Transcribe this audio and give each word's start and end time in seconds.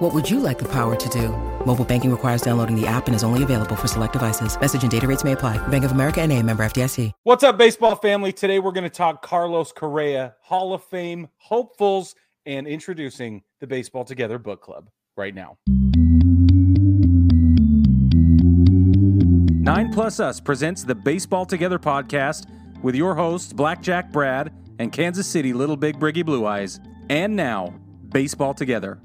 What 0.00 0.14
would 0.14 0.30
you 0.30 0.40
like 0.40 0.58
the 0.58 0.68
power 0.68 0.96
to 0.96 1.08
do? 1.10 1.28
Mobile 1.66 1.84
banking 1.84 2.10
requires 2.10 2.40
downloading 2.40 2.74
the 2.74 2.86
app 2.86 3.06
and 3.06 3.14
is 3.14 3.22
only 3.22 3.42
available 3.42 3.76
for 3.76 3.86
select 3.86 4.14
devices. 4.14 4.58
Message 4.58 4.80
and 4.80 4.90
data 4.90 5.06
rates 5.06 5.24
may 5.24 5.32
apply. 5.32 5.58
Bank 5.68 5.84
of 5.84 5.92
America 5.92 6.22
and 6.22 6.32
a 6.32 6.42
member 6.42 6.62
FDIC. 6.64 7.12
What's 7.24 7.44
up, 7.44 7.58
baseball 7.58 7.96
family? 7.96 8.32
Today 8.32 8.60
we're 8.60 8.72
going 8.72 8.84
to 8.84 8.88
talk 8.88 9.20
Carlos 9.20 9.72
Correa, 9.72 10.36
Hall 10.40 10.72
of 10.72 10.82
Fame 10.84 11.28
hopefuls, 11.36 12.14
and 12.46 12.66
introducing 12.66 13.42
the 13.60 13.66
Baseball 13.66 14.06
Together 14.06 14.38
Book 14.38 14.62
Club 14.62 14.88
right 15.18 15.34
now. 15.34 15.58
Nine 19.62 19.92
Plus 19.92 20.18
Us 20.18 20.40
presents 20.40 20.82
the 20.82 20.94
Baseball 20.94 21.44
Together 21.44 21.78
podcast 21.78 22.46
with 22.82 22.94
your 22.94 23.14
hosts, 23.14 23.52
Blackjack 23.52 24.12
Brad 24.12 24.50
and 24.78 24.92
Kansas 24.92 25.26
City 25.26 25.52
Little 25.52 25.76
Big 25.76 26.00
Briggy 26.00 26.24
Blue 26.24 26.46
Eyes. 26.46 26.80
And 27.10 27.36
now, 27.36 27.74
Baseball 28.08 28.54
Together. 28.54 28.98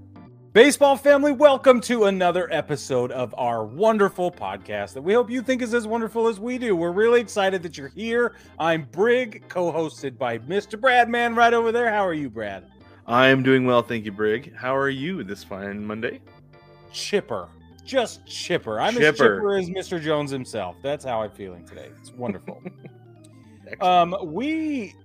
Baseball 0.55 0.95
family, 0.95 1.33
welcome 1.33 1.81
to 1.81 2.05
another 2.05 2.47
episode 2.49 3.11
of 3.11 3.35
our 3.37 3.65
wonderful 3.65 4.31
podcast 4.31 4.93
that 4.93 5.01
we 5.01 5.11
hope 5.13 5.29
you 5.29 5.41
think 5.41 5.61
is 5.61 5.73
as 5.73 5.85
wonderful 5.85 6.29
as 6.29 6.39
we 6.39 6.57
do. 6.57 6.77
We're 6.77 6.93
really 6.93 7.19
excited 7.19 7.61
that 7.63 7.77
you're 7.77 7.89
here. 7.89 8.35
I'm 8.57 8.87
Brig, 8.93 9.43
co 9.49 9.69
hosted 9.69 10.17
by 10.17 10.37
Mr. 10.39 10.79
Bradman 10.79 11.35
right 11.35 11.53
over 11.53 11.73
there. 11.73 11.91
How 11.91 12.07
are 12.07 12.13
you, 12.13 12.29
Brad? 12.29 12.63
I 13.05 13.27
am 13.27 13.43
doing 13.43 13.65
well, 13.65 13.81
thank 13.81 14.05
you, 14.05 14.13
Brig. 14.13 14.55
How 14.55 14.73
are 14.73 14.87
you 14.87 15.25
this 15.25 15.43
fine 15.43 15.85
Monday? 15.85 16.21
Chipper. 16.93 17.49
Just 17.83 18.25
chipper. 18.25 18.79
I'm 18.79 18.93
Chipper. 18.93 19.07
as 19.07 19.17
chipper 19.17 19.57
as 19.57 19.69
Mr. 19.69 20.01
Jones 20.01 20.31
himself. 20.31 20.77
That's 20.81 21.03
how 21.03 21.21
I'm 21.21 21.31
feeling 21.31 21.65
today. 21.65 21.89
It's 21.99 22.13
wonderful. 22.13 22.63
um, 23.81 24.15
we 24.23 24.95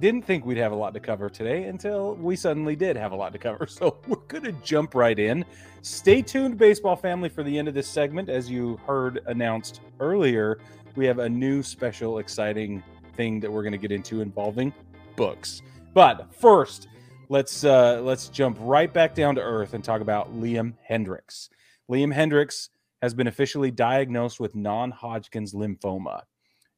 didn't 0.00 0.22
think 0.22 0.44
we'd 0.44 0.58
have 0.58 0.72
a 0.72 0.76
lot 0.76 0.94
to 0.94 1.00
cover 1.00 1.28
today 1.28 1.64
until 1.64 2.14
we 2.16 2.36
suddenly 2.36 2.76
did 2.76 2.96
have 2.96 3.12
a 3.12 3.16
lot 3.16 3.32
to 3.32 3.38
cover. 3.38 3.66
So 3.78 3.98
we're 4.08 4.16
going 4.28 4.44
to 4.44 4.52
jump 4.64 4.94
right 4.94 5.18
in. 5.18 5.44
Stay 5.82 6.20
tuned, 6.22 6.58
baseball 6.58 6.96
family, 6.96 7.28
for 7.28 7.42
the 7.42 7.56
end 7.56 7.68
of 7.68 7.74
this 7.74 7.86
segment. 7.86 8.28
As 8.28 8.50
you 8.50 8.76
heard 8.86 9.20
announced 9.26 9.80
earlier, 10.00 10.58
we 10.96 11.06
have 11.06 11.20
a 11.20 11.28
new 11.28 11.62
special, 11.62 12.18
exciting 12.18 12.82
thing 13.14 13.40
that 13.40 13.52
we're 13.52 13.62
going 13.62 13.72
to 13.72 13.78
get 13.78 13.92
into 13.92 14.20
involving 14.20 14.72
books. 15.16 15.62
But 15.94 16.32
first, 16.34 16.88
let's 17.28 17.64
uh, 17.64 18.00
let's 18.02 18.28
jump 18.28 18.56
right 18.60 18.92
back 18.92 19.14
down 19.14 19.34
to 19.36 19.40
earth 19.40 19.74
and 19.74 19.84
talk 19.84 20.00
about 20.00 20.34
Liam 20.34 20.74
Hendriks. 20.88 21.50
Liam 21.90 22.14
Hendriks 22.14 22.68
has 23.02 23.14
been 23.14 23.28
officially 23.28 23.70
diagnosed 23.70 24.40
with 24.40 24.54
non-Hodgkin's 24.54 25.54
lymphoma. 25.54 26.22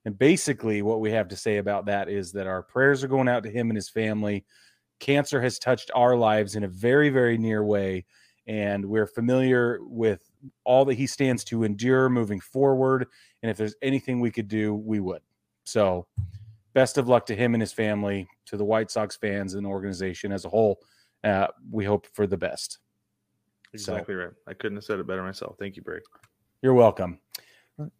And 0.04 0.18
basically, 0.18 0.82
what 0.82 1.00
we 1.00 1.10
have 1.12 1.28
to 1.28 1.36
say 1.36 1.58
about 1.58 1.86
that 1.86 2.08
is 2.08 2.32
that 2.32 2.46
our 2.46 2.62
prayers 2.62 3.04
are 3.04 3.08
going 3.08 3.28
out 3.28 3.42
to 3.42 3.50
him 3.50 3.70
and 3.70 3.76
his 3.76 3.90
family. 3.90 4.44
Cancer 4.98 5.40
has 5.40 5.58
touched 5.58 5.90
our 5.94 6.16
lives 6.16 6.56
in 6.56 6.64
a 6.64 6.68
very, 6.68 7.10
very 7.10 7.36
near 7.38 7.64
way. 7.64 8.04
And 8.46 8.84
we're 8.86 9.06
familiar 9.06 9.78
with 9.82 10.22
all 10.64 10.84
that 10.86 10.94
he 10.94 11.06
stands 11.06 11.44
to 11.44 11.64
endure 11.64 12.08
moving 12.08 12.40
forward. 12.40 13.06
And 13.42 13.50
if 13.50 13.56
there's 13.56 13.76
anything 13.82 14.20
we 14.20 14.30
could 14.30 14.48
do, 14.48 14.74
we 14.74 14.98
would. 15.00 15.22
So, 15.64 16.06
best 16.72 16.96
of 16.98 17.06
luck 17.06 17.26
to 17.26 17.36
him 17.36 17.54
and 17.54 17.60
his 17.60 17.72
family, 17.72 18.26
to 18.46 18.56
the 18.56 18.64
White 18.64 18.90
Sox 18.90 19.16
fans 19.16 19.54
and 19.54 19.66
organization 19.66 20.32
as 20.32 20.44
a 20.44 20.48
whole. 20.48 20.80
Uh, 21.22 21.48
we 21.70 21.84
hope 21.84 22.06
for 22.14 22.26
the 22.26 22.38
best. 22.38 22.78
Exactly 23.74 24.14
So- 24.14 24.18
right. 24.18 24.32
I 24.48 24.54
couldn't 24.54 24.78
have 24.78 24.84
said 24.84 24.98
it 24.98 25.06
better 25.06 25.22
myself. 25.22 25.56
Thank 25.58 25.76
you, 25.76 25.82
Brig. 25.82 26.02
You're 26.62 26.74
welcome. 26.74 27.20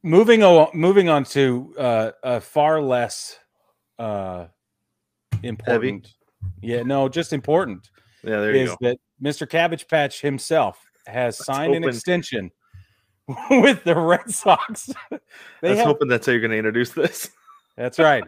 Moving 0.02 0.42
on, 0.42 0.68
moving 0.74 1.08
on 1.08 1.24
to 1.24 1.74
uh, 1.78 2.10
a 2.22 2.40
far 2.40 2.80
less 2.80 3.38
uh, 3.98 4.46
important. 5.42 6.14
Yeah, 6.62 6.82
no, 6.82 7.08
just 7.08 7.32
important 7.32 7.90
Yeah, 8.22 8.40
there 8.40 8.54
you 8.54 8.62
is 8.62 8.70
go. 8.70 8.76
that 8.82 8.98
Mr. 9.22 9.48
Cabbage 9.48 9.86
Patch 9.88 10.20
himself 10.20 10.78
has 11.06 11.38
Let's 11.38 11.46
signed 11.46 11.74
an 11.74 11.84
extension 11.84 12.50
with 13.50 13.84
the 13.84 13.94
Red 13.94 14.30
Sox. 14.30 14.90
I 15.10 15.18
they 15.62 15.70
was 15.70 15.78
have, 15.78 15.86
hoping 15.86 16.08
that's 16.08 16.26
how 16.26 16.32
you're 16.32 16.40
going 16.40 16.50
to 16.52 16.58
introduce 16.58 16.90
this. 16.90 17.30
that's 17.76 17.98
right. 17.98 18.24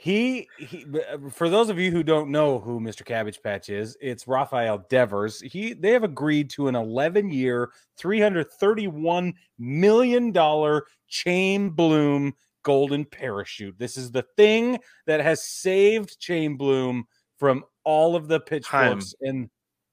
He, 0.00 0.48
he, 0.58 0.86
uh, 1.12 1.28
for 1.28 1.48
those 1.48 1.70
of 1.70 1.78
you 1.80 1.90
who 1.90 2.04
don't 2.04 2.30
know 2.30 2.60
who 2.60 2.78
Mr. 2.78 3.04
Cabbage 3.04 3.42
Patch 3.42 3.68
is, 3.68 3.96
it's 4.00 4.28
Rafael 4.28 4.86
Devers. 4.88 5.40
He, 5.40 5.72
they 5.72 5.90
have 5.90 6.04
agreed 6.04 6.50
to 6.50 6.68
an 6.68 6.76
11 6.76 7.32
year, 7.32 7.72
$331 8.00 9.34
million 9.58 10.80
Chain 11.08 11.70
Bloom 11.70 12.32
golden 12.62 13.04
parachute. 13.04 13.76
This 13.76 13.96
is 13.96 14.12
the 14.12 14.24
thing 14.36 14.78
that 15.06 15.18
has 15.18 15.42
saved 15.42 16.20
Chain 16.20 16.56
Bloom 16.56 17.04
from 17.36 17.64
all 17.82 18.14
of 18.14 18.28
the 18.28 18.38
pitchforks 18.38 19.16
and 19.22 19.50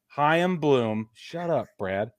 Chaim 0.07 0.57
Bloom. 0.57 1.09
Shut 1.15 1.49
up, 1.49 1.65
Brad. 1.79 2.11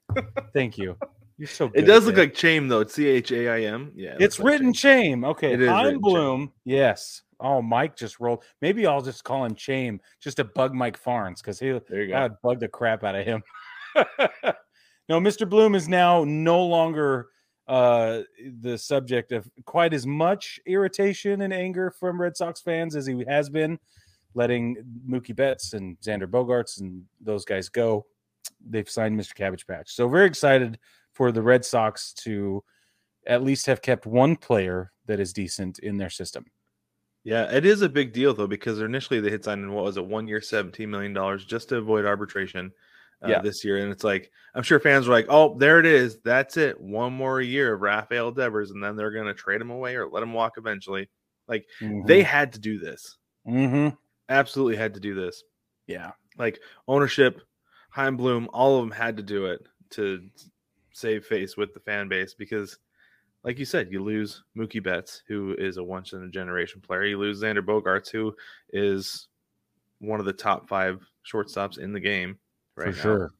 Thank 0.52 0.76
you. 0.76 0.96
You're 1.38 1.48
so 1.48 1.68
good. 1.68 1.82
It 1.82 1.86
does 1.86 2.06
look 2.06 2.14
that. 2.14 2.20
like 2.22 2.40
Chaim, 2.40 2.68
though. 2.68 2.80
It's 2.80 2.94
C 2.94 3.06
H 3.06 3.30
A 3.32 3.48
I 3.48 3.60
M. 3.62 3.92
Yeah. 3.94 4.14
it 4.14 4.22
It's 4.22 4.38
like 4.38 4.46
written 4.48 4.72
Chaim. 4.72 5.20
Chame. 5.22 5.26
Okay. 5.26 5.52
It 5.52 5.60
is 5.60 5.68
Chaim 5.68 5.84
written 5.84 5.98
Chame. 6.00 6.02
Bloom. 6.02 6.52
Yes. 6.64 7.22
Oh, 7.40 7.60
Mike 7.60 7.96
just 7.96 8.18
rolled. 8.18 8.44
Maybe 8.62 8.86
I'll 8.86 9.02
just 9.02 9.22
call 9.24 9.44
him 9.44 9.54
Chame 9.54 9.98
just 10.20 10.38
to 10.38 10.44
bug 10.44 10.74
Mike 10.74 10.96
Farns 10.96 11.42
because 11.42 11.58
he 11.60 11.68
There 11.88 12.02
you 12.02 12.08
go. 12.08 12.14
that 12.14 12.22
would 12.30 12.40
bug 12.42 12.60
the 12.60 12.68
crap 12.68 13.04
out 13.04 13.14
of 13.14 13.26
him. 13.26 13.42
no, 15.08 15.20
Mr. 15.20 15.48
Bloom 15.48 15.74
is 15.74 15.88
now 15.88 16.24
no 16.24 16.64
longer 16.64 17.28
uh, 17.68 18.22
the 18.60 18.78
subject 18.78 19.32
of 19.32 19.50
quite 19.66 19.92
as 19.92 20.06
much 20.06 20.58
irritation 20.66 21.42
and 21.42 21.52
anger 21.52 21.90
from 21.90 22.18
Red 22.20 22.36
Sox 22.36 22.60
fans 22.62 22.96
as 22.96 23.06
he 23.06 23.22
has 23.28 23.50
been, 23.50 23.78
letting 24.34 24.76
Mookie 25.06 25.36
Betts 25.36 25.74
and 25.74 25.98
Xander 26.00 26.26
Bogaerts 26.26 26.80
and 26.80 27.02
those 27.20 27.44
guys 27.44 27.68
go. 27.68 28.06
They've 28.66 28.88
signed 28.88 29.18
Mr. 29.18 29.34
Cabbage 29.34 29.66
Patch. 29.66 29.92
So 29.94 30.08
very 30.08 30.26
excited 30.26 30.78
for 31.16 31.32
the 31.32 31.42
Red 31.42 31.64
Sox 31.64 32.12
to 32.24 32.62
at 33.26 33.42
least 33.42 33.66
have 33.66 33.80
kept 33.82 34.06
one 34.06 34.36
player 34.36 34.92
that 35.06 35.18
is 35.18 35.32
decent 35.32 35.78
in 35.78 35.96
their 35.96 36.10
system. 36.10 36.44
Yeah, 37.24 37.50
it 37.50 37.64
is 37.66 37.82
a 37.82 37.88
big 37.88 38.12
deal, 38.12 38.34
though, 38.34 38.46
because 38.46 38.80
initially 38.80 39.18
they 39.20 39.30
had 39.30 39.42
signed 39.42 39.62
in, 39.64 39.72
what 39.72 39.84
was 39.84 39.96
it, 39.96 40.06
one 40.06 40.28
year, 40.28 40.38
$17 40.40 40.86
million 40.88 41.38
just 41.46 41.70
to 41.70 41.78
avoid 41.78 42.04
arbitration 42.04 42.70
uh, 43.24 43.28
Yeah. 43.30 43.40
this 43.40 43.64
year. 43.64 43.78
And 43.78 43.90
it's 43.90 44.04
like, 44.04 44.30
I'm 44.54 44.62
sure 44.62 44.78
fans 44.78 45.08
were 45.08 45.14
like, 45.14 45.26
oh, 45.28 45.56
there 45.58 45.80
it 45.80 45.86
is. 45.86 46.18
That's 46.22 46.56
it. 46.56 46.80
One 46.80 47.12
more 47.12 47.40
year 47.40 47.72
of 47.74 47.80
Rafael 47.80 48.30
Devers, 48.30 48.70
and 48.70 48.82
then 48.84 48.94
they're 48.94 49.10
going 49.10 49.26
to 49.26 49.34
trade 49.34 49.60
him 49.60 49.70
away 49.70 49.96
or 49.96 50.06
let 50.06 50.22
him 50.22 50.34
walk 50.34 50.52
eventually. 50.56 51.08
Like, 51.48 51.66
they 52.06 52.22
had 52.22 52.52
to 52.52 52.60
do 52.60 52.78
this. 52.78 53.16
hmm 53.44 53.88
Absolutely 54.28 54.76
had 54.76 54.94
to 54.94 55.00
do 55.00 55.14
this. 55.14 55.42
yeah. 55.88 56.12
like 56.38 56.60
ownership, 56.86 57.40
Chaim 57.90 58.16
Bloom, 58.16 58.48
all 58.52 58.76
of 58.78 58.82
them 58.82 58.90
had 58.92 59.16
to 59.16 59.22
do 59.24 59.46
it 59.46 59.66
to 59.90 60.28
save 60.96 61.26
face 61.26 61.58
with 61.58 61.74
the 61.74 61.80
fan 61.80 62.08
base 62.08 62.32
because, 62.32 62.78
like 63.44 63.58
you 63.58 63.66
said, 63.66 63.92
you 63.92 64.02
lose 64.02 64.42
Mookie 64.56 64.82
Betts, 64.82 65.22
who 65.28 65.54
is 65.58 65.76
a 65.76 65.84
once 65.84 66.14
in 66.14 66.22
a 66.22 66.28
generation 66.30 66.80
player. 66.80 67.04
You 67.04 67.18
lose 67.18 67.42
Xander 67.42 67.64
Bogaerts, 67.64 68.10
who 68.10 68.34
is 68.72 69.28
one 69.98 70.20
of 70.20 70.26
the 70.26 70.32
top 70.32 70.68
five 70.68 71.00
shortstops 71.30 71.78
in 71.78 71.92
the 71.92 72.00
game 72.00 72.38
right 72.76 72.94
for 72.94 72.96
now. 72.96 73.02
sure. 73.02 73.30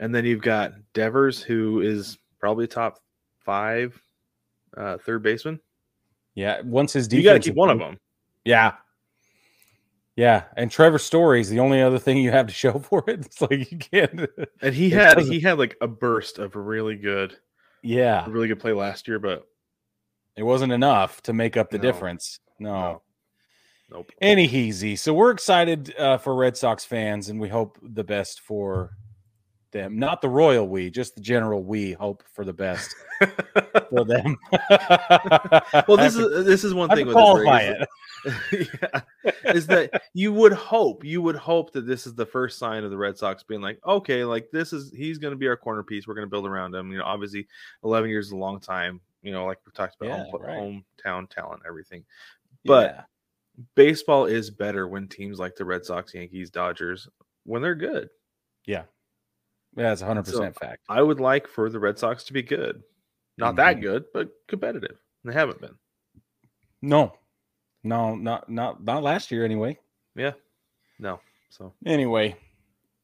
And 0.00 0.14
then 0.14 0.26
you've 0.26 0.42
got 0.42 0.72
Devers, 0.92 1.42
who 1.42 1.80
is 1.80 2.18
probably 2.38 2.66
top 2.66 2.98
five 3.40 3.98
uh, 4.76 4.98
third 4.98 5.22
baseman. 5.22 5.60
Yeah. 6.34 6.60
Once 6.62 6.92
his 6.92 7.08
defense, 7.08 7.24
You 7.24 7.30
got 7.30 7.34
to 7.34 7.40
keep 7.40 7.56
one 7.56 7.70
of 7.70 7.78
them. 7.78 7.98
Yeah. 8.44 8.72
Yeah. 10.16 10.44
And 10.56 10.70
Trevor 10.70 10.98
Story 10.98 11.40
is 11.40 11.48
the 11.48 11.60
only 11.60 11.80
other 11.80 11.98
thing 11.98 12.18
you 12.18 12.30
have 12.32 12.46
to 12.46 12.52
show 12.52 12.78
for 12.78 13.02
it. 13.08 13.20
It's 13.26 13.40
like 13.40 13.70
you 13.72 13.78
can't. 13.78 14.28
And 14.62 14.74
he 14.74 14.90
had 14.90 15.14
doesn't- 15.16 15.32
he 15.32 15.40
had 15.40 15.58
like 15.58 15.76
a 15.80 15.88
burst 15.88 16.38
of 16.38 16.54
really 16.56 16.96
good, 16.96 17.36
Yeah. 17.82 18.26
really 18.28 18.48
good 18.48 18.60
play 18.60 18.72
last 18.72 19.08
year, 19.08 19.18
but 19.18 19.46
It 20.36 20.42
wasn't 20.44 20.72
enough 20.72 21.20
to 21.22 21.32
make 21.32 21.56
up 21.56 21.70
the 21.70 21.78
No. 21.78 21.82
difference. 21.82 22.38
No. 22.58 22.72
No. 22.72 23.02
nope. 23.90 24.12
Any 24.20 24.44
easy. 24.46 24.96
So 24.96 25.12
we're 25.14 25.30
excited 25.30 25.94
uh, 25.98 26.18
for 26.18 26.34
Red 26.34 26.56
Sox 26.56 26.84
fans, 26.84 27.28
and 27.28 27.40
we 27.40 27.48
hope 27.48 27.78
the 27.82 28.04
best 28.04 28.40
for 28.40 28.96
them. 29.72 29.98
Not 29.98 30.20
the 30.22 30.28
royal 30.28 30.68
we, 30.68 30.90
just 30.90 31.14
the 31.16 31.20
general 31.22 31.64
we 31.64 31.92
hope 31.92 32.22
for 32.34 32.44
the 32.44 32.52
best 32.52 32.94
for 33.90 34.04
them. 34.04 34.36
well, 35.88 35.96
this 35.96 36.14
is 36.16 36.44
this 36.46 36.64
is 36.64 36.72
one 36.74 36.88
thing 36.90 37.06
with 37.06 37.14
this, 37.14 37.22
qualify 37.22 37.58
Ray, 37.62 37.68
it. 37.68 37.80
is, 37.82 37.86
yeah, 38.52 39.00
is 39.46 39.66
that 39.66 40.02
you 40.14 40.32
would 40.32 40.52
hope 40.52 41.04
you 41.04 41.20
would 41.22 41.36
hope 41.36 41.72
that 41.72 41.86
this 41.86 42.06
is 42.06 42.14
the 42.14 42.26
first 42.26 42.58
sign 42.58 42.84
of 42.84 42.90
the 42.90 42.96
Red 42.96 43.16
Sox 43.16 43.42
being 43.42 43.60
like, 43.60 43.78
okay, 43.86 44.24
like 44.24 44.50
this 44.52 44.72
is 44.72 44.92
he's 44.94 45.18
going 45.18 45.32
to 45.32 45.36
be 45.38 45.48
our 45.48 45.56
corner 45.56 45.82
piece. 45.82 46.06
We're 46.06 46.14
going 46.14 46.26
to 46.26 46.30
build 46.30 46.46
around 46.46 46.74
him. 46.74 46.92
You 46.92 46.98
know, 46.98 47.04
obviously, 47.04 47.46
eleven 47.84 48.10
years 48.10 48.26
is 48.26 48.32
a 48.32 48.36
long 48.36 48.60
time. 48.60 49.00
You 49.22 49.32
know, 49.32 49.46
like 49.46 49.58
we 49.66 49.72
talked 49.72 49.96
about 50.00 50.08
Yeah, 50.08 50.24
home, 50.24 50.42
right. 50.42 50.58
hometown 51.04 51.28
talent, 51.30 51.62
everything. 51.66 52.04
But 52.64 52.94
Yeah. 52.94 53.64
baseball 53.74 54.26
is 54.26 54.50
better 54.50 54.88
when 54.88 55.08
teams 55.08 55.38
like 55.38 55.56
the 55.56 55.64
Red 55.64 55.84
Sox, 55.84 56.14
Yankees, 56.14 56.50
Dodgers, 56.50 57.08
when 57.44 57.62
they're 57.62 57.74
good. 57.74 58.08
yeah, 58.66 58.84
yeah, 59.76 59.84
that's 59.90 60.00
hundred 60.02 60.26
So, 60.26 60.32
percent 60.32 60.56
fact. 60.58 60.82
I 60.88 61.02
would 61.02 61.20
like 61.20 61.46
for 61.48 61.70
the 61.70 61.78
Red 61.80 61.98
Sox 61.98 62.24
to 62.24 62.32
be 62.32 62.42
good. 62.42 62.82
Not 63.38 63.56
that 63.56 63.76
Mhm. 63.78 63.82
good, 63.82 64.04
but 64.12 64.30
competitive. 64.46 64.98
They 65.24 65.32
haven't 65.32 65.60
been. 65.60 65.74
No, 66.82 67.16
no, 67.84 68.14
not 68.14 68.48
not 68.48 68.82
not 68.82 69.02
last 69.02 69.30
year 69.30 69.44
anyway. 69.44 69.78
Yeah. 70.14 70.32
No. 70.98 71.20
So 71.50 71.74
Anyway, 71.84 72.36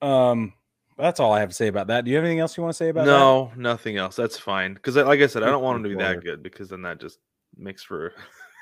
um, 0.00 0.52
that's 0.96 1.20
all 1.20 1.32
I 1.32 1.40
have 1.40 1.50
to 1.50 1.54
say 1.54 1.66
about 1.68 1.88
that. 1.88 2.04
Do 2.04 2.10
you 2.10 2.16
have 2.16 2.24
anything 2.24 2.40
else 2.40 2.56
you 2.56 2.62
want 2.62 2.72
to 2.74 2.76
say 2.76 2.88
about 2.88 3.06
that? 3.06 3.12
no, 3.12 3.52
nothing 3.56 3.96
else. 3.96 4.16
That's 4.16 4.38
fine. 4.38 4.74
Because 4.74 4.96
like 4.96 5.20
I 5.20 5.26
said, 5.26 5.42
I 5.42 5.50
don't 5.50 5.62
want 5.62 5.76
them 5.76 5.84
to 5.84 5.96
be 5.96 6.02
that 6.02 6.22
good 6.22 6.42
because 6.42 6.68
then 6.68 6.82
that 6.82 7.00
just 7.00 7.18
makes 7.56 7.82
for 7.82 8.12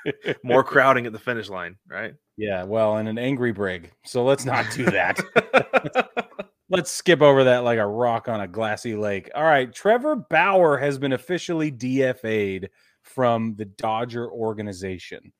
more 0.43 0.63
crowding 0.63 1.05
at 1.05 1.13
the 1.13 1.19
finish 1.19 1.49
line, 1.49 1.77
right? 1.89 2.13
Yeah, 2.35 2.63
well, 2.63 2.97
and 2.97 3.09
an 3.09 3.17
angry 3.17 3.51
brig. 3.51 3.91
So 4.05 4.23
let's 4.23 4.45
not 4.45 4.65
do 4.71 4.85
that. 4.85 5.19
let's 6.69 6.91
skip 6.91 7.21
over 7.21 7.45
that 7.45 7.63
like 7.63 7.79
a 7.79 7.87
rock 7.87 8.27
on 8.27 8.41
a 8.41 8.47
glassy 8.47 8.95
lake. 8.95 9.29
All 9.33 9.43
right, 9.43 9.73
Trevor 9.73 10.15
Bauer 10.15 10.77
has 10.77 10.97
been 10.97 11.13
officially 11.13 11.71
DFA'd 11.71 12.69
from 13.03 13.55
the 13.55 13.65
Dodger 13.65 14.29
organization. 14.29 15.31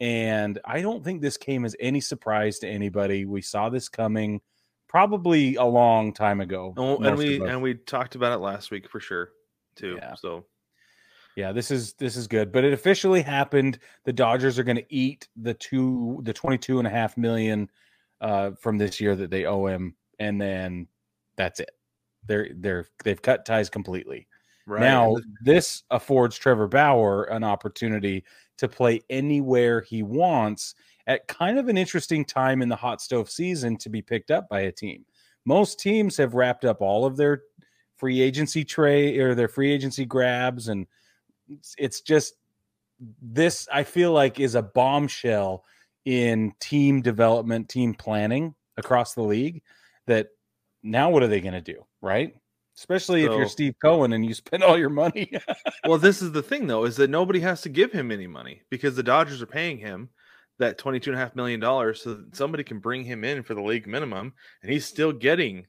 And 0.00 0.58
I 0.64 0.80
don't 0.80 1.04
think 1.04 1.22
this 1.22 1.36
came 1.36 1.64
as 1.64 1.76
any 1.78 2.00
surprise 2.00 2.58
to 2.60 2.68
anybody. 2.68 3.24
We 3.24 3.42
saw 3.42 3.68
this 3.68 3.88
coming 3.88 4.40
probably 4.88 5.56
a 5.56 5.64
long 5.64 6.12
time 6.12 6.40
ago. 6.40 6.74
Oh, 6.76 6.98
and 6.98 7.16
we 7.16 7.40
and 7.40 7.62
we 7.62 7.74
talked 7.74 8.14
about 8.14 8.32
it 8.32 8.38
last 8.38 8.70
week 8.70 8.88
for 8.88 9.00
sure 9.00 9.30
too. 9.76 9.96
Yeah. 10.00 10.14
So 10.14 10.44
Yeah, 11.36 11.52
this 11.52 11.70
is 11.70 11.94
this 11.94 12.16
is 12.16 12.26
good. 12.26 12.52
But 12.52 12.64
it 12.64 12.72
officially 12.72 13.22
happened. 13.22 13.78
The 14.04 14.12
Dodgers 14.12 14.58
are 14.58 14.64
going 14.64 14.76
to 14.76 14.94
eat 14.94 15.28
the 15.36 15.54
two 15.54 16.20
the 16.24 16.32
22 16.32 16.78
and 16.78 16.86
a 16.86 16.90
half 16.90 17.16
million 17.16 17.70
uh 18.20 18.52
from 18.60 18.78
this 18.78 19.00
year 19.00 19.16
that 19.16 19.30
they 19.30 19.44
owe 19.44 19.66
him 19.66 19.96
and 20.18 20.40
then 20.40 20.88
that's 21.36 21.60
it. 21.60 21.70
They're 22.26 22.50
they're 22.54 22.86
they've 23.04 23.20
cut 23.20 23.44
ties 23.44 23.68
completely. 23.70 24.28
Right 24.66 24.80
Now, 24.80 25.16
this 25.42 25.82
affords 25.90 26.36
Trevor 26.36 26.68
Bauer 26.68 27.24
an 27.24 27.44
opportunity 27.44 28.24
to 28.58 28.68
play 28.68 29.00
anywhere 29.10 29.80
he 29.80 30.02
wants 30.02 30.74
at 31.06 31.26
kind 31.28 31.58
of 31.58 31.68
an 31.68 31.76
interesting 31.76 32.24
time 32.24 32.62
in 32.62 32.68
the 32.68 32.76
hot 32.76 33.00
stove 33.00 33.30
season 33.30 33.76
to 33.78 33.88
be 33.90 34.00
picked 34.00 34.30
up 34.30 34.48
by 34.48 34.60
a 34.60 34.72
team. 34.72 35.04
Most 35.44 35.78
teams 35.78 36.16
have 36.16 36.34
wrapped 36.34 36.64
up 36.64 36.80
all 36.80 37.04
of 37.04 37.16
their 37.16 37.42
free 37.96 38.20
agency 38.20 38.64
tray 38.64 39.18
or 39.18 39.34
their 39.34 39.48
free 39.48 39.72
agency 39.72 40.04
grabs 40.04 40.68
and 40.68 40.86
it's 41.76 42.00
just 42.00 42.34
this 43.20 43.68
I 43.72 43.84
feel 43.84 44.12
like 44.12 44.40
is 44.40 44.54
a 44.54 44.62
bombshell 44.62 45.64
in 46.04 46.52
team 46.60 47.02
development, 47.02 47.68
team 47.68 47.94
planning 47.94 48.54
across 48.76 49.14
the 49.14 49.22
league 49.22 49.62
that 50.06 50.28
now 50.82 51.10
what 51.10 51.22
are 51.22 51.28
they 51.28 51.40
going 51.40 51.54
to 51.54 51.60
do, 51.60 51.84
right? 52.00 52.34
Especially 52.76 53.22
if 53.22 53.30
you're 53.30 53.48
Steve 53.48 53.76
Cohen 53.80 54.12
and 54.12 54.26
you 54.26 54.34
spend 54.34 54.64
all 54.64 54.76
your 54.76 54.90
money. 54.90 55.30
well, 55.86 55.98
this 55.98 56.20
is 56.20 56.32
the 56.32 56.42
thing 56.42 56.66
though, 56.66 56.84
is 56.84 56.96
that 56.96 57.10
nobody 57.10 57.40
has 57.40 57.60
to 57.62 57.68
give 57.68 57.92
him 57.92 58.10
any 58.10 58.26
money 58.26 58.62
because 58.68 58.96
the 58.96 59.02
Dodgers 59.02 59.40
are 59.40 59.46
paying 59.46 59.78
him 59.78 60.08
that 60.58 60.76
twenty-two 60.78 61.10
and 61.10 61.18
a 61.18 61.22
half 61.22 61.36
million 61.36 61.60
dollars 61.60 62.02
so 62.02 62.14
that 62.14 62.34
somebody 62.36 62.64
can 62.64 62.80
bring 62.80 63.04
him 63.04 63.22
in 63.22 63.42
for 63.42 63.54
the 63.54 63.62
league 63.62 63.86
minimum 63.86 64.32
and 64.62 64.72
he's 64.72 64.84
still 64.84 65.12
getting 65.12 65.66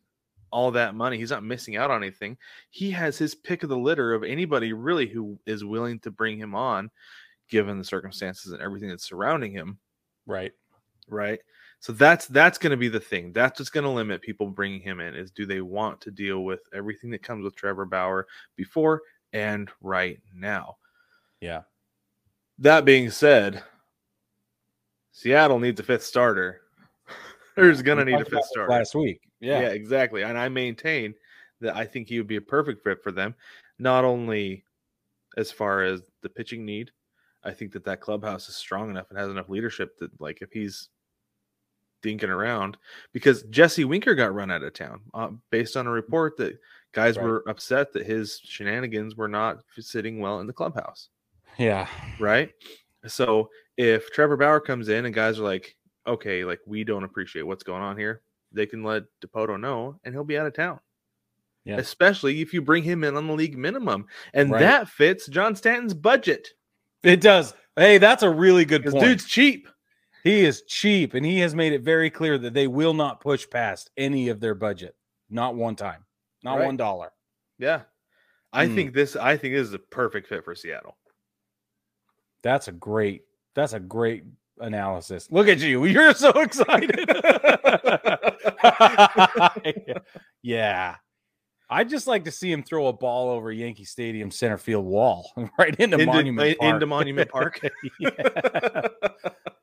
all 0.52 0.72
that 0.72 0.96
money. 0.96 1.18
He's 1.18 1.32
not 1.32 1.44
missing 1.44 1.76
out 1.76 1.92
on 1.92 2.02
anything. 2.02 2.38
He 2.70 2.92
has 2.92 3.18
his 3.18 3.36
pick 3.36 3.62
of 3.62 3.70
the 3.70 3.78
litter 3.78 4.14
of 4.14 4.24
anybody 4.24 4.74
really 4.74 5.08
who 5.08 5.40
is 5.46 5.64
willing 5.64 6.00
to 6.00 6.12
bring 6.12 6.38
him 6.40 6.56
on, 6.56 6.90
given 7.50 7.78
the 7.78 7.84
circumstances 7.84 8.52
and 8.52 8.62
everything 8.62 8.90
that's 8.90 9.08
surrounding 9.08 9.52
him. 9.52 9.78
right. 10.26 10.54
right 11.08 11.40
so 11.80 11.94
that's 11.94 12.28
that's 12.28 12.58
going 12.58 12.72
to 12.72 12.78
be 12.78 12.88
the 12.88 13.00
thing 13.00 13.32
that's 13.32 13.60
what's 13.60 13.70
going 13.70 13.84
to 13.84 13.90
limit 13.90 14.22
people 14.22 14.48
bringing 14.50 14.82
him 14.82 15.00
in 15.00 15.14
is 15.16 15.32
do 15.32 15.46
they 15.46 15.62
want 15.62 16.00
to 16.02 16.12
deal 16.12 16.44
with 16.44 16.62
everything 16.74 17.10
that 17.10 17.24
comes 17.24 17.44
with 17.44 17.56
trevor 17.56 17.86
bauer 17.86 18.28
before 18.56 19.02
and 19.34 19.70
right 19.82 20.20
now 20.34 20.78
Yeah. 21.42 21.62
that 22.60 22.86
being 22.86 23.10
said 23.10 23.64
seattle 25.12 25.60
needs 25.60 25.80
a 25.80 25.84
fifth 25.84 26.04
starter 26.04 26.62
there's 27.56 27.82
going 27.82 27.98
to 27.98 28.06
need 28.06 28.20
a 28.22 28.26
fifth 28.26 28.46
starter 28.46 28.72
last 28.72 28.96
week. 28.96 29.22
yeah. 29.40 29.62
Yeah. 29.62 29.68
exactly. 29.70 30.24
And 30.24 30.38
I 30.38 30.50
maintain 30.50 31.14
that 31.62 31.76
I 31.76 31.86
think 31.86 32.10
he 32.10 32.18
would 32.18 32.28
be 32.28 32.36
a 32.36 32.42
perfect 32.42 32.84
fit 32.84 33.02
for 33.02 33.12
them, 33.12 33.34
not 33.80 34.04
only 34.04 34.66
as 35.38 35.52
far 35.52 35.84
as 35.84 36.02
the 36.22 36.30
pitching 36.30 36.66
need. 36.66 36.92
I 37.44 37.52
think 37.52 37.72
that 37.74 37.86
that 37.86 38.02
clubhouse 38.02 38.50
is 38.50 38.56
strong 38.56 38.90
enough 38.90 39.10
and 39.10 39.18
has 39.18 39.30
enough 39.30 39.50
leadership 39.50 39.98
that, 40.00 40.20
like, 40.20 40.42
if 40.42 40.52
he's 40.52 40.90
dinking 42.04 42.30
around, 42.30 42.78
because 43.14 43.44
Jesse 43.44 43.86
Winker 43.86 44.16
got 44.16 44.34
run 44.34 44.52
out 44.52 44.64
of 44.64 44.74
town 44.74 45.02
uh, 45.14 45.30
based 45.52 45.76
on 45.78 45.88
a 45.88 45.92
report 45.92 46.38
that 46.38 46.58
guys 46.94 47.18
Right. 47.18 47.26
were 47.26 47.44
upset 47.50 47.92
that 47.94 48.06
his 48.06 48.40
shenanigans 48.44 49.16
were 49.16 49.28
not 49.28 49.64
sitting 49.80 50.20
well 50.20 50.40
in 50.40 50.48
the 50.48 50.54
clubhouse 50.54 51.10
Yeah. 51.58 51.88
right? 52.20 52.52
So 53.08 53.50
if 53.78 54.12
Trevor 54.12 54.38
Bauer 54.38 54.60
comes 54.60 54.90
in 54.90 55.06
and 55.06 55.14
guys 55.14 55.40
are 55.40 55.44
like, 55.44 55.76
okay, 56.08 56.46
like 56.46 56.60
we 56.66 56.84
don't 56.84 57.04
appreciate 57.04 57.44
what's 57.44 57.64
going 57.64 57.82
on 57.82 57.98
here, 57.98 58.22
they 58.52 58.66
can 58.66 58.84
let 58.84 59.04
Dipoto 59.22 59.60
know 59.60 60.00
and 60.04 60.14
he'll 60.14 60.24
be 60.24 60.38
out 60.38 60.48
of 60.48 60.54
town. 60.54 60.80
Yeah. 61.66 61.78
Especially 61.78 62.42
if 62.42 62.54
you 62.54 62.62
bring 62.62 62.84
him 62.84 63.04
in 63.04 63.18
on 63.18 63.28
the 63.28 63.34
league 63.34 63.58
minimum. 63.58 64.06
And 64.34 64.52
Right. 64.52 64.60
that 64.60 64.88
fits 64.88 65.28
John 65.28 65.56
Stanton's 65.56 65.94
budget. 65.96 66.50
It 67.04 67.22
does. 67.22 67.54
Hey, 67.76 67.98
that's 67.98 68.24
a 68.24 68.30
really 68.30 68.66
good 68.66 68.84
point. 68.86 69.04
dude's 69.04 69.26
cheap. 69.26 69.68
He 70.26 70.44
is 70.44 70.64
cheap, 70.64 71.14
and 71.14 71.24
he 71.24 71.40
has 71.42 71.54
made 71.54 71.72
it 71.72 71.84
very 71.84 72.10
clear 72.10 72.40
that 72.40 72.56
they 72.56 72.66
will 72.66 72.96
not 72.96 73.22
push 73.22 73.48
past 73.48 73.92
any 73.96 74.30
of 74.30 74.40
their 74.40 74.56
budget. 74.56 74.96
Not 75.30 75.56
one 75.56 75.76
time. 75.76 76.04
Not 76.44 76.58
Right. 76.58 76.66
one 76.66 76.78
dollar. 76.78 77.12
Yeah. 77.60 77.84
I 78.52 78.66
Hmm. 78.68 78.76
think 78.76 78.94
this 78.94 79.16
I 79.16 79.38
think 79.38 79.54
this 79.54 79.68
is 79.68 79.74
a 79.74 79.80
perfect 79.80 80.28
fit 80.28 80.44
for 80.44 80.56
Seattle. 80.56 80.98
That's 82.42 82.68
a 82.68 82.72
great. 82.72 83.22
That's 83.54 83.74
a 83.74 83.80
great 83.80 84.24
analysis. 84.60 85.32
Look 85.32 85.48
at 85.48 85.60
you. 85.60 85.86
You're 85.86 86.16
so 86.16 86.32
excited. 86.42 87.00
yeah. 90.42 90.96
I'd 91.70 91.90
just 91.90 92.06
like 92.08 92.26
to 92.26 92.32
see 92.32 92.52
him 92.52 92.64
throw 92.64 92.88
a 92.88 92.94
ball 92.94 93.30
over 93.30 93.52
Yankee 93.52 93.86
Stadium 93.86 94.30
center 94.30 94.58
field 94.58 94.86
wall 94.86 95.32
right 95.60 95.76
into, 95.76 95.98
Into- 95.98 96.06
Monument 96.06 96.48
uh, 96.48 96.52
in- 96.52 96.58
Park. 96.58 96.74
into 96.74 96.86
Monument 96.86 97.30
Park. 97.32 97.60
yeah. 98.00 98.88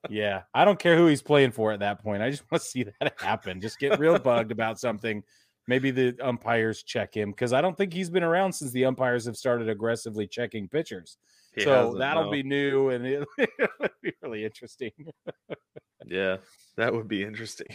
yeah. 0.09 0.43
I 0.55 0.65
don't 0.65 0.79
care 0.79 0.97
who 0.97 1.07
he's 1.07 1.23
playing 1.23 1.53
for 1.53 1.73
at 1.73 1.81
that 1.81 2.03
point. 2.03 2.23
I 2.23 2.31
just 2.31 2.43
want 2.51 2.63
to 2.63 2.69
see 2.69 2.85
that 2.85 3.15
happen. 3.21 3.61
Just 3.61 3.79
get 3.79 3.99
real 3.99 4.19
bugged 4.19 4.53
about 4.53 4.81
something. 4.81 5.23
Maybe 5.69 5.93
the 5.93 6.17
umpires 6.21 6.83
check 6.83 7.17
him 7.17 7.31
because 7.31 7.53
I 7.53 7.61
don't 7.61 7.77
think 7.77 7.93
he's 7.93 8.11
been 8.11 8.25
around 8.25 8.53
since 8.53 8.73
the 8.73 8.85
umpires 8.85 9.27
have 9.27 9.37
started 9.37 9.69
aggressively 9.69 10.27
checking 10.27 10.69
pitchers. 10.69 11.19
He 11.55 11.63
so 11.63 11.95
that'll 11.99 12.25
no. 12.25 12.31
be 12.31 12.43
new 12.43 12.89
and 12.89 13.07
it, 13.07 13.29
will 13.39 13.89
be 14.03 14.13
really 14.23 14.45
interesting. 14.45 14.91
Yeah, 16.05 16.39
that 16.77 16.93
would 16.93 17.07
be 17.07 17.23
interesting. 17.23 17.69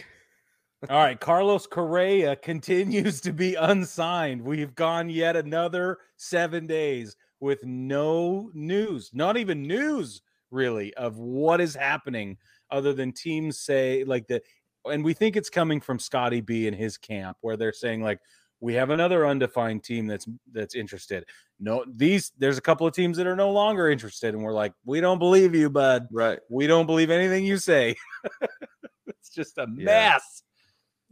All 0.88 0.96
right, 0.96 1.18
Carlos 1.18 1.66
Correa 1.66 2.36
continues 2.36 3.20
to 3.22 3.32
be 3.32 3.56
unsigned. 3.56 4.40
We've 4.40 4.74
gone 4.76 5.10
yet 5.10 5.34
another 5.34 5.98
seven 6.16 6.68
days 6.68 7.16
with 7.40 7.64
no 7.64 8.50
news, 8.54 9.10
not 9.12 9.36
even 9.36 9.62
news 9.62 10.22
really, 10.52 10.94
of 10.94 11.18
what 11.18 11.60
is 11.60 11.74
happening, 11.74 12.36
other 12.70 12.92
than 12.92 13.12
teams 13.12 13.58
say 13.58 14.04
like 14.04 14.28
the, 14.28 14.40
and 14.84 15.04
we 15.04 15.14
think 15.14 15.34
it's 15.36 15.50
coming 15.50 15.80
from 15.80 15.98
Scotty 15.98 16.40
B 16.40 16.68
and 16.68 16.76
his 16.76 16.96
camp, 16.96 17.36
where 17.40 17.56
they're 17.56 17.72
saying 17.72 18.00
like 18.02 18.20
we 18.60 18.74
have 18.74 18.90
another 18.90 19.26
undefined 19.26 19.82
team 19.82 20.06
that's 20.06 20.28
that's 20.52 20.76
interested. 20.76 21.24
No, 21.58 21.84
these 21.92 22.30
there's 22.38 22.56
a 22.56 22.62
couple 22.62 22.86
of 22.86 22.94
teams 22.94 23.16
that 23.16 23.26
are 23.26 23.36
no 23.36 23.50
longer 23.50 23.90
interested, 23.90 24.32
and 24.32 24.44
we're 24.44 24.52
like, 24.54 24.74
we 24.84 25.00
don't 25.00 25.18
believe 25.18 25.56
you, 25.56 25.70
bud. 25.70 26.06
Right. 26.12 26.38
We 26.48 26.68
don't 26.68 26.86
believe 26.86 27.10
anything 27.10 27.44
you 27.44 27.56
say. 27.58 27.96
it's 29.08 29.30
just 29.30 29.58
a 29.58 29.66
Yeah. 29.76 29.84
mess. 29.84 30.42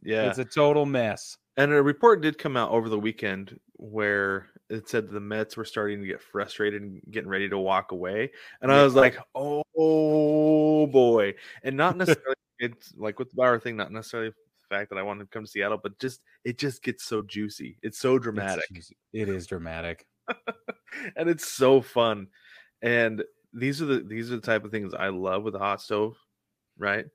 Yeah. 0.02 0.28
It's 0.28 0.38
a 0.38 0.44
total 0.44 0.86
mess. 0.86 1.36
And 1.56 1.72
a 1.72 1.82
report 1.82 2.20
did 2.20 2.38
come 2.38 2.56
out 2.56 2.70
over 2.70 2.88
the 2.88 2.98
weekend 2.98 3.58
where 3.74 4.48
it 4.68 4.88
said 4.88 5.08
the 5.08 5.20
Mets 5.20 5.56
were 5.56 5.64
starting 5.64 6.00
to 6.00 6.06
get 6.06 6.20
frustrated 6.20 6.82
and 6.82 7.00
getting 7.10 7.30
ready 7.30 7.48
to 7.48 7.58
walk 7.58 7.92
away. 7.92 8.30
And 8.60 8.70
I 8.72 8.82
was 8.82 8.94
like, 8.94 9.16
oh 9.34 10.86
boy. 10.86 11.34
And 11.62 11.76
not 11.76 11.96
necessarily, 11.96 12.34
it's 12.58 12.92
like 12.96 13.18
with 13.18 13.30
the 13.30 13.36
Bauer 13.36 13.58
thing, 13.58 13.76
not 13.76 13.92
necessarily 13.92 14.30
the 14.30 14.76
fact 14.76 14.90
that 14.90 14.98
I 14.98 15.02
wanted 15.02 15.24
to 15.24 15.30
come 15.30 15.44
to 15.44 15.50
Seattle, 15.50 15.78
but 15.82 15.98
just 15.98 16.20
it 16.44 16.58
just 16.58 16.82
gets 16.82 17.04
so 17.04 17.22
juicy. 17.22 17.78
It's 17.82 17.98
so 17.98 18.18
dramatic 18.18 18.64
It's- 18.70 18.92
it 19.12 19.28
is 19.28 19.46
dramatic. 19.46 20.06
and 21.16 21.28
it's 21.28 21.48
so 21.48 21.80
fun. 21.80 22.26
And 22.82 23.24
these 23.52 23.80
are 23.80 23.86
the 23.86 24.00
these 24.00 24.30
are 24.30 24.36
the 24.36 24.42
type 24.42 24.64
of 24.64 24.70
things 24.70 24.92
I 24.92 25.08
love 25.08 25.42
with 25.44 25.54
the 25.54 25.58
hot 25.58 25.80
stove, 25.80 26.16
right? 26.76 27.06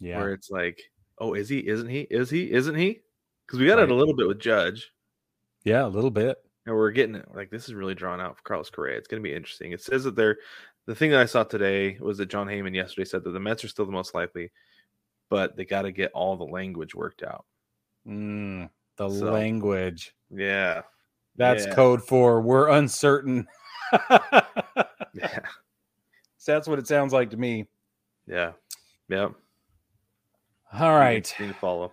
Yeah. 0.00 0.18
Where 0.18 0.32
it's 0.32 0.50
like, 0.50 0.80
oh, 1.20 1.34
is 1.34 1.48
he? 1.48 1.66
Isn't 1.66 1.88
he? 1.88 2.00
Is 2.10 2.30
he? 2.30 2.50
Isn't 2.52 2.74
he? 2.76 3.00
Because 3.46 3.58
we 3.60 3.66
got 3.66 3.78
it 3.78 3.90
a 3.90 3.94
little 3.94 4.14
bit 4.14 4.28
with 4.28 4.38
Judge. 4.40 4.92
Yeah, 5.64 5.84
a 5.84 5.88
little 5.88 6.10
bit. 6.10 6.36
and 6.66 6.74
we're 6.76 6.90
getting 6.90 7.14
it 7.14 7.26
like 7.34 7.50
this 7.50 7.66
is 7.68 7.74
really 7.74 7.94
drawn 7.94 8.20
out 8.20 8.36
for 8.36 8.42
Carlos 8.42 8.70
Correa. 8.70 8.96
It's 8.98 9.08
going 9.08 9.22
to 9.22 9.28
be 9.28 9.34
interesting. 9.34 9.72
It 9.72 9.80
says 9.80 10.04
that 10.04 10.14
they're 10.16 10.36
the 10.86 10.94
thing 10.94 11.10
that 11.10 11.20
I 11.20 11.24
saw 11.26 11.44
today 11.44 11.98
was 12.00 12.18
that 12.18 12.26
Jon 12.30 12.46
Heyman 12.46 12.74
yesterday 12.74 13.04
said 13.06 13.24
that 13.24 13.30
the 13.30 13.40
Mets 13.40 13.64
are 13.64 13.68
still 13.68 13.84
the 13.86 13.92
most 13.92 14.14
likely, 14.14 14.50
but 15.30 15.56
they 15.56 15.64
got 15.64 15.82
to 15.82 15.92
get 15.92 16.12
all 16.12 16.36
the 16.36 16.44
language 16.44 16.94
worked 16.94 17.22
out. 17.22 17.44
Mm, 18.06 18.68
the 18.96 19.08
So- 19.10 19.32
language. 19.32 20.14
Yeah, 20.30 20.82
That's 21.36 21.66
Yeah. 21.66 21.74
code 21.74 22.02
for 22.02 22.40
we're 22.40 22.68
uncertain. 22.68 23.46
yeah, 24.10 25.40
So 26.38 26.52
that's 26.52 26.68
what 26.68 26.78
it 26.78 26.86
sounds 26.86 27.12
like 27.12 27.30
to 27.30 27.36
me. 27.36 27.66
yeah, 28.26 28.52
yeah. 29.08 29.28
All 30.72 30.94
right, 30.94 31.24
to 31.24 31.52
follow. 31.54 31.92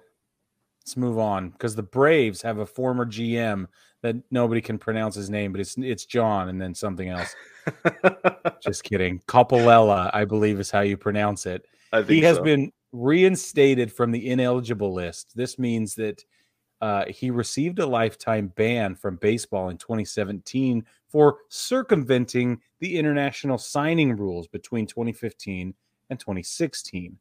let's 0.82 0.98
move 0.98 1.18
on 1.18 1.50
because 1.50 1.76
the 1.76 1.84
Braves 1.84 2.42
have 2.42 2.58
a 2.58 2.66
former 2.66 3.06
GM 3.06 3.68
that 4.02 4.16
nobody 4.32 4.62
can 4.62 4.78
pronounce 4.78 5.16
his 5.16 5.30
name, 5.30 5.52
but 5.52 5.62
it's 5.62 5.78
it's 5.78 6.06
John 6.06 6.50
and 6.50 6.62
then 6.62 6.76
something 6.76 7.10
else. 7.10 7.36
Just 8.62 8.84
kidding. 8.84 9.22
Coppolella, 9.28 10.12
I 10.14 10.26
believe 10.26 10.60
is 10.60 10.72
how 10.72 10.82
you 10.82 10.98
pronounce 10.98 11.46
it. 11.46 11.66
He 12.08 12.22
has 12.22 12.38
so. 12.38 12.44
been 12.44 12.72
reinstated 12.92 13.92
from 13.92 14.12
the 14.12 14.30
ineligible 14.30 14.94
list. 14.94 15.32
This 15.36 15.58
means 15.58 15.96
that 15.96 16.24
uh, 16.82 17.06
he 17.08 17.32
received 17.32 17.80
a 17.80 17.86
lifetime 17.86 18.52
ban 18.56 18.96
from 18.96 19.16
baseball 19.18 19.70
in 19.70 19.78
2017 19.78 20.86
for 21.08 21.38
circumventing 21.50 22.60
the 22.80 22.98
international 22.98 23.58
signing 23.58 24.16
rules 24.16 24.48
between 24.48 24.86
2015 24.86 25.74
and 26.10 26.20
2016. 26.20 27.18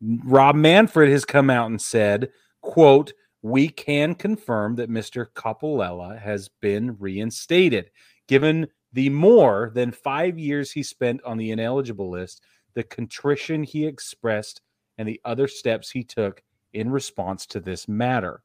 Rob 0.00 0.56
Manfred 0.56 1.10
has 1.10 1.24
come 1.24 1.50
out 1.50 1.70
and 1.70 1.80
said, 1.80 2.30
quote, 2.60 3.12
we 3.42 3.68
can 3.68 4.14
confirm 4.14 4.76
that 4.76 4.90
Mr. 4.90 5.26
Coppolella 5.34 6.20
has 6.20 6.48
been 6.60 6.96
reinstated. 6.98 7.90
Given 8.26 8.66
the 8.92 9.08
more 9.10 9.70
than 9.74 9.92
five 9.92 10.38
years 10.38 10.72
he 10.72 10.82
spent 10.82 11.22
on 11.22 11.36
the 11.38 11.50
ineligible 11.50 12.10
list, 12.10 12.42
the 12.74 12.82
contrition 12.82 13.62
he 13.62 13.86
expressed, 13.86 14.60
and 14.98 15.08
the 15.08 15.20
other 15.24 15.46
steps 15.46 15.90
he 15.90 16.02
took 16.02 16.42
in 16.72 16.90
response 16.90 17.46
to 17.46 17.60
this 17.60 17.86
matter. 17.88 18.42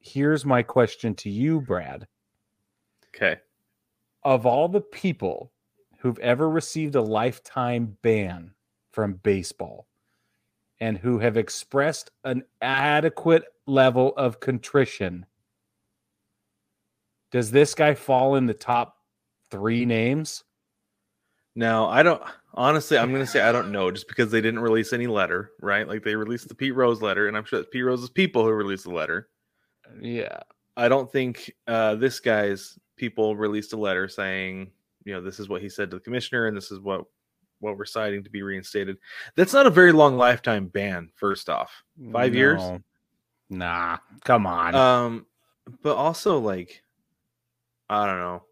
Here's 0.00 0.44
my 0.44 0.62
question 0.62 1.14
to 1.16 1.30
you, 1.30 1.60
Brad. 1.60 2.06
okay. 3.14 3.36
Of 4.24 4.46
all 4.46 4.68
the 4.68 4.80
people 4.80 5.52
who've 5.98 6.18
ever 6.18 6.48
received 6.50 6.96
a 6.96 7.00
lifetime 7.02 7.96
ban 8.02 8.52
from 8.90 9.14
baseball 9.14 9.86
and 10.80 10.96
who 10.98 11.18
have 11.18 11.36
expressed 11.36 12.10
an 12.24 12.44
adequate 12.60 13.44
level 13.66 14.14
of 14.16 14.40
contrition, 14.40 15.26
does 17.30 17.50
this 17.50 17.74
guy 17.74 17.94
fall 17.94 18.36
in 18.36 18.46
the 18.46 18.54
top 18.54 18.96
three 19.50 19.84
names? 19.84 20.44
Now 21.54 21.88
I 21.88 22.02
don't 22.02 22.22
honestly. 22.54 22.98
I'm 22.98 23.10
going 23.10 23.24
to 23.24 23.30
say 23.30 23.40
I 23.40 23.52
don't 23.52 23.72
know, 23.72 23.90
just 23.90 24.08
because 24.08 24.30
they 24.30 24.40
didn't 24.40 24.60
release 24.60 24.92
any 24.92 25.06
letter, 25.06 25.50
right? 25.60 25.88
Like 25.88 26.04
they 26.04 26.14
released 26.14 26.48
the 26.48 26.54
Pete 26.54 26.74
Rose 26.74 27.02
letter, 27.02 27.26
and 27.26 27.36
I'm 27.36 27.44
sure 27.44 27.58
it's 27.58 27.68
Pete 27.70 27.84
Rose's 27.84 28.10
people 28.10 28.44
who 28.44 28.50
released 28.50 28.84
the 28.84 28.90
letter. 28.90 29.28
Yeah. 30.00 30.40
I 30.76 30.88
don't 30.88 31.10
think 31.10 31.52
uh, 31.66 31.96
this 31.96 32.20
guy's 32.20 32.78
people 32.96 33.34
released 33.34 33.72
a 33.72 33.76
letter 33.76 34.06
saying, 34.06 34.70
you 35.04 35.12
know, 35.12 35.20
this 35.20 35.40
is 35.40 35.48
what 35.48 35.60
he 35.60 35.68
said 35.68 35.90
to 35.90 35.96
the 35.96 36.02
commissioner, 36.02 36.46
and 36.46 36.56
this 36.56 36.70
is 36.70 36.78
what 36.78 37.04
what 37.60 37.76
we're 37.76 37.84
citing 37.84 38.22
to 38.24 38.30
be 38.30 38.42
reinstated. 38.42 38.96
That's 39.36 39.52
not 39.52 39.66
a 39.66 39.70
very 39.70 39.92
long 39.92 40.16
lifetime 40.16 40.66
ban. 40.68 41.10
First 41.14 41.48
off, 41.48 41.82
Five 42.12 42.34
years? 42.34 42.62
Nah, 43.50 43.98
come 44.24 44.46
on. 44.46 44.74
um, 44.74 45.26
but 45.82 45.96
also 45.96 46.38
like, 46.38 46.82
I 47.90 48.06
don't 48.06 48.18
know. 48.20 48.42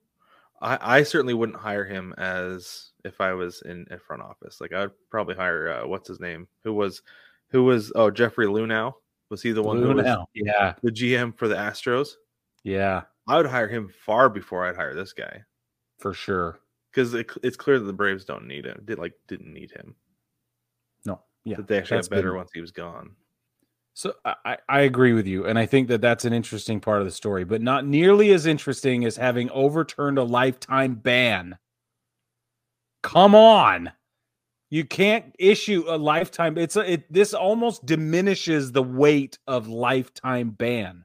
I 0.60 0.98
I 0.98 1.02
certainly 1.02 1.34
wouldn't 1.34 1.58
hire 1.58 1.84
him 1.84 2.14
as 2.16 2.90
if 3.04 3.20
I 3.20 3.34
was 3.34 3.60
in 3.62 3.86
a 3.90 3.98
front 3.98 4.22
office. 4.22 4.60
Like 4.60 4.72
I'd 4.72 4.90
probably 5.10 5.34
hire 5.34 5.68
uh, 5.70 5.86
what's 5.86 6.08
his 6.08 6.18
name, 6.20 6.48
who 6.64 6.72
was 6.72 7.02
who 7.48 7.64
was 7.64 7.92
oh 7.94 8.10
Jeffrey 8.10 8.46
Luhnow. 8.46 8.94
Was 9.28 9.42
he 9.42 9.52
the 9.52 9.62
one 9.62 9.82
who 9.82 9.92
was 9.94 10.06
Yeah, 10.34 10.74
the 10.82 10.90
GM 10.90 11.36
for 11.36 11.46
the 11.48 11.56
Astros? 11.56 12.10
yeah, 12.64 13.02
I 13.28 13.36
would 13.36 13.46
hire 13.46 13.68
him 13.68 13.88
far 14.04 14.28
before 14.30 14.64
I'd 14.66 14.76
hire 14.76 14.94
this 14.94 15.12
guy. 15.12 15.42
for 15.98 16.14
sure. 16.14 16.58
Because 16.96 17.12
it, 17.12 17.30
it's 17.42 17.56
clear 17.58 17.78
that 17.78 17.84
the 17.84 17.92
Braves 17.92 18.24
don't 18.24 18.46
need 18.48 18.64
him. 18.64 18.80
Did 18.86 18.98
like 18.98 19.12
didn't 19.28 19.52
need 19.52 19.70
him. 19.70 19.94
No, 21.04 21.20
yeah. 21.44 21.56
that 21.56 21.68
they 21.68 21.76
actually 21.78 21.98
got 22.00 22.08
better 22.10 22.30
been- 22.30 22.38
once 22.38 22.50
he 22.54 22.60
was 22.62 22.70
gone. 22.72 23.10
So 23.92 24.14
I, 24.24 24.34
I- 24.44 24.58
I 24.68 24.80
agree 24.80 25.12
with 25.12 25.26
you, 25.26 25.46
and 25.46 25.58
I 25.58 25.66
think 25.66 25.88
that 25.88 26.00
that's 26.00 26.24
an 26.24 26.32
interesting 26.32 26.80
part 26.80 27.00
of 27.00 27.06
the 27.06 27.10
story, 27.12 27.44
but 27.44 27.60
not 27.62 27.86
nearly 27.86 28.32
as 28.32 28.46
interesting 28.46 29.04
as 29.04 29.16
having 29.16 29.50
overturned 29.50 30.18
a 30.18 30.22
lifetime 30.24 30.94
ban. 30.96 31.58
Come 33.02 33.34
on, 33.34 33.92
you 34.70 34.84
can't 34.84 35.34
issue 35.38 35.84
a 35.86 35.96
lifetime. 35.98 36.58
It's 36.58 36.76
a, 36.76 36.92
it. 36.92 37.12
This 37.12 37.34
almost 37.34 37.84
diminishes 37.86 38.72
the 38.72 38.82
weight 38.82 39.38
of 39.46 39.68
lifetime 39.68 40.50
ban. 40.50 41.04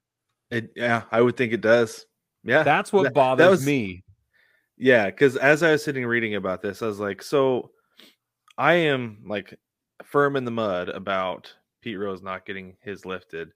It, 0.50 0.71
yeah, 0.75 1.03
I 1.12 1.21
would 1.21 1.38
think 1.38 1.53
it 1.53 1.62
does. 1.62 2.05
Yeah, 2.43 2.63
That's 2.63 2.91
what 2.91 3.03
that- 3.03 3.10
that 3.10 3.13
bothers 3.13 3.50
was- 3.51 3.65
me. 3.65 4.03
Yeah. 4.81 5.05
Because 5.05 5.38
as 5.38 5.61
I 5.63 5.71
was 5.71 5.83
sitting 5.83 6.05
reading 6.05 6.35
about 6.35 6.61
this, 6.61 6.81
I 6.81 6.88
was 6.88 7.00
like, 7.00 7.21
so 7.21 7.71
I 8.57 8.73
am 8.73 9.23
like 9.27 9.57
firm 10.03 10.35
in 10.35 10.43
the 10.43 10.51
mud 10.51 10.89
about 10.89 11.53
Pete 11.81 12.00
Rose 12.00 12.21
not 12.21 12.45
getting 12.45 12.75
his 12.81 13.05
lifted. 13.05 13.50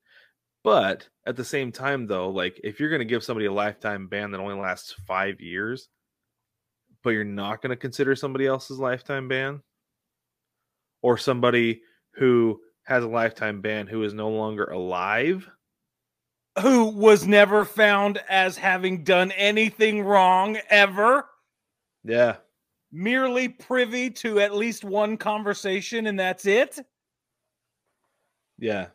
But 0.63 1.07
at 1.25 1.35
the 1.35 1.43
same 1.43 1.71
time, 1.71 2.07
though, 2.07 2.29
like 2.29 2.59
if 2.63 2.79
you're 2.79 2.89
going 2.89 2.99
to 2.99 3.05
give 3.05 3.23
somebody 3.23 3.47
a 3.47 3.51
lifetime 3.51 4.07
ban 4.07 4.31
that 4.31 4.39
only 4.39 4.55
lasts 4.55 4.93
five 5.07 5.41
years, 5.41 5.89
but 7.03 7.11
you're 7.11 7.23
not 7.23 7.61
going 7.61 7.71
to 7.71 7.75
consider 7.75 8.15
somebody 8.15 8.45
else's 8.45 8.79
lifetime 8.79 9.27
ban, 9.27 9.61
or 11.01 11.17
somebody 11.17 11.81
who 12.15 12.59
has 12.83 13.03
a 13.03 13.07
lifetime 13.07 13.61
ban 13.61 13.87
who 13.87 14.03
is 14.03 14.13
no 14.13 14.29
longer 14.29 14.65
alive, 14.65 15.47
Who 16.61 16.85
was 16.85 17.27
never 17.27 17.65
found 17.65 18.21
as 18.29 18.57
having 18.57 19.03
done 19.03 19.31
anything 19.31 20.01
wrong 20.03 20.57
ever? 20.69 21.25
yeah, 22.03 22.37
merely 22.91 23.49
privy 23.49 24.09
to 24.09 24.39
at 24.39 24.55
least 24.55 24.83
one 24.83 25.17
conversation 25.17 26.07
and 26.07 26.19
that's 26.19 26.45
it? 26.45 26.79
yeah, 28.59 28.87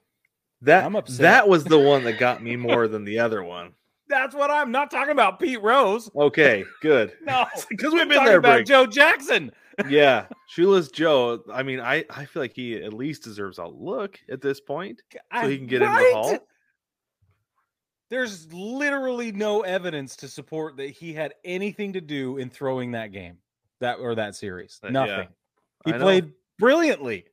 that 0.62 1.06
that 1.18 1.48
was 1.48 1.64
the 1.64 1.78
one 1.78 2.04
that 2.04 2.18
got 2.18 2.42
me 2.42 2.56
more 2.56 2.88
than 2.88 3.04
the 3.04 3.18
other 3.18 3.42
one. 3.42 3.72
That's 4.08 4.34
what 4.34 4.50
I'm 4.50 4.72
not 4.72 4.90
talking 4.90 5.12
about 5.12 5.38
Pete 5.38 5.62
Rose. 5.62 6.10
Okay, 6.16 6.64
good. 6.82 7.12
No. 7.22 7.46
because 7.68 7.92
we've 7.92 8.08
been 8.08 8.16
talking 8.16 8.26
there, 8.26 8.38
about. 8.38 8.66
Joe 8.66 8.86
Jackson. 8.86 9.52
yeah, 9.88 10.26
shoeless 10.48 10.88
Joe. 10.88 11.42
I 11.52 11.62
mean, 11.62 11.80
I 11.80 12.04
I 12.10 12.24
feel 12.24 12.42
like 12.42 12.54
he 12.54 12.74
at 12.82 12.92
least 12.92 13.22
deserves 13.22 13.58
a 13.58 13.66
look 13.66 14.18
at 14.30 14.40
this 14.40 14.60
point, 14.60 15.00
so 15.32 15.48
he 15.48 15.56
can 15.58 15.66
get 15.66 15.82
in 15.82 15.88
the 15.88 16.10
hall. 16.12 16.38
There's 18.10 18.52
literally 18.52 19.32
no 19.32 19.62
evidence 19.62 20.16
to 20.16 20.28
support 20.28 20.76
that 20.76 20.90
he 20.90 21.12
had 21.14 21.34
anything 21.44 21.92
to 21.94 22.00
do 22.00 22.36
in 22.38 22.50
throwing 22.50 22.90
that 22.92 23.12
game, 23.12 23.38
that 23.80 23.98
or 24.00 24.14
that 24.16 24.34
series. 24.34 24.80
Uh, 24.82 24.88
yeah. 24.88 24.92
Nothing. 24.92 25.28
He 25.84 25.92
I 25.92 25.96
know. 25.96 26.04
played 26.04 26.32
brilliantly. 26.58 27.24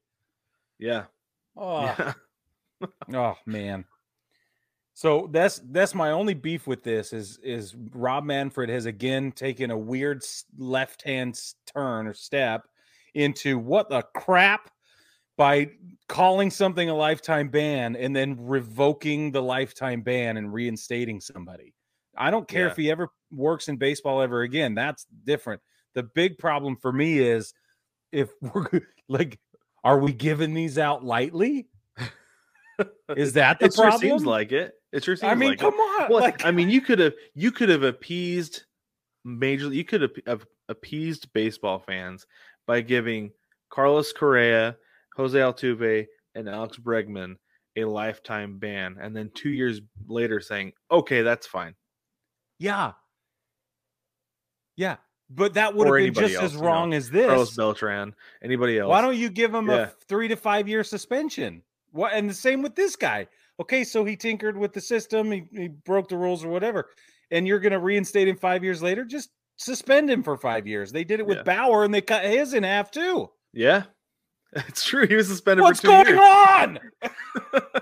Yeah, 0.79 1.05
Oh, 1.57 1.81
yeah, 1.81 2.13
Oh 3.13 3.35
man. 3.45 3.83
So 4.93 5.29
that's 5.31 5.61
that's 5.71 5.93
my 5.93 6.11
only 6.11 6.33
beef 6.33 6.65
with 6.67 6.83
this 6.83 7.13
is 7.13 7.37
is 7.43 7.75
Rob 7.93 8.23
Manfred 8.23 8.69
has 8.69 8.85
again 8.85 9.31
taken 9.31 9.71
a 9.71 9.77
weird 9.77 10.23
left 10.57 11.01
hand 11.03 11.39
turn 11.65 12.07
or 12.07 12.13
step 12.13 12.67
into 13.13 13.59
what 13.59 13.89
the 13.89 14.03
crap 14.15 14.69
by 15.37 15.69
calling 16.09 16.49
something 16.49 16.89
a 16.89 16.95
lifetime 16.95 17.49
ban 17.49 17.95
and 17.95 18.15
then 18.15 18.35
revoking 18.39 19.31
the 19.31 19.41
lifetime 19.41 20.01
ban 20.01 20.37
and 20.37 20.51
reinstating 20.53 21.19
somebody. 21.21 21.73
I 22.17 22.31
don't 22.31 22.47
care 22.47 22.65
Yeah. 22.65 22.71
if 22.71 22.77
he 22.77 22.89
ever 22.91 23.09
works 23.31 23.67
in 23.67 23.77
baseball 23.77 24.21
ever 24.21 24.41
again. 24.41 24.73
That's 24.73 25.05
different. 25.25 25.61
The 25.93 26.03
big 26.03 26.37
problem 26.37 26.75
for 26.77 26.91
me 26.91 27.19
is 27.19 27.53
if 28.11 28.29
we're 28.41 28.81
like 29.07 29.39
are 29.83 29.99
we 29.99 30.11
giving 30.11 30.53
these 30.53 30.77
out 30.77 31.05
lightly? 31.05 31.67
Is 33.15 33.33
that 33.33 33.59
the 33.59 33.65
it 33.67 33.73
sure 33.73 33.85
problem? 33.85 34.01
seems 34.01 34.25
like 34.25 34.51
it. 34.51 34.73
It 34.91 35.03
sure 35.03 35.15
seems 35.15 35.31
I 35.31 35.35
mean, 35.35 35.49
like 35.51 35.59
come 35.59 35.73
it. 35.73 35.77
on. 36.03 36.09
Well, 36.09 36.19
like, 36.21 36.45
I 36.45 36.51
mean, 36.51 36.69
you 36.69 36.81
could 36.81 36.99
have 36.99 37.13
you 37.35 37.51
could 37.51 37.69
have 37.69 37.83
appeased 37.83 38.63
major. 39.25 39.71
You 39.73 39.83
could 39.83 40.01
have 40.25 40.45
appeased 40.69 41.31
baseball 41.33 41.79
fans 41.79 42.25
by 42.65 42.81
giving 42.81 43.31
Carlos 43.69 44.11
Correa, 44.13 44.75
Jose 45.17 45.37
Altuve, 45.37 46.05
and 46.35 46.47
Alex 46.47 46.77
Bregman 46.77 47.35
a 47.75 47.83
lifetime 47.83 48.57
ban, 48.57 48.97
and 48.99 49.15
then 49.15 49.29
two 49.35 49.49
years 49.49 49.81
later 50.07 50.39
saying, 50.39 50.73
"Okay, 50.89 51.21
that's 51.21 51.45
fine." 51.45 51.75
yeah, 52.59 52.93
yeah, 54.75 54.97
but 55.29 55.53
that 55.55 55.75
would 55.75 55.87
have 55.87 55.95
been 55.95 56.13
just 56.13 56.35
else, 56.35 56.43
as 56.45 56.53
you 56.53 56.59
know, 56.61 56.65
wrong 56.65 56.93
as 56.93 57.09
this. 57.09 57.27
Carlos 57.27 57.55
Beltran, 57.55 58.13
anybody 58.41 58.79
else? 58.79 58.89
Why 58.89 59.01
don't 59.01 59.17
you 59.17 59.29
give 59.29 59.53
him 59.53 59.69
a 59.69 59.75
Yeah. 59.75 59.81
f- 59.83 59.95
three 60.07 60.27
to 60.27 60.35
five 60.35 60.67
year 60.67 60.83
suspension? 60.83 61.63
What 61.91 62.13
and 62.13 62.29
the 62.29 62.33
same 62.33 62.61
with 62.61 62.75
this 62.75 62.95
guy. 62.95 63.27
Okay, 63.59 63.83
so 63.83 64.05
he 64.05 64.15
tinkered 64.15 64.55
with 64.55 64.73
the 64.73 64.81
system, 64.81 65.31
he, 65.31 65.47
he 65.51 65.67
broke 65.67 66.09
the 66.09 66.17
rules 66.17 66.43
or 66.43 66.49
whatever, 66.49 66.89
and 67.31 67.47
you're 67.47 67.59
going 67.59 67.71
to 67.73 67.79
reinstate 67.79 68.27
him 68.27 68.37
five 68.37 68.63
years 68.63 68.83
later. 68.83 69.03
Just 69.03 69.31
suspend 69.55 70.09
him 70.11 70.21
for 70.21 70.37
five 70.37 70.67
years. 70.67 70.91
They 70.91 71.03
did 71.03 71.19
it 71.19 71.25
with 71.25 71.37
Yeah. 71.37 71.43
Bauer, 71.43 71.83
and 71.83 71.91
they 71.93 72.01
cut 72.01 72.23
his 72.23 72.53
in 72.53 72.61
half 72.63 72.91
too. 72.91 73.31
Yeah, 73.53 73.83
it's 74.67 74.83
true. 74.83 75.07
He 75.07 75.15
was 75.15 75.27
suspended 75.27 75.63
What's 75.63 75.81
for 75.81 75.87
two 75.87 75.91
going 75.91 76.07
years. 76.07 76.19
on? 77.53 77.81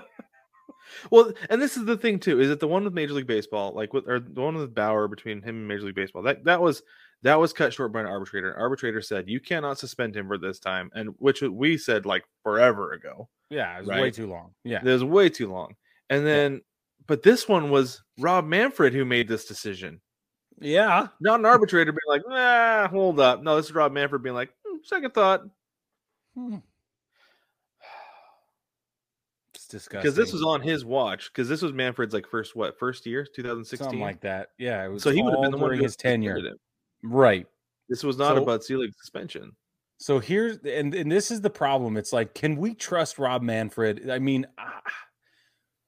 Well, 1.10 1.32
and 1.50 1.60
this 1.60 1.76
is 1.76 1.84
the 1.84 1.96
thing 1.96 2.18
too, 2.18 2.40
is 2.40 2.48
that 2.48 2.60
the 2.60 2.68
one 2.68 2.84
with 2.84 2.92
Major 2.92 3.14
League 3.14 3.26
Baseball, 3.26 3.72
like 3.74 3.92
with 3.92 4.08
or 4.08 4.20
the 4.20 4.40
one 4.40 4.56
with 4.56 4.74
Bauer 4.74 5.08
between 5.08 5.42
him 5.42 5.56
and 5.56 5.68
Major 5.68 5.86
League 5.86 5.94
Baseball, 5.94 6.22
that 6.22 6.44
that 6.44 6.60
was 6.60 6.82
that 7.22 7.38
was 7.38 7.52
cut 7.52 7.72
short 7.72 7.92
by 7.92 8.00
an 8.00 8.06
arbitrator. 8.06 8.50
An 8.50 8.60
arbitrator 8.60 9.00
said 9.00 9.28
you 9.28 9.40
cannot 9.40 9.78
suspend 9.78 10.16
him 10.16 10.26
for 10.26 10.38
this 10.38 10.58
time, 10.58 10.90
and 10.94 11.10
which 11.18 11.42
we 11.42 11.78
said 11.78 12.06
like 12.06 12.24
forever 12.42 12.92
ago. 12.92 13.28
Yeah, 13.50 13.76
it 13.76 13.86
was 13.86 13.88
way 13.88 14.10
too 14.10 14.26
long. 14.26 14.52
Yeah, 14.64 14.80
It 14.80 14.84
was 14.84 15.04
way 15.04 15.28
too 15.28 15.50
long. 15.50 15.76
And 16.10 16.26
then, 16.26 16.62
but 17.06 17.22
this 17.22 17.48
one 17.48 17.70
was 17.70 18.02
Rob 18.18 18.44
Manfred 18.44 18.92
who 18.92 19.04
made 19.04 19.28
this 19.28 19.44
decision, 19.44 20.00
yeah. 20.60 21.08
not 21.20 21.40
an 21.40 21.46
arbitrator 21.46 21.92
being 21.92 21.98
like, 22.08 22.22
"Nah, 22.28 22.88
hold 22.88 23.20
up." 23.20 23.42
No, 23.42 23.56
this 23.56 23.66
is 23.66 23.74
Rob 23.74 23.92
Manfred 23.92 24.22
being 24.22 24.34
like, 24.34 24.50
"Hmm, 24.66 24.78
second 24.82 25.14
thought, 25.14 25.42
Hmm. 26.36 26.56
It's 29.54 29.66
disgusting. 29.68 30.02
because 30.02 30.16
this 30.16 30.32
was 30.32 30.42
on 30.42 30.60
his 30.60 30.84
watch. 30.84 31.30
Because 31.32 31.48
this 31.48 31.62
was 31.62 31.72
Manfred's 31.72 32.12
like 32.14 32.26
first 32.28 32.54
what 32.54 32.78
first 32.78 33.06
year, 33.06 33.24
2016, 33.24 33.84
something 33.84 34.00
like 34.00 34.20
that. 34.20 34.48
Yeah, 34.58 34.84
it 34.84 34.88
was. 34.88 35.02
so 35.02 35.10
he 35.10 35.22
would 35.22 35.32
have 35.32 35.42
been 35.42 35.50
the 35.50 35.56
one 35.56 35.70
during 35.70 35.82
his 35.82 35.96
tenure, 35.96 36.36
him. 36.38 36.56
right? 37.02 37.46
This 37.88 38.04
was 38.04 38.18
not 38.18 38.36
So- 38.36 38.42
about 38.42 38.64
Selig 38.64 38.92
suspension. 38.98 39.52
So 39.98 40.18
here's 40.18 40.58
and, 40.58 40.94
and 40.94 41.10
this 41.10 41.30
is 41.30 41.40
the 41.40 41.48
problem. 41.48 41.96
It's 41.96 42.12
like, 42.12 42.34
can 42.34 42.56
we 42.56 42.74
trust 42.74 43.18
Rob 43.18 43.40
Manfred? 43.42 44.10
I 44.10 44.18
mean, 44.18 44.46
ah, 44.58 44.82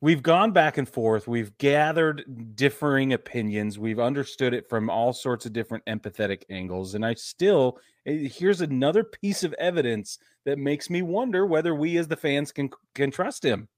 we've 0.01 0.23
gone 0.23 0.53
back 0.53 0.79
and 0.79 0.89
forth. 0.89 1.27
We've 1.27 1.57
gathered 1.59 2.55
differing 2.55 3.13
opinions. 3.13 3.79
We've 3.79 4.01
understood 4.01 4.55
it 4.55 4.69
from 4.69 4.91
all 4.91 5.13
sorts 5.13 5.47
of 5.47 5.53
different 5.53 5.85
empathetic 5.87 6.43
angles. 6.51 6.95
And 6.95 7.05
I 7.05 7.15
still 7.15 7.79
eh, 8.07 8.29
here's 8.29 8.61
another 8.61 9.05
piece 9.05 9.45
of 9.45 9.55
evidence 9.55 10.19
that 10.45 10.59
makes 10.59 10.91
me 10.91 11.03
wonder 11.03 11.47
whether 11.47 11.75
we 11.75 11.97
as 11.99 12.09
the 12.09 12.17
fans 12.17 12.53
can 12.53 12.71
can 12.95 13.11
trust 13.11 13.45
him. 13.45 13.69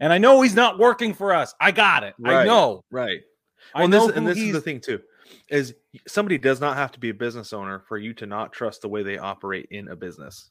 And 0.00 0.12
I 0.12 0.18
know 0.18 0.42
he's 0.42 0.56
not 0.56 0.78
working 0.78 1.14
for 1.14 1.32
us. 1.32 1.54
I 1.60 1.70
got 1.70 2.02
it. 2.02 2.14
I 2.24 2.44
know. 2.44 2.84
Right. 2.90 3.20
I 3.74 3.78
Well, 3.78 3.84
and 3.84 3.92
know 3.92 4.06
this, 4.08 4.16
and 4.16 4.26
this 4.26 4.38
is 4.38 4.52
the 4.52 4.60
thing 4.60 4.80
too, 4.80 5.00
is 5.48 5.74
somebody 6.06 6.36
does 6.36 6.60
not 6.60 6.76
have 6.76 6.92
to 6.92 7.00
be 7.00 7.10
a 7.10 7.14
business 7.14 7.52
owner 7.52 7.80
for 7.88 7.96
you 7.96 8.12
to 8.14 8.26
not 8.26 8.52
trust 8.52 8.82
the 8.82 8.88
way 8.88 9.02
they 9.02 9.18
operate 9.18 9.68
in 9.70 9.88
a 9.88 9.96
business. 9.96 10.50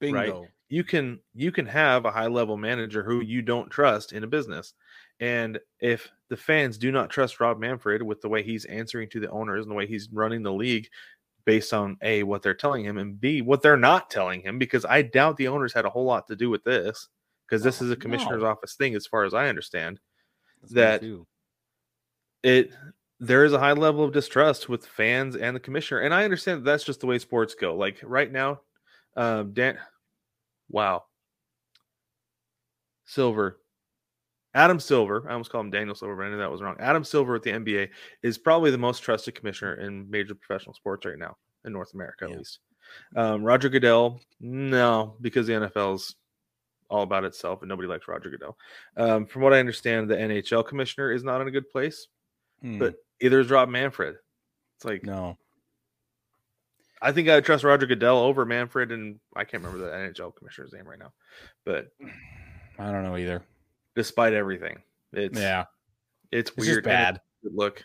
bingo. 0.00 0.46
You 0.68 0.82
can 0.84 1.20
you 1.34 1.52
can 1.52 1.66
have 1.66 2.04
a 2.04 2.10
high 2.10 2.26
level 2.26 2.56
manager 2.56 3.02
who 3.02 3.20
you 3.20 3.42
don't 3.42 3.70
trust 3.70 4.12
in 4.12 4.24
a 4.24 4.26
business. 4.26 4.74
And 5.20 5.58
if 5.80 6.10
the 6.30 6.36
fans 6.36 6.78
do 6.78 6.90
not 6.90 7.10
trust 7.10 7.38
Rob 7.38 7.58
Manfred 7.60 8.02
with 8.02 8.20
the 8.20 8.28
way 8.28 8.42
he's 8.42 8.64
answering 8.64 9.08
to 9.10 9.20
the 9.20 9.30
owners 9.30 9.64
and 9.64 9.70
the 9.70 9.74
way 9.76 9.86
he's 9.86 10.08
running 10.12 10.42
the 10.42 10.52
league 10.52 10.88
based 11.44 11.72
on 11.74 11.96
A, 12.02 12.22
what 12.22 12.42
they're 12.42 12.54
telling 12.54 12.84
him, 12.84 12.98
and 12.98 13.20
B, 13.20 13.42
what 13.42 13.62
they're 13.62 13.76
not 13.76 14.10
telling 14.10 14.40
him, 14.40 14.58
because 14.58 14.84
I 14.84 15.02
doubt 15.02 15.36
the 15.36 15.48
owners 15.48 15.72
had 15.74 15.84
a 15.84 15.90
whole 15.90 16.04
lot 16.06 16.26
to 16.28 16.36
do 16.36 16.48
with 16.50 16.64
this, 16.64 17.08
because 17.46 17.62
this 17.62 17.80
Oh, 17.82 17.84
is 17.84 17.90
a 17.90 17.96
commissioner's 17.96 18.42
no. 18.42 18.48
office 18.48 18.74
thing, 18.76 18.94
as 18.94 19.06
far 19.06 19.24
as 19.24 19.34
I 19.34 19.48
understand. 19.48 20.00
That's 20.62 20.72
that- 20.72 21.02
it 22.42 22.72
there 23.20 23.44
is 23.44 23.52
a 23.52 23.58
high 23.58 23.72
level 23.72 24.04
of 24.04 24.12
distrust 24.12 24.68
with 24.68 24.84
fans 24.86 25.36
and 25.36 25.54
the 25.54 25.60
commissioner 25.60 26.00
and 26.00 26.12
i 26.12 26.24
understand 26.24 26.58
that 26.60 26.64
that's 26.64 26.84
just 26.84 27.00
the 27.00 27.06
way 27.06 27.18
sports 27.18 27.54
go 27.54 27.74
like 27.76 27.98
right 28.02 28.32
now 28.32 28.60
um 29.16 29.52
dan 29.52 29.78
wow 30.70 31.02
silver 33.04 33.60
adam 34.54 34.80
silver 34.80 35.24
i 35.28 35.32
almost 35.32 35.50
called 35.50 35.66
him 35.66 35.70
daniel 35.70 35.94
silver 35.94 36.16
but 36.16 36.24
i 36.26 36.30
knew 36.30 36.38
that 36.38 36.50
was 36.50 36.62
wrong 36.62 36.76
adam 36.78 37.04
silver 37.04 37.34
at 37.34 37.42
the 37.42 37.50
nba 37.50 37.88
is 38.22 38.38
probably 38.38 38.70
the 38.70 38.78
most 38.78 39.00
trusted 39.02 39.34
commissioner 39.34 39.74
in 39.74 40.08
major 40.10 40.34
professional 40.34 40.74
sports 40.74 41.04
right 41.04 41.18
now 41.18 41.36
in 41.64 41.72
north 41.72 41.92
america 41.94 42.24
Yeah. 42.26 42.32
at 42.32 42.38
least 42.38 42.58
um, 43.16 43.42
roger 43.44 43.68
goodell 43.68 44.20
no 44.40 45.16
because 45.20 45.46
the 45.46 45.52
nfl's 45.54 46.14
all 46.90 47.02
about 47.02 47.24
itself 47.24 47.62
and 47.62 47.68
nobody 47.68 47.88
likes 47.88 48.06
roger 48.08 48.30
goodell 48.30 48.56
um, 48.96 49.26
from 49.26 49.42
what 49.42 49.52
i 49.52 49.58
understand 49.58 50.08
the 50.08 50.16
nhl 50.16 50.66
commissioner 50.66 51.12
is 51.12 51.24
not 51.24 51.40
in 51.40 51.48
a 51.48 51.52
good 51.52 51.68
place 51.70 52.08
Hmm, 52.62 52.78
but 52.78 52.94
either 53.20 53.40
is 53.40 53.50
Rob 53.50 53.68
Manfred. 53.68 54.14
It's 54.76 54.84
like 54.86 55.02
no. 55.02 55.36
I 57.04 57.12
think 57.12 57.28
I 57.28 57.34
would 57.36 57.44
trust 57.44 57.62
Roger 57.64 57.86
Goodell 57.86 58.18
over 58.18 58.44
Manfred, 58.44 58.90
and 58.90 59.20
I 59.36 59.44
can't 59.44 59.62
remember 59.62 59.84
the 59.84 59.94
NHL 59.94 60.34
commissioner's 60.34 60.72
name 60.72 60.86
right 60.88 60.98
now. 60.98 61.12
But 61.64 61.88
I 62.78 62.90
don't 62.90 63.04
know 63.04 63.16
either. 63.16 63.42
despite 63.94 64.32
everything, 64.32 64.82
it's 65.12 65.38
Yeah. 65.38 65.64
it's 66.32 66.50
It's 66.50 66.56
just 66.56 66.68
weird. 66.68 66.84
bad. 66.84 67.20
look. 67.44 67.84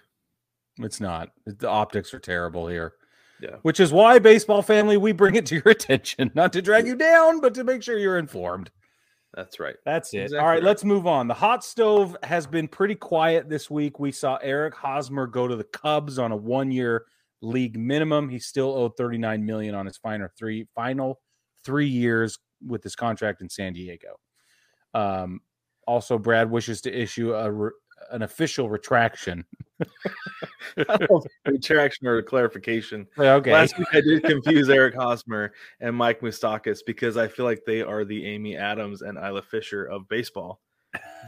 It's 0.79 1.01
not. 1.01 1.29
The 1.45 1.67
optics 1.69 2.13
are 2.13 2.19
terrible 2.19 2.67
here. 2.67 2.93
Yeah. 3.41 3.57
Which 3.63 3.79
is 3.81 3.91
why, 3.91 4.19
baseball 4.19 4.61
family, 4.61 4.95
we 4.97 5.11
bring 5.11 5.35
it 5.35 5.45
to 5.47 5.55
your 5.55 5.63
attention, 5.69 6.31
not 6.33 6.53
to 6.53 6.61
drag 6.61 6.87
you 6.87 6.95
down, 6.95 7.41
but 7.41 7.53
to 7.55 7.63
make 7.65 7.83
sure 7.83 7.97
you're 7.97 8.17
informed. 8.17 8.71
That's 9.33 9.59
right. 9.59 9.75
That's 9.85 10.13
it. 10.13 10.19
Exactly 10.23 10.39
All 10.39 10.45
right, 10.47 10.53
right. 10.55 10.63
let's 10.63 10.83
move 10.83 11.05
on. 11.05 11.27
The 11.27 11.33
hot 11.35 11.63
stove 11.63 12.17
has 12.23 12.47
been 12.47 12.67
pretty 12.67 12.95
quiet 12.95 13.47
this 13.49 13.69
week. 13.69 13.99
We 13.99 14.11
saw 14.11 14.37
Eric 14.41 14.73
Hosmer 14.75 15.27
go 15.27 15.47
to 15.47 15.55
the 15.55 15.63
Cubs 15.65 16.17
on 16.17 16.31
a 16.31 16.35
one-year 16.35 17.05
league 17.41 17.77
minimum. 17.77 18.29
He 18.29 18.39
still 18.39 18.75
owed 18.75 18.97
39 18.97 19.45
million 19.45 19.75
on 19.75 19.85
his 19.85 19.97
final 19.97 20.27
three 20.37 20.67
final 20.75 21.19
three 21.63 21.87
years 21.87 22.37
with 22.65 22.83
his 22.83 22.95
contract 22.95 23.41
in 23.41 23.49
San 23.49 23.73
Diego. 23.73 24.19
Um, 24.93 25.41
also, 25.87 26.17
Brad 26.17 26.49
wishes 26.49 26.81
to 26.81 26.91
issue 26.91 27.33
a 27.33 27.51
re- 27.51 27.71
an 28.11 28.21
official 28.21 28.69
retraction. 28.69 29.45
I 30.77 30.97
don't 30.97 31.09
know 31.09 31.17
if 31.17 31.25
it's 31.25 31.35
a 31.45 31.51
retraction 31.51 32.07
or 32.07 32.21
clarification. 32.21 33.07
Okay. 33.19 33.51
Last 33.51 33.77
week 33.77 33.87
I 33.91 34.01
did 34.01 34.23
confuse 34.23 34.69
Eric 34.69 34.95
Hosmer 34.95 35.53
and 35.79 35.95
Mike 35.95 36.21
Moustakas 36.21 36.79
because 36.85 37.17
I 37.17 37.27
feel 37.27 37.45
like 37.45 37.61
they 37.65 37.81
are 37.81 38.05
the 38.05 38.25
Amy 38.25 38.55
Adams 38.55 39.01
and 39.01 39.17
Isla 39.17 39.41
Fisher 39.41 39.85
of 39.85 40.07
baseball. 40.07 40.61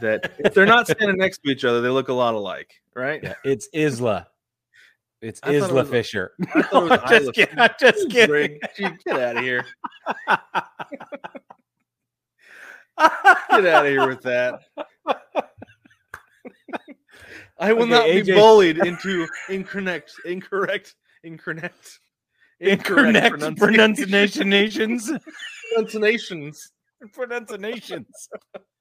That 0.00 0.32
if 0.38 0.54
they're 0.54 0.66
not 0.66 0.88
standing 0.88 1.18
next 1.18 1.38
to 1.44 1.50
each 1.50 1.64
other, 1.64 1.80
they 1.80 1.88
look 1.88 2.08
a 2.08 2.12
lot 2.12 2.34
alike, 2.34 2.72
right? 2.96 3.22
Yeah, 3.22 3.34
it's 3.44 3.68
Isla. 3.72 4.26
It's 5.22 5.40
I 5.44 5.50
it 5.52 5.62
Isla 5.62 5.72
was- 5.74 5.88
Fisher. 5.88 6.32
I 6.54 6.62
thought 6.62 6.82
it 6.82 6.90
was 6.90 7.00
I'm 7.04 7.08
just 7.22 7.32
kidding. 7.34 7.58
I'm 7.58 7.70
just 7.80 8.10
kidding. 8.10 8.58
Get 9.06 9.20
out 9.20 9.36
of 9.36 9.42
here. 9.44 9.64
Get 13.50 13.66
out 13.66 13.86
of 13.86 13.90
here 13.92 14.06
with 14.08 14.22
that. 14.22 14.60
I 17.58 17.72
will 17.72 17.82
Okay, 17.82 17.90
not 17.90 18.06
be 18.26 18.32
bullied 18.32 18.78
into 18.78 19.26
incorrect, 19.48 20.12
incorrect, 20.24 20.94
incorrect, 21.22 21.98
Incorrect 22.60 23.56
pronunciation 23.56 24.48
nations. 24.50 25.10
pronunciations. 25.74 26.72
pronunciations. 27.12 28.28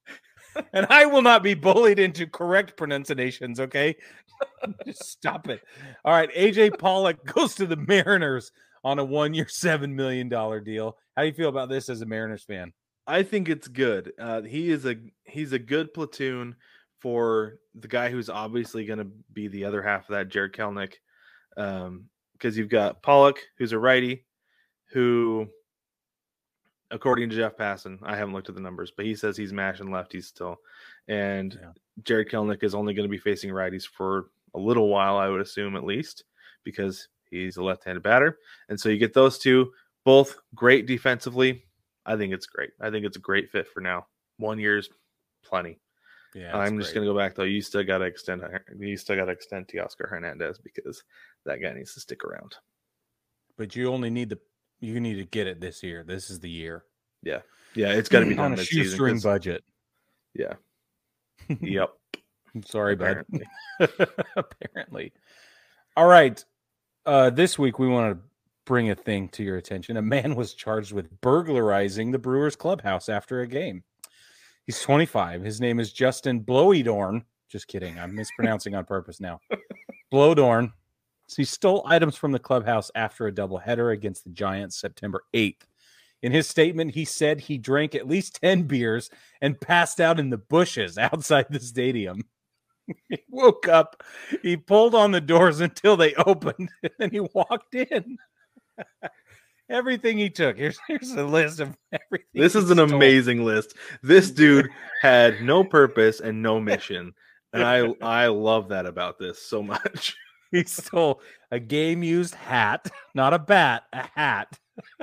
and 0.74 0.86
I 0.90 1.06
will 1.06 1.22
not 1.22 1.44
be 1.44 1.54
bullied 1.54 2.00
into 2.00 2.28
correct 2.28 2.78
pronunciations, 2.78 3.60
okay? 3.60 3.96
Just 4.86 5.06
stop 5.06 5.50
it. 5.50 5.62
All 6.06 6.14
right, 6.14 6.34
AJ 6.34 6.78
Pollock 6.80 7.24
goes 7.34 7.56
to 7.56 7.66
the 7.66 7.76
Mariners 7.76 8.52
on 8.84 9.00
a 9.00 9.06
one-year, 9.06 9.48
seven 9.48 9.96
million 9.96 10.30
dollar 10.30 10.60
deal. 10.60 10.98
How 11.16 11.24
do 11.24 11.28
you 11.28 11.34
feel 11.34 11.50
about 11.50 11.70
this 11.70 11.90
as 11.90 12.02
a 12.02 12.06
Mariners 12.06 12.44
fan? 12.44 12.74
I 13.08 13.24
think 13.24 13.50
it's 13.50 13.68
good. 13.68 14.14
Uh, 14.20 14.42
he 14.42 14.70
is 14.70 14.86
a 14.86 14.96
he's 15.26 15.54
a 15.54 15.60
good 15.60 15.94
platoon 15.94 16.56
for 17.00 17.56
the 17.76 17.88
guy 17.88 18.10
who's 18.10 18.30
obviously 18.30 18.86
going 18.86 19.00
to 19.00 19.08
be 19.34 19.48
the 19.48 19.66
other 19.66 19.82
half 19.82 20.10
of 20.10 20.14
that, 20.14 20.30
Jarred 20.30 20.54
Kelenic. 20.54 20.94
Um, 21.58 22.06
because 22.34 22.58
you've 22.58 22.70
got 22.70 23.04
Pollock, 23.04 23.38
who's 23.60 23.72
a 23.72 23.78
righty, 23.78 24.26
who, 24.94 25.48
according 26.92 27.30
to 27.30 27.36
Jeff 27.36 27.58
Passan, 27.58 28.00
I 28.04 28.16
haven't 28.16 28.34
looked 28.34 28.50
at 28.50 28.56
the 28.56 28.62
numbers, 28.62 28.92
but 28.96 29.06
he 29.06 29.16
says 29.16 29.36
he's 29.38 29.54
mashing 29.54 29.88
lefties 29.88 30.26
still, 30.26 30.58
and 31.08 31.58
Yeah. 31.60 31.72
Jarred 32.04 32.30
Kelenic 32.30 32.64
is 32.64 32.76
only 32.76 32.94
going 32.94 33.08
to 33.08 33.12
be 33.12 33.18
facing 33.18 33.52
righties 33.52 33.86
for 33.88 34.30
a 34.54 34.60
little 34.60 34.90
while, 34.90 35.18
I 35.18 35.30
would 35.30 35.42
assume 35.42 35.76
at 35.76 35.84
least, 35.84 36.24
because 36.64 37.08
he's 37.30 37.58
a 37.58 37.64
left-handed 37.64 38.04
batter, 38.04 38.40
and 38.70 38.80
so 38.80 38.90
you 38.90 38.98
get 38.98 39.14
those 39.14 39.38
two, 39.40 39.72
both 40.04 40.38
great 40.56 40.86
defensively. 40.86 41.64
I 42.06 42.16
think 42.18 42.34
it's 42.34 42.48
great. 42.48 42.72
I 42.80 42.90
think 42.90 43.06
it's 43.06 43.18
a 43.18 43.22
great 43.22 43.52
fit 43.52 43.68
for 43.68 43.82
now. 43.82 44.08
One 44.38 44.60
year's 44.60 44.90
plenty. 45.44 45.80
Yeah, 46.34 46.58
I'm 46.58 46.80
just 46.80 46.94
gonna 46.94 47.06
go 47.06 47.16
back 47.16 47.36
though. 47.36 47.44
You 47.44 47.62
still 47.62 47.84
got 47.84 47.98
to 48.00 48.06
extend. 48.06 48.42
You 48.80 48.96
still 48.96 49.18
got 49.18 49.26
to 49.26 49.32
extend 49.32 49.68
Teoscar 49.68 50.10
Hernandez 50.10 50.60
because 50.60 51.04
that 51.46 51.62
guy 51.62 51.74
needs 51.74 51.94
to 51.94 52.00
stick 52.00 52.24
around. 52.24 52.56
But 53.58 53.76
you 53.76 53.92
only 53.92 54.10
need 54.10 54.30
the 54.30 54.40
you 54.82 55.00
need 55.00 55.16
to 55.16 55.26
get 55.26 55.48
it 55.48 55.62
this 55.62 55.82
year. 55.84 56.04
This 56.04 56.30
is 56.30 56.40
the 56.40 56.50
year 56.50 56.84
Yeah, 57.24 57.40
yeah, 57.76 57.94
it's 57.94 58.10
got 58.10 58.22
to 58.22 58.26
be 58.26 58.36
done 58.36 58.46
on 58.46 58.54
a 58.54 58.58
mid-season 58.58 59.20
budget. 59.20 59.64
Yeah. 60.34 60.54
Yep. 61.62 61.90
I'm 62.56 62.64
sorry, 62.64 62.96
bud. 62.96 63.26
apparently. 63.30 63.46
Apparently. 64.36 65.14
All 65.98 66.08
right. 66.08 66.44
Uh, 67.06 67.30
this 67.30 67.58
week 67.58 67.80
we 67.80 67.88
want 67.88 68.14
to 68.16 68.24
bring 68.66 68.90
a 68.90 68.96
thing 68.96 69.28
to 69.30 69.44
your 69.44 69.58
attention. 69.58 69.98
A 69.98 70.02
man 70.02 70.36
was 70.36 70.54
charged 70.54 70.92
with 70.94 71.10
burglarizing 71.22 72.12
the 72.12 72.20
Brewers 72.20 72.56
clubhouse 72.56 73.10
after 73.10 73.42
a 73.42 73.48
game. 73.48 73.84
He's 74.66 74.82
25. 74.82 75.42
His 75.44 75.60
name 75.60 75.80
is 75.80 75.92
Justin 75.92 76.42
Blowydorn. 76.42 77.24
Just 77.50 77.68
kidding. 77.68 78.00
I'm 78.00 78.16
mispronouncing 78.16 78.76
on 78.76 78.86
purpose 78.86 79.20
now. 79.20 79.40
Blowdorn. 80.14 80.72
So 81.32 81.38
he 81.38 81.46
stole 81.46 81.84
items 81.86 82.18
from 82.18 82.34
the 82.34 82.40
clubhouse 82.40 82.92
after 82.94 83.26
a 83.26 83.32
doubleheader 83.32 83.94
against 83.94 84.26
the 84.26 84.32
Giants 84.32 84.76
September 84.76 85.24
8th. 85.34 85.62
In 86.22 86.34
his 86.34 86.46
statement, 86.46 86.94
he 86.94 87.06
said 87.06 87.40
he 87.40 87.58
drank 87.58 87.96
at 87.96 88.06
least 88.06 88.42
10 88.42 88.64
beers 88.64 89.10
and 89.40 89.60
passed 89.60 90.02
out 90.02 90.20
in 90.20 90.30
the 90.30 90.38
bushes 90.38 90.98
outside 90.98 91.46
the 91.50 91.62
stadium. 91.62 92.26
he 93.08 93.20
woke 93.30 93.70
up, 93.70 94.04
he 94.42 94.58
pulled 94.58 94.94
on 94.94 95.12
the 95.12 95.22
doors 95.22 95.62
until 95.62 95.96
they 95.96 96.14
opened, 96.16 96.70
and 96.84 96.92
then 97.00 97.12
he 97.12 97.22
walked 97.22 97.76
in. 97.76 98.18
everything 99.70 100.18
he 100.18 100.30
took. 100.30 100.58
Here's 100.58 100.80
here's 100.86 101.12
a 101.12 101.24
list 101.24 101.62
of 101.62 101.78
everything. 101.94 102.28
This 102.34 102.56
is 102.56 102.70
an 102.72 102.76
stole. 102.78 102.94
amazing 102.94 103.46
list. 103.46 103.78
This 104.04 104.32
dude 104.32 104.68
had 105.02 105.42
no 105.42 105.64
purpose 105.64 106.20
and 106.20 106.42
no 106.42 106.60
mission. 106.60 107.14
And 107.54 107.64
I 107.64 107.88
I 108.02 108.28
love 108.28 108.68
that 108.70 108.86
about 108.86 109.18
this 109.18 109.42
so 109.42 109.64
much. 109.64 110.18
He 110.58 110.66
stole 110.66 111.22
a 111.50 111.60
game 111.60 112.04
used 112.04 112.36
hat, 112.36 112.92
not 113.16 113.34
a 113.34 113.40
bat, 113.40 113.84
a 113.94 114.08
hat. 114.16 114.60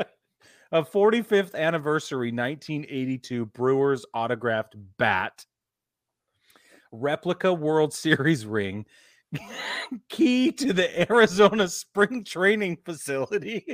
a 0.72 0.82
45th 0.82 1.54
anniversary 1.54 2.30
1982 2.30 3.46
Brewers 3.46 4.04
autographed 4.12 4.74
bat. 4.98 5.46
Replica 6.92 7.52
World 7.52 7.94
Series 7.94 8.44
ring. 8.44 8.84
Key 10.10 10.52
to 10.52 10.72
the 10.74 11.10
Arizona 11.10 11.68
spring 11.68 12.24
training 12.24 12.78
facility. 12.84 13.64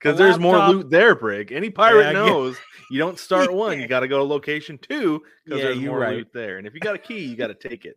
Because 0.00 0.16
there's 0.16 0.38
more 0.38 0.58
loot 0.68 0.88
there, 0.88 1.14
Brig. 1.14 1.52
Any 1.52 1.68
pirate 1.68 2.06
yeah, 2.06 2.12
knows 2.12 2.56
you 2.90 2.98
don't 2.98 3.18
start 3.18 3.52
one, 3.52 3.80
you 3.80 3.86
got 3.86 4.00
to 4.00 4.08
go 4.08 4.18
to 4.18 4.24
location 4.24 4.78
two 4.78 5.22
because 5.44 5.60
yeah, 5.60 5.66
there's 5.66 5.80
more 5.80 5.98
right. 5.98 6.16
loot 6.16 6.28
there. 6.32 6.58
And 6.58 6.66
if 6.66 6.74
you 6.74 6.80
got 6.80 6.94
a 6.94 6.98
key, 6.98 7.20
you 7.20 7.36
got 7.36 7.48
to 7.48 7.54
take 7.54 7.84
it. 7.84 7.96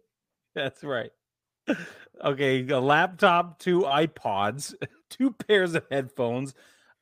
That's 0.53 0.83
right. 0.83 1.11
Okay, 2.23 2.65
a 2.69 2.79
laptop, 2.79 3.59
two 3.59 3.81
iPods, 3.81 4.73
two 5.09 5.31
pairs 5.31 5.75
of 5.75 5.85
headphones. 5.91 6.53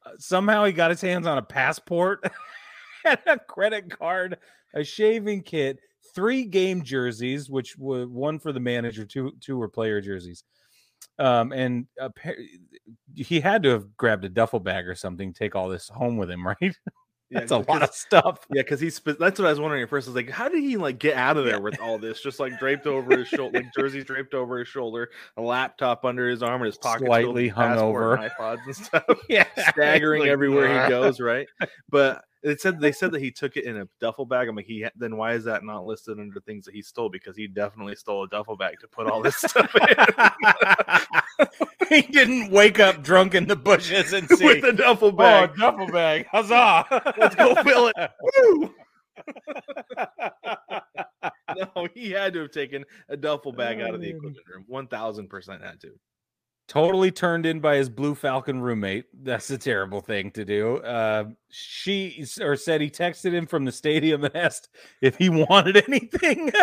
Uh, 0.06 0.12
somehow 0.18 0.66
he 0.66 0.74
got 0.74 0.90
his 0.90 1.02
hands 1.02 1.28
on 1.28 1.38
a 1.38 1.44
passport 1.44 2.24
and 3.06 3.20
a 3.28 3.38
credit 3.38 3.98
card, 3.98 4.38
a 4.74 4.84
shaving 4.84 5.44
kit, 5.44 5.78
three 6.16 6.46
game 6.46 6.82
jerseys, 6.82 7.50
which 7.50 7.78
were 7.78 8.08
one 8.08 8.40
for 8.40 8.52
the 8.52 8.60
manager, 8.60 9.06
two 9.06 9.34
two 9.40 9.58
were 9.58 9.70
player 9.70 10.02
jerseys. 10.02 10.44
Um, 11.20 11.52
and 11.52 11.86
uh, 12.00 12.10
he 13.16 13.40
had 13.42 13.64
to 13.64 13.70
have 13.70 13.96
grabbed 13.98 14.26
a 14.26 14.30
duffel 14.30 14.60
bag 14.60 14.88
or 14.88 14.96
something, 14.96 15.34
take 15.34 15.56
all 15.56 15.70
this 15.70 15.88
home 15.90 16.18
with 16.18 16.32
him, 16.32 16.48
right? 16.62 16.76
That's 17.32 17.52
a 17.52 17.58
lot 17.58 17.82
of 17.82 17.94
stuff. 17.94 18.46
Yeah, 18.54 18.62
because 18.62 18.80
he's 18.80 19.00
that's 19.00 19.40
what 19.40 19.46
I 19.46 19.50
was 19.50 19.60
wondering 19.60 19.84
at 19.84 19.90
first. 19.90 20.08
I 20.08 20.12
was 20.12 20.16
like, 20.16 20.30
how 20.30 20.50
did 20.50 20.62
he 20.62 20.78
like 20.78 21.00
get 21.00 21.16
out 21.16 21.38
of 21.38 21.46
there 21.46 21.62
with 21.62 21.80
all 21.80 21.98
this? 21.98 22.22
Just 22.22 22.40
like 22.40 22.60
draped 22.60 22.86
over 22.88 23.18
his 23.18 23.28
shoulder, 23.28 23.60
like 23.60 23.74
jerseys 23.78 24.04
draped 24.04 24.34
over 24.34 24.60
his 24.60 24.68
shoulder, 24.68 25.10
a 25.38 25.42
laptop 25.42 26.04
under 26.04 26.30
his 26.30 26.44
arm, 26.44 26.62
and 26.62 26.66
his 26.68 26.78
pocket 26.78 27.06
slightly 27.06 27.48
hung 27.48 27.78
over, 27.78 28.18
iPods 28.18 28.60
and 28.66 28.76
stuff. 28.86 29.04
yeah, 29.30 29.46
staggering 29.70 30.22
like, 30.22 30.30
everywhere 30.30 30.84
he 30.84 30.90
goes. 30.90 31.20
Right, 31.20 31.48
but 31.90 32.24
it 32.44 32.60
said 32.60 32.80
they 32.80 32.92
said 32.92 33.12
that 33.12 33.22
he 33.22 33.32
took 33.32 33.56
it 33.56 33.66
in 33.66 33.78
a 33.78 33.88
duffel 34.00 34.26
bag. 34.26 34.48
I'm 34.48 34.56
like, 34.56 34.66
he 34.66 34.86
then 34.96 35.18
why 35.18 35.34
is 35.34 35.44
that 35.44 35.64
not 35.64 35.86
listed 35.86 36.20
under 36.20 36.40
things 36.40 36.66
that 36.66 36.74
he 36.74 36.82
stole? 36.82 37.10
Because 37.10 37.36
he 37.36 37.48
definitely 37.48 37.96
stole 37.96 38.24
a 38.24 38.28
duffel 38.28 38.58
bag 38.58 38.80
to 38.80 38.88
put 38.88 39.08
all 39.08 39.22
this 39.22 39.38
stuff 39.38 39.74
in. 39.76 39.96
he 41.90 42.02
didn't 42.02 42.52
wake 42.52 42.80
up 42.80 43.04
drunk 43.04 43.36
in 43.36 43.46
the 43.46 43.56
bushes 43.56 44.14
and 44.14 44.28
see 44.38 44.46
with 44.46 44.64
a 44.64 44.74
duffel 44.74 45.10
oh, 45.10 45.12
bag. 45.12 45.52
Oh, 45.54 45.60
duffel 45.60 45.88
bag! 45.88 46.26
Huzzah! 46.32 46.86
Let's 47.18 47.36
go 47.36 47.56
fill 47.64 47.92
it. 47.96 48.12
Woo! 48.22 48.74
no, 51.56 51.88
he 51.94 52.12
had 52.12 52.34
to 52.34 52.42
have 52.42 52.52
taken 52.52 52.86
a 53.08 53.18
duffel 53.18 53.52
bag 53.52 53.82
out 53.82 53.94
of 53.94 54.02
the 54.02 54.14
oh, 54.14 54.18
equipment 54.18 54.46
room. 54.52 54.66
One 54.68 54.88
thousand 54.88 55.30
percent 55.30 55.64
had 55.64 55.80
to 55.82 55.92
totally 56.72 57.12
turned 57.12 57.46
in 57.46 57.60
by 57.60 57.76
his 57.76 57.90
blue 57.90 58.16
falcon 58.16 58.62
roommate. 58.62 59.04
That's 59.26 59.50
a 59.50 59.58
terrible 59.58 60.00
thing 60.00 60.32
to 60.32 60.46
do. 60.46 60.78
Uh, 60.78 61.26
she 61.50 62.26
or 62.40 62.56
said 62.56 62.80
he 62.80 62.90
texted 62.90 63.34
him 63.34 63.46
from 63.46 63.66
the 63.66 63.74
stadium 63.74 64.24
and 64.24 64.34
asked 64.34 64.70
if 65.02 65.18
he 65.18 65.30
wanted 65.30 65.84
anything. 65.88 66.52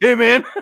Hey 0.00 0.14
man. 0.14 0.44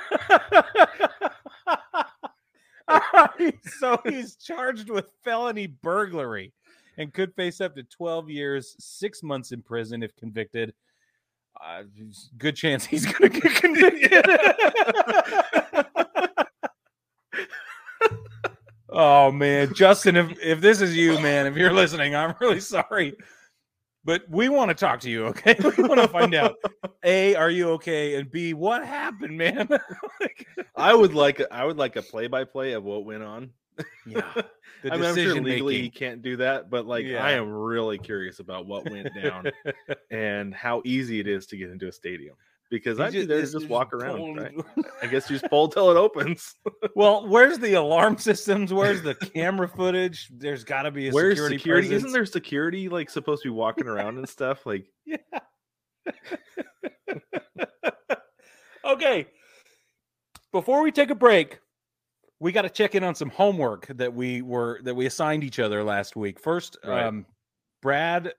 So 3.79 4.01
he's 4.05 4.35
charged 4.35 4.91
with 4.91 5.13
felony 5.23 5.69
burglary 5.69 6.53
and 6.97 7.13
could 7.13 7.33
face 7.35 7.61
up 7.61 7.77
to 7.77 7.85
12 7.85 8.31
years 8.31 8.75
six 8.81 9.23
months 9.23 9.53
in 9.53 9.63
prison 9.63 10.03
if 10.03 10.17
convicted. 10.17 10.75
Uh, 11.63 11.85
good 12.39 12.57
chance 12.57 12.85
he's 12.85 13.07
gonna 13.07 13.29
get 13.29 13.55
convicted 13.55 14.13
Oh 18.91 19.31
man, 19.31 19.75
Justin, 19.75 20.17
if 20.17 20.39
if 20.43 20.61
this 20.61 20.81
is 20.81 20.97
you, 20.97 21.19
man, 21.21 21.47
if 21.47 21.57
you're 21.57 21.73
listening, 21.73 22.15
I'm 22.15 22.35
really 22.41 22.61
sorry. 22.61 23.15
But 24.05 24.23
we 24.31 24.49
want 24.49 24.71
to 24.71 24.75
talk 24.75 25.01
to 25.01 25.11
you, 25.11 25.27
okay? 25.27 25.55
We 25.77 25.85
want 25.85 26.01
to 26.01 26.09
find 26.09 26.35
out 26.35 26.57
A, 27.05 27.35
are 27.35 27.51
you 27.51 27.71
okay? 27.73 28.15
And 28.15 28.31
B, 28.31 28.55
what 28.55 28.87
happened, 28.87 29.37
man? 29.37 29.69
I 30.77 30.95
would 30.95 31.13
like 31.13 31.41
a, 31.41 31.53
I 31.53 31.65
would 31.65 31.77
like 31.77 31.97
a 31.97 32.03
play 32.03 32.27
by 32.27 32.45
play 32.45 32.73
of 32.73 32.85
what 32.85 33.05
went 33.05 33.23
on. 33.23 33.51
Yeah. 34.07 34.23
I 34.91 34.97
mean, 34.97 35.05
I'm 35.05 35.15
sure 35.15 35.35
legally 35.35 35.75
making. 35.75 35.83
he 35.83 35.91
can't 35.91 36.23
do 36.23 36.37
that, 36.39 36.71
but 36.71 36.87
like 36.87 37.05
yeah. 37.05 37.23
I 37.23 37.33
am 37.33 37.51
really 37.53 37.99
curious 37.99 38.39
about 38.39 38.67
what 38.67 38.89
went 38.89 39.11
down 39.15 39.51
and 40.11 40.55
how 40.55 40.81
easy 40.87 41.21
it 41.21 41.27
is 41.27 41.47
to 41.49 41.57
get 41.57 41.69
into 41.69 41.89
a 41.89 41.93
stadium 41.93 42.37
because 42.71 43.01
I'd 43.01 43.13
be 43.13 43.25
there 43.25 43.41
to 43.41 43.51
just 43.51 43.69
walk 43.69 43.93
around. 43.93 44.37
Right? 44.37 44.55
I 45.03 45.07
guess 45.07 45.31
you 45.31 45.39
just 45.39 45.51
pull 45.51 45.69
till 45.69 45.91
it 45.91 45.97
opens. 45.97 46.55
well, 46.95 47.27
where's 47.27 47.59
the 47.59 47.75
alarm 47.75 48.19
systems? 48.19 48.73
Where's 48.73 49.03
the 49.03 49.15
camera 49.15 49.69
footage? 49.69 50.29
There's 50.37 50.65
got 50.65 50.83
to 50.83 50.91
be 50.91 51.09
a 51.09 51.13
where's 51.13 51.37
security. 51.37 51.59
security? 51.59 51.95
Isn't 51.95 52.13
there 52.13 52.27
security 52.27 52.89
like 52.89 53.11
supposed 53.11 53.43
to 53.43 53.49
be 53.49 53.55
walking 53.55 53.87
around 53.87 54.19
and 54.19 54.29
stuff? 54.29 54.67
Like, 54.67 54.87
yeah. 55.07 55.17
okay. 58.85 59.27
Before 60.53 60.83
we 60.83 60.93
take 60.93 61.11
a 61.11 61.15
break, 61.15 61.59
we 62.41 62.53
got 62.53 62.63
to 62.63 62.71
check 62.71 62.95
in 62.95 63.05
on 63.05 63.15
some 63.15 63.31
homework 63.31 63.87
that 63.89 64.15
we 64.15 64.43
were 64.43 64.81
that 64.85 64.95
we 64.95 65.07
assigned 65.07 65.45
each 65.45 65.59
other 65.59 65.83
last 65.83 66.17
week. 66.17 66.41
First, 66.41 66.79
right. 66.85 67.05
um, 67.05 67.27
Brad 67.83 68.33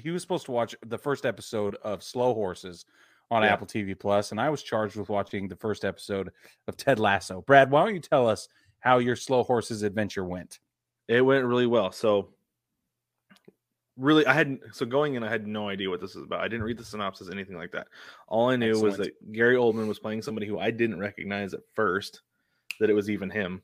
he 0.00 0.10
was 0.10 0.22
supposed 0.22 0.46
to 0.46 0.52
watch 0.52 0.74
the 0.84 0.98
first 0.98 1.26
episode 1.26 1.76
of 1.82 2.02
Slow 2.02 2.34
Horses 2.34 2.84
on 3.30 3.42
yeah. 3.42 3.52
Apple 3.52 3.66
TV 3.66 3.98
Plus, 3.98 4.30
and 4.30 4.40
I 4.40 4.50
was 4.50 4.62
charged 4.62 4.96
with 4.96 5.08
watching 5.08 5.48
the 5.48 5.56
first 5.56 5.84
episode 5.84 6.30
of 6.68 6.76
Ted 6.76 6.98
Lasso. 6.98 7.42
Brad, 7.42 7.70
why 7.70 7.84
don't 7.84 7.94
you 7.94 8.00
tell 8.00 8.28
us 8.28 8.48
how 8.80 8.98
your 8.98 9.16
Slow 9.16 9.42
Horses 9.42 9.82
adventure 9.82 10.24
went? 10.24 10.58
It 11.08 11.22
went 11.22 11.44
really 11.44 11.66
well. 11.66 11.92
So, 11.92 12.28
really, 13.96 14.26
I 14.26 14.34
hadn't. 14.34 14.60
So 14.72 14.84
going 14.84 15.14
in, 15.14 15.24
I 15.24 15.30
had 15.30 15.46
no 15.46 15.68
idea 15.68 15.88
what 15.88 16.00
this 16.00 16.14
is 16.14 16.22
about. 16.22 16.40
I 16.40 16.48
didn't 16.48 16.64
read 16.64 16.78
the 16.78 16.84
synopsis, 16.84 17.30
anything 17.30 17.56
like 17.56 17.72
that. 17.72 17.88
All 18.28 18.50
I 18.50 18.56
knew 18.56 18.70
Excellent. 18.70 18.98
was 18.98 19.06
that 19.06 19.32
Gary 19.32 19.56
Oldman 19.56 19.88
was 19.88 19.98
playing 19.98 20.22
somebody 20.22 20.46
who 20.46 20.58
I 20.58 20.70
didn't 20.70 21.00
recognize 21.00 21.54
at 21.54 21.60
first. 21.74 22.20
That 22.80 22.90
it 22.90 22.94
was 22.94 23.08
even 23.08 23.30
him, 23.30 23.62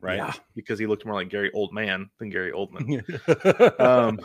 right? 0.00 0.16
Yeah. 0.16 0.32
Because 0.54 0.78
he 0.78 0.86
looked 0.86 1.04
more 1.04 1.14
like 1.14 1.28
Gary 1.28 1.50
Oldman 1.54 2.08
than 2.18 2.30
Gary 2.30 2.52
Oldman. 2.52 3.80
um, 3.80 4.20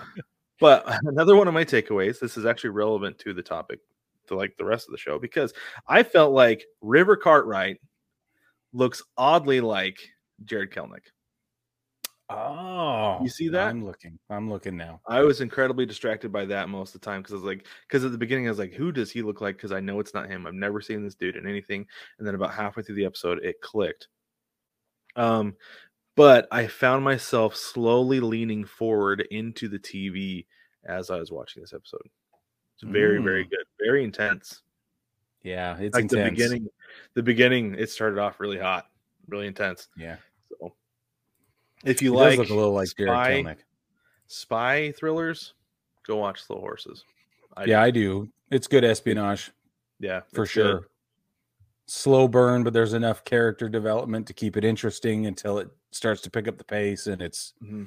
but 0.62 0.86
another 1.06 1.36
one 1.36 1.50
of 1.50 1.54
my 1.54 1.66
takeaways, 1.66 2.20
this 2.20 2.38
is 2.38 2.46
actually 2.46 2.70
relevant 2.70 3.20
to 3.20 3.34
the 3.34 3.44
topic, 3.44 3.80
to 4.28 4.36
like 4.36 4.56
the 4.58 4.64
rest 4.64 4.88
of 4.88 4.94
the 4.94 4.98
show, 4.98 5.20
because 5.20 5.54
I 5.88 6.04
felt 6.04 6.32
like 6.32 6.64
River 6.80 7.18
Cartwright 7.18 7.82
looks 8.72 9.04
oddly 9.18 9.60
like 9.60 9.98
Jarred 10.46 10.72
Kelenic. 10.72 11.10
Oh, 12.30 13.20
you 13.22 13.28
see 13.28 13.50
that? 13.50 13.68
I'm 13.68 13.84
looking. 13.84 14.18
I'm 14.30 14.50
looking 14.50 14.78
now. 14.78 15.02
I 15.06 15.20
was 15.22 15.42
incredibly 15.42 15.86
distracted 15.86 16.32
by 16.32 16.46
that 16.46 16.70
most 16.70 16.96
of 16.96 17.02
the 17.02 17.06
time 17.06 17.22
because 17.22 17.34
I 17.34 17.36
was 17.36 17.44
like, 17.44 17.68
because 17.88 18.06
at 18.06 18.14
the 18.14 18.18
beginning 18.18 18.48
I 18.48 18.52
was 18.52 18.60
like, 18.60 18.74
who 18.74 18.94
does 18.94 19.12
he 19.12 19.22
look 19.22 19.42
like? 19.42 19.58
Because 19.58 19.74
I 19.74 19.82
know 19.82 20.00
it's 20.00 20.14
not 20.14 20.30
him. 20.30 20.48
I've 20.48 20.54
never 20.54 20.80
seen 20.80 21.04
this 21.04 21.16
dude 21.16 21.36
in 21.36 21.46
anything. 21.46 21.86
And 22.20 22.28
then 22.28 22.36
about 22.36 22.54
halfway 22.54 22.84
through 22.84 22.96
the 22.96 23.06
episode, 23.06 23.44
it 23.44 23.60
clicked. 23.60 24.08
Um, 25.18 25.58
but 26.16 26.48
I 26.52 26.68
found 26.68 27.04
myself 27.04 27.56
slowly 27.56 28.20
leaning 28.20 28.66
forward 28.66 29.26
into 29.32 29.68
the 29.68 29.80
TV 29.80 30.46
as 30.86 31.10
I 31.10 31.18
was 31.18 31.32
watching 31.32 31.62
this 31.62 31.74
episode. 31.74 32.02
It's 32.76 32.84
very, 32.84 33.20
mm. 33.20 33.24
very 33.24 33.44
good, 33.44 33.66
very 33.80 34.04
intense. 34.04 34.62
Yeah, 35.44 35.78
it's 35.80 35.96
like 35.96 36.04
intense. 36.04 36.12
the 36.12 36.30
beginning. 36.30 36.68
The 37.14 37.24
beginning, 37.24 37.76
it 37.78 37.90
started 37.90 38.20
off 38.20 38.40
really 38.40 38.60
hot, 38.60 38.88
really 39.28 39.48
intense. 39.48 39.88
Yeah. 39.98 40.18
So, 40.50 40.74
if 41.84 42.02
you 42.02 42.14
like, 42.14 42.38
look 42.38 42.50
a 42.50 42.54
little 42.54 42.74
like 42.74 42.88
spy, 42.88 43.56
spy 44.28 44.92
thrillers, 44.92 45.54
go 46.06 46.18
watch 46.18 46.44
Slow 46.44 46.60
Horses. 46.60 47.04
I 47.56 47.66
yeah, 47.66 47.80
do. 47.80 47.82
I 47.82 47.92
do. 47.92 48.30
It's 48.52 48.68
good 48.68 48.84
espionage. 48.84 49.52
Yeah, 50.00 50.22
for 50.34 50.46
sure. 50.46 50.80
Good. 50.80 50.88
Slow 51.94 52.26
burn, 52.30 52.64
but 52.64 52.72
there's 52.72 52.94
enough 52.94 53.26
character 53.26 53.68
development 53.68 54.26
to 54.28 54.34
keep 54.34 54.56
it 54.56 54.64
interesting 54.64 55.26
until 55.26 55.58
it 55.58 55.70
starts 55.92 56.22
to 56.22 56.30
pick 56.32 56.48
up 56.48 56.58
the 56.58 56.64
pace 56.64 57.08
and 57.08 57.22
it's 57.22 57.52
mm-hmm. 57.62 57.84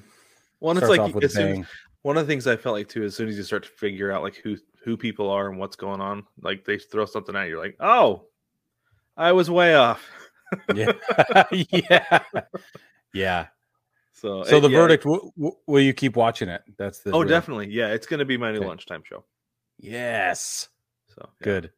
well, 0.60 0.76
it's 0.76 0.86
like 0.86 1.30
soon, 1.30 1.66
one 2.02 2.18
of 2.18 2.26
the 2.26 2.30
things 2.30 2.46
I 2.46 2.54
felt 2.54 2.74
like 2.74 2.86
too, 2.86 3.04
as 3.04 3.16
soon 3.16 3.28
as 3.30 3.36
you 3.38 3.42
start 3.42 3.62
to 3.62 3.70
figure 3.70 4.12
out 4.12 4.22
like 4.22 4.36
who 4.36 4.58
who 4.82 4.98
people 4.98 5.30
are 5.30 5.48
and 5.48 5.58
what's 5.58 5.74
going 5.74 6.02
on, 6.02 6.26
like 6.42 6.66
they 6.66 6.76
throw 6.76 7.06
something 7.06 7.34
at 7.34 7.44
you, 7.44 7.52
you're 7.52 7.58
like, 7.62 7.76
oh, 7.80 8.26
I 9.16 9.32
was 9.32 9.50
way 9.50 9.74
off. 9.74 10.06
yeah, 10.74 10.92
yeah, 11.50 12.18
yeah. 13.14 13.46
So, 14.12 14.44
So 14.44 14.58
uh, 14.58 14.60
the 14.60 14.68
yeah, 14.68 14.76
verdict: 14.80 15.04
w- 15.04 15.30
w- 15.34 15.56
will 15.66 15.80
you 15.80 15.94
keep 15.94 16.14
watching 16.14 16.50
it? 16.50 16.62
That's 16.76 16.98
the 16.98 17.12
Oh, 17.12 17.20
real- 17.20 17.28
definitely. 17.30 17.68
Yeah, 17.70 17.88
it's 17.88 18.06
going 18.06 18.18
to 18.18 18.26
be 18.26 18.36
my 18.36 18.52
new 18.52 18.58
Okay. 18.58 18.68
lunchtime 18.68 19.02
show. 19.02 19.24
Yes, 19.78 20.68
So 21.06 21.26
yeah, 21.40 21.44
good. 21.44 21.70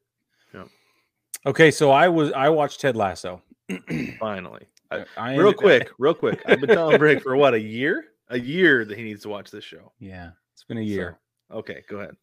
Okay, 1.47 1.71
so 1.71 1.91
I 1.91 2.09
was 2.09 2.33
I 2.33 2.49
watched 2.49 2.81
Ted 2.81 2.97
Lasso. 2.97 3.41
Finally, 4.19 4.67
I- 4.91 5.05
I 5.17 5.37
real 5.37 5.53
quick, 5.53 5.91
real 5.99 6.15
quick. 6.15 6.43
I've 6.47 6.61
been 6.61 6.71
telling 6.71 6.99
Brick 6.99 7.23
for 7.23 7.37
what 7.37 7.55
a 7.55 7.61
year, 7.61 8.07
a 8.29 8.39
year 8.39 8.85
that 8.85 8.97
he 8.97 9.05
needs 9.05 9.23
to 9.23 9.29
watch 9.29 9.51
this 9.51 9.65
show. 9.65 9.93
Yeah, 9.99 10.31
it's 10.53 10.65
been 10.65 10.79
a 10.79 10.83
year. 10.83 11.19
Okay, 11.53 11.85
go 11.89 11.99
ahead. 11.99 12.17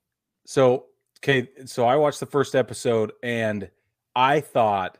So 0.46 0.88
okay, 1.20 1.50
so 1.66 1.86
I 1.86 1.96
watched 1.96 2.20
the 2.20 2.26
first 2.26 2.54
episode 2.56 3.14
and 3.24 3.70
I 4.16 4.42
thought, 4.42 4.98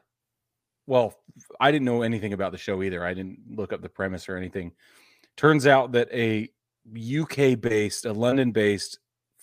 well, 0.88 1.16
I 1.60 1.72
didn't 1.72 1.86
know 1.86 2.02
anything 2.02 2.34
about 2.34 2.52
the 2.54 2.58
show 2.58 2.82
either. 2.82 3.06
I 3.06 3.14
didn't 3.14 3.40
look 3.50 3.74
up 3.74 3.82
the 3.82 3.90
premise 3.90 4.30
or 4.30 4.38
anything. 4.38 4.72
Turns 5.36 5.68
out 5.68 5.92
that 5.94 6.10
a 6.14 6.50
UK 6.96 7.60
based, 7.60 8.06
a 8.06 8.14
London 8.14 8.52
based 8.52 9.00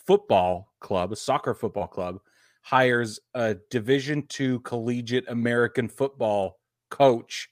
football 0.07 0.73
club, 0.81 1.13
a 1.13 1.17
soccer 1.17 1.53
football 1.55 1.87
club, 1.87 2.21
hires 2.63 3.21
a 3.35 3.57
Division 3.71 4.27
two 4.29 4.61
collegiate 4.61 5.29
American 5.29 5.89
football 5.89 6.59
coach 6.91 7.49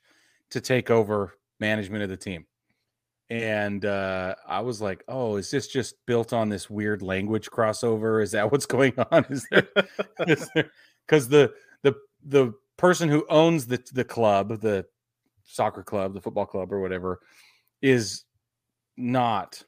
to 0.50 0.60
take 0.60 0.90
over 0.90 1.34
management 1.60 2.02
of 2.02 2.08
the 2.08 2.16
team. 2.16 2.46
And 3.30 3.84
uh, 3.84 4.34
I 4.46 4.60
was 4.60 4.80
like, 4.80 5.04
"Oh, 5.06 5.36
is 5.36 5.50
this 5.50 5.68
just 5.68 5.96
built 6.06 6.32
on 6.32 6.48
this 6.48 6.70
weird 6.70 7.02
language 7.02 7.50
crossover? 7.50 8.22
Is 8.22 8.32
that 8.32 8.50
what's 8.50 8.66
going 8.66 8.94
on? 9.10 9.26
Is 9.28 9.46
there 9.50 9.68
because 11.06 11.28
the 11.28 11.52
the 11.82 11.94
the 12.24 12.54
person 12.78 13.10
who 13.10 13.26
owns 13.28 13.66
the 13.66 13.82
the 13.92 14.04
club, 14.04 14.60
the 14.60 14.86
soccer 15.44 15.82
club, 15.82 16.14
the 16.14 16.22
football 16.22 16.46
club, 16.46 16.72
or 16.72 16.80
whatever, 16.80 17.20
is 17.82 18.24
not. 18.96 19.62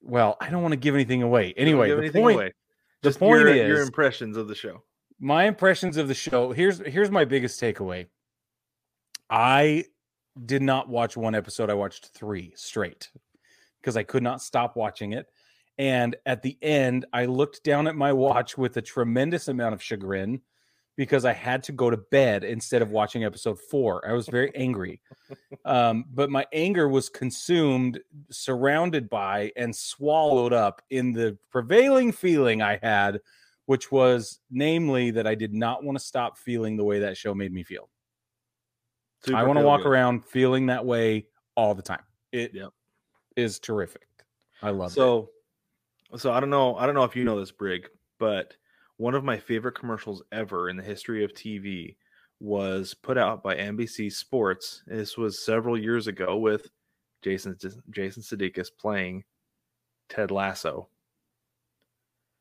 Well, 0.00 0.36
I 0.40 0.50
don't 0.50 0.62
want 0.62 0.72
to 0.72 0.80
give 0.80 0.94
anything 0.94 1.22
away. 1.22 1.54
Anyway, 1.56 1.90
the 1.90 2.20
point 2.20 2.34
away. 2.34 2.52
The 3.02 3.08
Just 3.10 3.18
point 3.18 3.40
your, 3.40 3.54
your 3.54 3.82
impressions 3.82 4.36
of 4.36 4.48
the 4.48 4.54
show. 4.54 4.82
my 5.18 5.44
impressions 5.44 5.96
of 5.96 6.08
the 6.08 6.14
show 6.14 6.52
here's 6.52 6.78
here's 6.86 7.10
my 7.10 7.24
biggest 7.24 7.60
takeaway. 7.60 8.06
I 9.30 9.84
did 10.46 10.62
not 10.62 10.88
watch 10.88 11.16
one 11.16 11.34
episode. 11.34 11.70
I 11.70 11.74
watched 11.74 12.06
three 12.14 12.52
straight 12.56 13.10
because 13.80 13.96
i 13.96 14.02
could 14.02 14.22
not 14.22 14.40
stop 14.40 14.76
watching 14.76 15.12
it. 15.12 15.26
And 15.78 16.16
at 16.26 16.42
the 16.42 16.56
end 16.62 17.06
i 17.12 17.24
looked 17.26 17.64
down 17.64 17.86
at 17.86 17.96
my 17.96 18.12
watch 18.12 18.56
with 18.56 18.76
a 18.76 18.82
tremendous 18.82 19.48
amount 19.48 19.74
of 19.74 19.82
chagrin 19.82 20.40
because 20.96 21.24
i 21.24 21.32
had 21.32 21.62
to 21.62 21.72
go 21.72 21.90
to 21.90 21.96
bed 21.96 22.44
instead 22.44 22.82
of 22.82 22.90
watching 22.90 23.24
episode 23.24 23.58
four 23.58 24.06
i 24.08 24.12
was 24.12 24.28
very 24.28 24.54
angry 24.54 25.00
um, 25.64 26.04
but 26.12 26.30
my 26.30 26.46
anger 26.52 26.88
was 26.88 27.08
consumed 27.08 28.00
surrounded 28.30 29.08
by 29.08 29.50
and 29.56 29.74
swallowed 29.74 30.52
up 30.52 30.82
in 30.90 31.12
the 31.12 31.36
prevailing 31.50 32.12
feeling 32.12 32.62
i 32.62 32.78
had 32.82 33.20
which 33.66 33.92
was 33.92 34.40
namely 34.50 35.10
that 35.12 35.26
I 35.26 35.34
did 35.34 35.54
not 35.54 35.84
want 35.84 35.96
to 35.96 36.04
stop 36.04 36.36
feeling 36.36 36.76
the 36.76 36.84
way 36.84 36.98
that 37.00 37.16
show 37.16 37.34
made 37.34 37.52
me 37.52 37.62
feel. 37.62 37.88
I 39.32 39.44
want 39.44 39.58
to 39.58 39.64
walk 39.64 39.82
good. 39.82 39.88
around 39.88 40.24
feeling 40.24 40.66
that 40.66 40.84
way 40.84 41.26
all 41.56 41.74
the 41.74 41.82
time. 41.82 42.02
It 42.32 42.54
is 43.36 43.54
Yep. 43.56 43.62
terrific. 43.62 44.08
I 44.62 44.70
love 44.70 44.90
it. 44.90 44.94
So, 44.94 45.30
so 46.16 46.32
I 46.32 46.40
don't 46.40 46.50
know. 46.50 46.76
I 46.76 46.86
don't 46.86 46.94
know 46.94 47.04
if 47.04 47.14
you 47.14 47.24
know 47.24 47.38
this, 47.38 47.52
Brig, 47.52 47.88
but 48.18 48.56
one 48.96 49.14
of 49.14 49.24
my 49.24 49.38
favorite 49.38 49.74
commercials 49.74 50.22
ever 50.32 50.68
in 50.68 50.76
the 50.76 50.82
history 50.82 51.24
of 51.24 51.32
TV 51.32 51.96
was 52.40 52.94
put 52.94 53.16
out 53.18 53.42
by 53.42 53.54
NBC 53.56 54.12
Sports. 54.12 54.82
This 54.86 55.16
was 55.16 55.44
several 55.44 55.78
years 55.78 56.06
ago 56.06 56.36
with 56.36 56.68
Jason 57.22 57.56
Jason 57.90 58.22
Sudeikis 58.22 58.68
playing 58.76 59.24
Ted 60.08 60.30
Lasso 60.30 60.88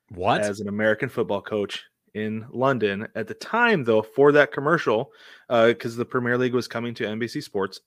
What? 0.10 0.42
as 0.42 0.60
an 0.60 0.68
American 0.68 1.08
football 1.10 1.42
coach 1.42 1.84
in 2.14 2.46
London 2.52 3.08
at 3.16 3.28
the 3.28 3.34
time, 3.36 3.84
though, 3.84 4.02
for 4.02 4.32
that 4.34 4.52
commercial, 4.52 5.12
because 5.48 5.96
the 5.96 6.04
Premier 6.06 6.38
League 6.38 6.54
was 6.54 6.68
coming 6.68 6.94
to 6.96 7.06
NBC 7.06 7.42
Sports. 7.44 7.82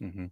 Mhm. 0.00 0.30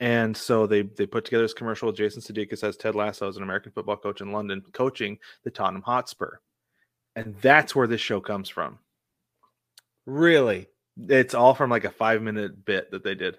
And 0.00 0.36
so 0.36 0.66
they 0.66 0.82
they 0.82 1.06
put 1.06 1.24
together 1.24 1.42
this 1.42 1.54
commercial 1.54 1.86
with 1.88 1.96
Jason 1.96 2.22
Sudeikis 2.22 2.62
as 2.62 2.76
Ted 2.76 2.94
Lasso 2.94 3.26
as 3.28 3.36
an 3.36 3.42
American 3.42 3.72
football 3.72 3.96
coach 3.96 4.20
in 4.20 4.30
London, 4.30 4.62
coaching 4.72 5.18
the 5.42 5.50
Tottenham 5.50 5.82
Hotspur, 5.82 6.36
and 7.18 7.36
that's 7.40 7.74
where 7.74 7.86
this 7.86 8.00
show 8.00 8.20
comes 8.20 8.48
from. 8.48 8.78
Really? 10.06 10.68
It's 11.08 11.34
all 11.34 11.54
from 11.54 11.70
like 11.70 11.84
a 11.84 11.90
five 11.90 12.22
minute 12.22 12.64
bit 12.64 12.90
that 12.90 13.04
they 13.04 13.14
did. 13.14 13.38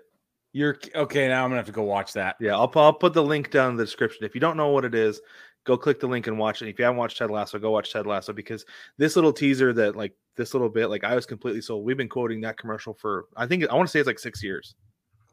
You're 0.53 0.77
okay. 0.95 1.27
Now 1.27 1.43
I'm 1.43 1.49
gonna 1.49 1.57
have 1.57 1.65
to 1.67 1.71
go 1.71 1.83
watch 1.83 2.13
that. 2.13 2.35
Yeah, 2.39 2.55
I'll, 2.55 2.71
I'll 2.75 2.93
put 2.93 3.13
the 3.13 3.23
link 3.23 3.51
down 3.51 3.71
in 3.71 3.77
the 3.77 3.85
description. 3.85 4.25
If 4.25 4.33
you 4.33 4.41
don't 4.41 4.57
know 4.57 4.69
what 4.69 4.85
it 4.85 4.95
is, 4.95 5.21
go 5.65 5.77
click 5.77 5.99
the 5.99 6.07
link 6.07 6.27
and 6.27 6.39
watch 6.39 6.61
it. 6.61 6.69
If 6.69 6.79
you 6.79 6.85
haven't 6.85 6.97
watched 6.97 7.17
Ted 7.17 7.29
Lasso, 7.29 7.59
go 7.59 7.71
watch 7.71 7.91
Ted 7.93 8.07
Lasso 8.07 8.33
because 8.33 8.65
this 8.97 9.15
little 9.15 9.33
teaser 9.33 9.73
that 9.73 9.95
like 9.95 10.13
this 10.35 10.53
little 10.53 10.69
bit, 10.69 10.87
like 10.87 11.03
I 11.03 11.15
was 11.15 11.25
completely 11.25 11.61
sold. 11.61 11.85
We've 11.85 11.97
been 11.97 12.09
quoting 12.09 12.41
that 12.41 12.57
commercial 12.57 12.93
for 12.93 13.25
I 13.35 13.45
think 13.45 13.67
I 13.69 13.75
want 13.75 13.87
to 13.87 13.91
say 13.91 13.99
it's 13.99 14.07
like 14.07 14.19
six 14.19 14.43
years. 14.43 14.75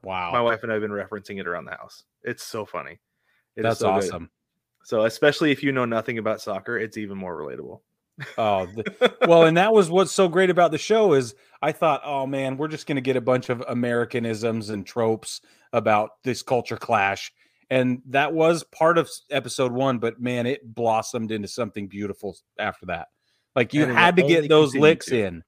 Wow. 0.03 0.31
My 0.33 0.41
wife 0.41 0.63
and 0.63 0.71
I 0.71 0.75
have 0.75 0.83
been 0.83 0.91
referencing 0.91 1.41
it 1.41 1.47
around 1.47 1.65
the 1.65 1.73
house. 1.73 2.05
It's 2.23 2.45
so 2.45 2.65
funny. 2.65 3.01
It 3.57 3.63
That's 3.63 3.81
so 3.81 3.93
good. 3.93 4.05
awesome. 4.05 4.31
So 4.85 5.05
especially 5.05 5.51
if 5.51 5.63
you 5.63 5.73
know 5.73 5.85
nothing 5.85 6.19
about 6.19 6.41
soccer, 6.41 6.79
it's 6.79 6.97
even 6.97 7.17
more 7.17 7.37
relatable. 7.37 7.81
Oh, 8.39 8.67
the, 8.67 9.15
well, 9.29 9.45
and 9.45 9.57
that 9.57 9.73
was 9.73 9.91
what's 9.91 10.13
so 10.13 10.29
great 10.29 10.51
about 10.51 10.71
the 10.71 10.79
show 10.79 11.13
is 11.13 11.35
I 11.61 11.73
thought, 11.73 12.01
oh 12.05 12.27
man, 12.27 12.57
we're 12.57 12.69
just 12.69 12.87
going 12.87 12.97
to 12.97 13.03
get 13.03 13.17
a 13.17 13.21
bunch 13.21 13.49
of 13.51 13.63
Americanisms 13.69 14.71
and 14.71 14.87
tropes 14.87 15.41
about 15.73 16.11
this 16.25 16.43
culture 16.43 16.77
clash, 16.77 17.33
and 17.71 18.01
that 18.09 18.33
was 18.33 18.65
part 18.65 18.97
of 18.99 19.11
episode 19.31 19.73
one. 19.73 19.99
But 19.99 20.21
man, 20.21 20.47
it 20.47 20.75
blossomed 20.75 21.31
into 21.33 21.49
something 21.49 21.89
beautiful 21.89 22.37
after 22.59 22.87
that. 22.87 23.09
Like 23.55 23.75
you 23.75 23.83
And 23.85 23.93
had 23.93 24.17
to 24.17 24.23
get 24.23 24.49
those 24.49 24.75
licks 24.75 25.07
to. 25.07 25.25
in, 25.25 25.43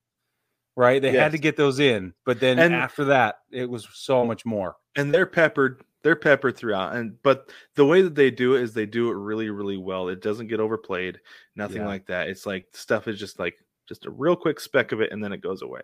right? 0.77 1.01
They 1.01 1.13
had 1.13 1.33
to 1.33 1.39
get 1.39 1.57
those 1.57 1.79
in, 1.81 2.15
but 2.27 2.41
then 2.41 2.59
And- 2.59 2.75
after 2.75 3.05
that, 3.07 3.37
it 3.51 3.69
was 3.69 3.87
so 3.95 4.25
much 4.25 4.45
more. 4.45 4.77
and 4.97 5.13
they're 5.15 5.27
peppered 5.27 5.83
they're 6.03 6.17
peppered 6.17 6.57
throughout 6.57 6.95
and 6.95 7.21
but 7.23 7.51
the 7.75 7.85
way 7.85 8.03
that 8.03 8.15
they 8.15 8.31
do 8.31 8.55
it 8.55 8.63
is 8.63 8.73
they 8.73 8.87
do 8.87 9.11
it 9.11 9.15
really 9.15 9.51
really 9.51 9.77
well 9.77 10.09
it 10.09 10.23
doesn't 10.23 10.47
get 10.47 10.61
overplayed 10.61 11.19
nothing 11.57 11.79
Yeah. 11.83 11.87
like 11.89 12.07
that 12.07 12.29
it's 12.29 12.47
like 12.47 12.67
stuff 12.73 13.09
is 13.09 13.19
just 13.19 13.39
like 13.39 13.59
just 13.89 14.07
a 14.07 14.11
real 14.11 14.37
quick 14.37 14.61
speck 14.61 14.93
of 14.93 15.01
it 15.01 15.13
and 15.13 15.23
then 15.23 15.33
it 15.33 15.41
goes 15.41 15.63
away 15.63 15.81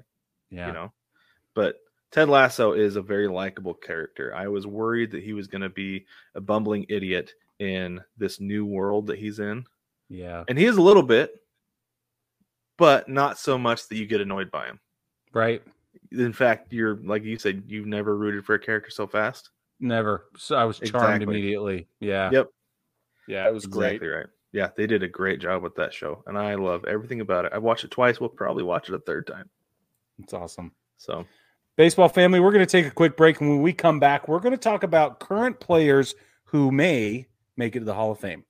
Yeah, 0.50 0.68
you 0.68 0.72
know 0.72 0.92
but 1.54 1.80
ted 2.10 2.28
lasso 2.28 2.72
is 2.72 2.96
a 2.96 3.02
very 3.02 3.26
likable 3.28 3.74
character 3.74 4.34
i 4.34 4.46
was 4.46 4.66
worried 4.66 5.10
that 5.10 5.22
he 5.24 5.32
was 5.32 5.46
going 5.48 5.62
to 5.62 5.68
be 5.68 6.06
a 6.34 6.40
bumbling 6.40 6.86
idiot 6.88 7.32
in 7.58 8.00
this 8.16 8.40
new 8.40 8.64
world 8.64 9.06
that 9.08 9.18
he's 9.18 9.38
in 9.40 9.64
yeah, 10.10 10.44
and 10.48 10.58
he 10.58 10.66
is 10.66 10.76
a 10.76 10.82
little 10.82 11.02
bit 11.02 11.40
but 12.76 13.08
not 13.08 13.38
so 13.38 13.56
much 13.56 13.88
that 13.88 13.96
you 13.96 14.06
get 14.06 14.20
annoyed 14.20 14.50
by 14.50 14.66
him 14.66 14.78
right. 15.32 15.62
in 16.12 16.32
fact 16.32 16.72
you're 16.72 16.96
like 17.04 17.24
you 17.24 17.38
said 17.38 17.62
you've 17.66 17.86
never 17.86 18.16
rooted 18.16 18.44
for 18.44 18.54
a 18.54 18.58
character 18.58 18.90
so 18.90 19.06
fast 19.06 19.50
Never. 19.80 20.26
So 20.36 20.56
I 20.56 20.64
was 20.64 20.78
charmed 20.78 21.22
Exactly. 21.22 21.36
immediately. 21.36 21.88
Yeah. 22.00 22.30
Yep. 22.32 22.48
Yeah, 23.28 23.48
it 23.48 23.54
was 23.54 23.66
great. 23.66 23.96
Exactly 23.96 24.08
right. 24.08 24.26
Yeah, 24.52 24.68
they 24.76 24.86
did 24.86 25.02
a 25.02 25.08
great 25.08 25.40
job 25.40 25.62
with 25.62 25.74
that 25.76 25.92
show, 25.92 26.22
and 26.26 26.38
I 26.38 26.54
love 26.54 26.84
everything 26.84 27.20
about 27.20 27.44
it. 27.44 27.52
I 27.52 27.58
watched 27.58 27.84
it 27.84 27.90
twice. 27.90 28.20
We'll 28.20 28.28
probably 28.28 28.62
watch 28.62 28.88
it 28.88 28.94
a 28.94 29.00
third 29.00 29.26
time. 29.26 29.50
It's 30.18 30.32
awesome. 30.32 30.72
So 30.96 31.26
Baseball 31.76 32.08
family, 32.08 32.38
we're 32.38 32.52
going 32.52 32.64
to 32.64 32.70
take 32.70 32.86
a 32.86 32.90
quick 32.94 33.16
break. 33.16 33.40
And 33.40 33.50
when 33.50 33.62
we 33.62 33.72
come 33.72 33.98
back, 33.98 34.28
we're 34.28 34.38
going 34.38 34.52
to 34.52 34.58
talk 34.58 34.84
about 34.84 35.18
current 35.18 35.58
players 35.58 36.14
who 36.44 36.70
may 36.70 37.26
make 37.56 37.74
it 37.74 37.80
to 37.80 37.84
the 37.84 37.94
Hall 37.94 38.12
of 38.12 38.20
Fame. 38.20 38.44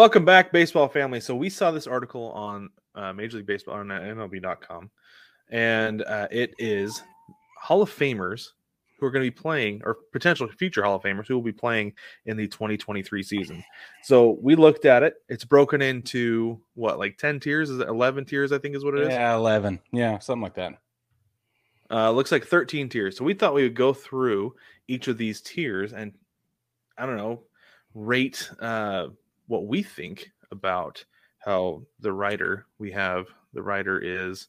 Welcome 0.00 0.24
back, 0.24 0.50
baseball 0.50 0.88
family. 0.88 1.20
So 1.20 1.36
we 1.36 1.50
saw 1.50 1.70
this 1.70 1.86
article 1.86 2.30
on 2.30 2.70
uh, 2.94 3.12
Major 3.12 3.36
League 3.36 3.44
Baseball 3.44 3.74
on 3.74 3.88
MLB.com, 3.88 4.90
and 5.50 6.00
uh, 6.00 6.26
it 6.30 6.54
is 6.58 7.02
Hall 7.58 7.82
of 7.82 7.94
Famers 7.94 8.52
who 8.98 9.04
are 9.04 9.10
going 9.10 9.22
to 9.22 9.30
be 9.30 9.42
playing, 9.42 9.82
or 9.84 9.98
potential 10.10 10.48
future 10.48 10.82
Hall 10.82 10.96
of 10.96 11.02
Famers 11.02 11.26
who 11.26 11.34
will 11.34 11.42
be 11.42 11.52
playing 11.52 11.92
in 12.24 12.38
the 12.38 12.48
2023 12.48 13.22
season. 13.22 13.62
So 14.02 14.38
we 14.40 14.56
looked 14.56 14.86
at 14.86 15.02
it. 15.02 15.16
It's 15.28 15.44
broken 15.44 15.82
into 15.82 16.58
what, 16.72 16.98
like 16.98 17.18
10 17.18 17.38
tiers? 17.38 17.68
Is 17.68 17.80
it 17.80 17.86
11 17.86 18.24
tiers? 18.24 18.52
I 18.52 18.58
think 18.58 18.76
is 18.76 18.84
what 18.86 18.94
it 18.94 19.02
is. 19.02 19.08
Yeah, 19.10 19.34
11. 19.34 19.80
Yeah, 19.92 20.18
something 20.18 20.42
like 20.42 20.54
that. 20.54 20.78
Uh, 21.90 22.10
looks 22.10 22.32
like 22.32 22.46
13 22.46 22.88
tiers. 22.88 23.18
So 23.18 23.24
we 23.26 23.34
thought 23.34 23.52
we 23.52 23.64
would 23.64 23.74
go 23.74 23.92
through 23.92 24.54
each 24.88 25.08
of 25.08 25.18
these 25.18 25.42
tiers 25.42 25.92
and 25.92 26.14
I 26.96 27.04
don't 27.04 27.18
know, 27.18 27.42
rate 27.94 28.50
uh, 28.60 29.08
what 29.50 29.66
we 29.66 29.82
think 29.82 30.30
about 30.52 31.04
how 31.40 31.82
the 31.98 32.12
writer 32.12 32.66
we 32.78 32.92
have. 32.92 33.26
The 33.52 33.62
writer 33.62 33.98
is 33.98 34.46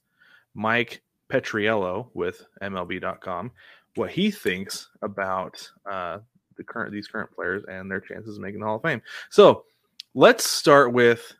Mike 0.53 1.01
Petriello 1.27 2.09
with 2.13 2.45
MLB.com. 2.61 3.51
What 3.95 4.11
he 4.11 4.29
thinks 4.29 4.89
about 5.01 5.67
uh, 5.89 6.19
the 6.55 6.63
current 6.63 6.93
these 6.93 7.07
current 7.07 7.31
players 7.33 7.63
and 7.67 7.89
their 7.89 7.99
chances 7.99 8.37
of 8.37 8.43
making 8.43 8.59
the 8.59 8.65
Hall 8.67 8.75
of 8.75 8.83
Fame. 8.83 9.01
So 9.31 9.65
let's 10.13 10.47
start 10.47 10.93
with 10.93 11.33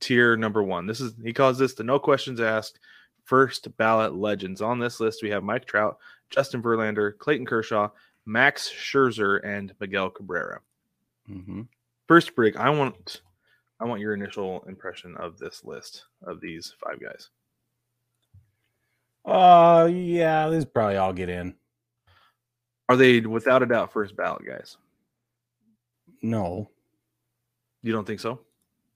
tier 0.00 0.34
number 0.36 0.62
one. 0.62 0.86
This 0.86 1.00
is 1.00 1.12
he 1.22 1.34
calls 1.34 1.58
this 1.58 1.74
the 1.74 1.84
no 1.84 1.98
questions 1.98 2.40
asked 2.40 2.78
first 3.24 3.76
ballot 3.76 4.14
legends. 4.14 4.62
On 4.62 4.78
this 4.78 5.00
list, 5.00 5.22
we 5.22 5.30
have 5.30 5.44
Mike 5.44 5.66
Trout, 5.66 5.98
Justin 6.30 6.62
Verlander, 6.62 7.16
Clayton 7.18 7.46
Kershaw, 7.46 7.90
Max 8.24 8.70
Scherzer, 8.70 9.44
and 9.44 9.74
Miguel 9.80 10.08
Cabrera. 10.08 10.60
Mm-hmm. 11.30 11.62
First, 12.08 12.34
break. 12.34 12.56
I 12.56 12.70
want 12.70 13.22
I 13.80 13.84
want 13.84 14.00
your 14.00 14.14
initial 14.14 14.64
impression 14.68 15.16
of 15.16 15.38
this 15.38 15.64
list 15.64 16.04
of 16.26 16.40
these 16.40 16.74
five 16.82 17.00
guys. 17.00 17.30
Uh, 19.24 19.88
yeah, 19.92 20.48
these 20.50 20.64
probably 20.64 20.96
all 20.96 21.12
get 21.12 21.28
in. 21.28 21.54
Are 22.88 22.96
they 22.96 23.20
without 23.20 23.62
a 23.62 23.66
doubt 23.66 23.92
first 23.92 24.16
ballot 24.16 24.44
guys? 24.46 24.76
No, 26.22 26.70
You 27.82 27.92
don't 27.92 28.06
think 28.06 28.20
so? 28.20 28.40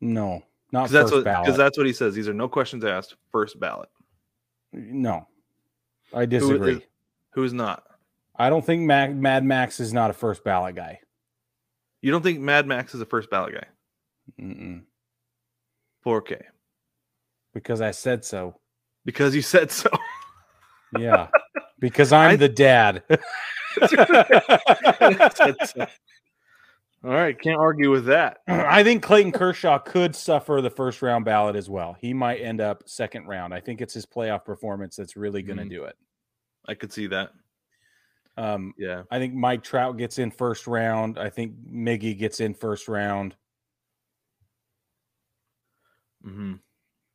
no, 0.01 0.43
not 0.73 0.85
Because 0.85 0.93
that's 0.93 1.03
first 1.11 1.15
what 1.15 1.25
ballot. 1.25 1.45
because 1.47 1.57
that's 1.59 1.77
what 1.79 1.87
he 1.87 1.93
says. 1.93 2.15
These 2.15 2.29
are 2.29 2.35
no 2.35 2.49
questions 2.49 2.85
asked, 2.85 3.17
first 3.33 3.59
ballot. 3.59 3.89
no, 4.73 5.27
I 6.15 6.27
disagree. 6.27 6.77
is- 6.77 6.83
Who's 7.33 7.53
not? 7.53 7.83
I 8.37 8.49
don't 8.51 8.65
think 8.65 8.83
Mac, 8.83 9.13
Mad 9.13 9.45
Max 9.45 9.79
is 9.81 9.93
not 9.93 10.11
a 10.11 10.13
first 10.15 10.43
ballot 10.45 10.75
guy. 10.77 11.01
You 12.03 12.11
don't 12.13 12.23
think 12.23 12.41
Mad 12.41 12.67
Max 12.67 12.95
is 12.95 13.01
a 13.01 13.07
first 13.07 13.31
ballot 13.31 13.55
guy? 13.55 13.67
Mm-mm. 14.43 14.83
4K. 16.05 16.43
Because 17.55 17.81
I 17.81 17.91
said 17.91 18.25
so. 18.25 18.55
Because 19.05 19.35
you 19.35 19.43
said 19.43 19.71
so. 19.71 19.89
Yeah, 20.99 21.27
because 21.81 22.13
I'm 22.13 22.31
I- 22.31 22.37
the 22.37 22.49
dad. 22.49 23.03
So. 25.67 25.87
All 27.05 27.11
right, 27.13 27.39
can't 27.39 27.59
argue 27.59 27.91
with 27.91 28.07
that. 28.07 28.39
I 28.49 28.83
think 28.83 29.03
Clayton 29.03 29.33
Kershaw 29.33 29.79
could 29.79 30.15
suffer 30.17 30.61
the 30.63 30.71
first 30.71 31.03
round 31.03 31.25
ballot 31.25 31.55
as 31.57 31.69
well. 31.69 31.97
He 32.01 32.15
might 32.15 32.39
end 32.41 32.61
up 32.61 32.83
second 32.87 33.27
round. 33.27 33.53
I 33.53 33.61
think 33.61 33.81
it's 33.81 33.93
his 33.95 34.07
playoff 34.07 34.45
performance 34.45 34.97
that's 34.97 35.17
really 35.17 35.43
going 35.43 35.59
to 35.59 35.65
Mhm. 35.65 35.71
do 35.71 35.85
it. 35.85 35.97
I 36.67 36.75
could 36.75 36.93
see 36.93 37.07
that. 37.09 37.31
Um, 38.37 38.75
Yeah. 38.77 39.03
I 39.11 39.19
think 39.19 39.35
Mike 39.35 39.63
Trout 39.63 39.97
gets 39.97 40.19
in 40.19 40.31
first 40.31 40.67
round. 40.67 41.19
I 41.19 41.31
think 41.31 41.55
Miggy 41.71 42.17
gets 42.19 42.41
in 42.41 42.53
first 42.55 42.87
round. 42.89 43.35
hmm 46.23 46.55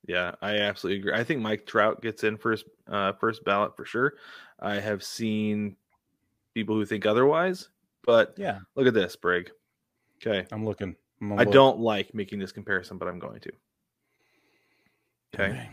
Yeah, 0.08 0.34
I 0.42 0.58
absolutely 0.60 1.00
agree. 1.00 1.14
I 1.14 1.24
think 1.24 1.42
Mike 1.42 1.66
Trout 1.66 2.02
gets 2.02 2.24
in 2.24 2.38
first 2.38 2.66
uh 2.88 3.14
first 3.14 3.44
ballot 3.44 3.76
for 3.76 3.86
sure. 3.86 4.14
I 4.60 4.76
have 4.76 5.04
seen 5.04 5.76
people 6.54 6.76
who 6.76 6.86
think 6.86 7.06
otherwise, 7.06 7.70
but 8.04 8.34
Yeah, 8.38 8.60
look 8.76 8.88
at 8.88 8.94
this, 8.94 9.16
Brig. 9.16 9.52
Okay. 10.18 10.48
I'm 10.52 10.66
looking. 10.66 10.96
I'm 11.22 11.34
I 11.34 11.44
look. 11.44 11.54
don't 11.54 11.80
like 11.80 12.14
making 12.16 12.40
this 12.40 12.52
comparison, 12.52 12.98
but 12.98 13.08
I'm 13.08 13.20
going 13.20 13.40
to. 13.42 13.52
Okay. 15.34 15.70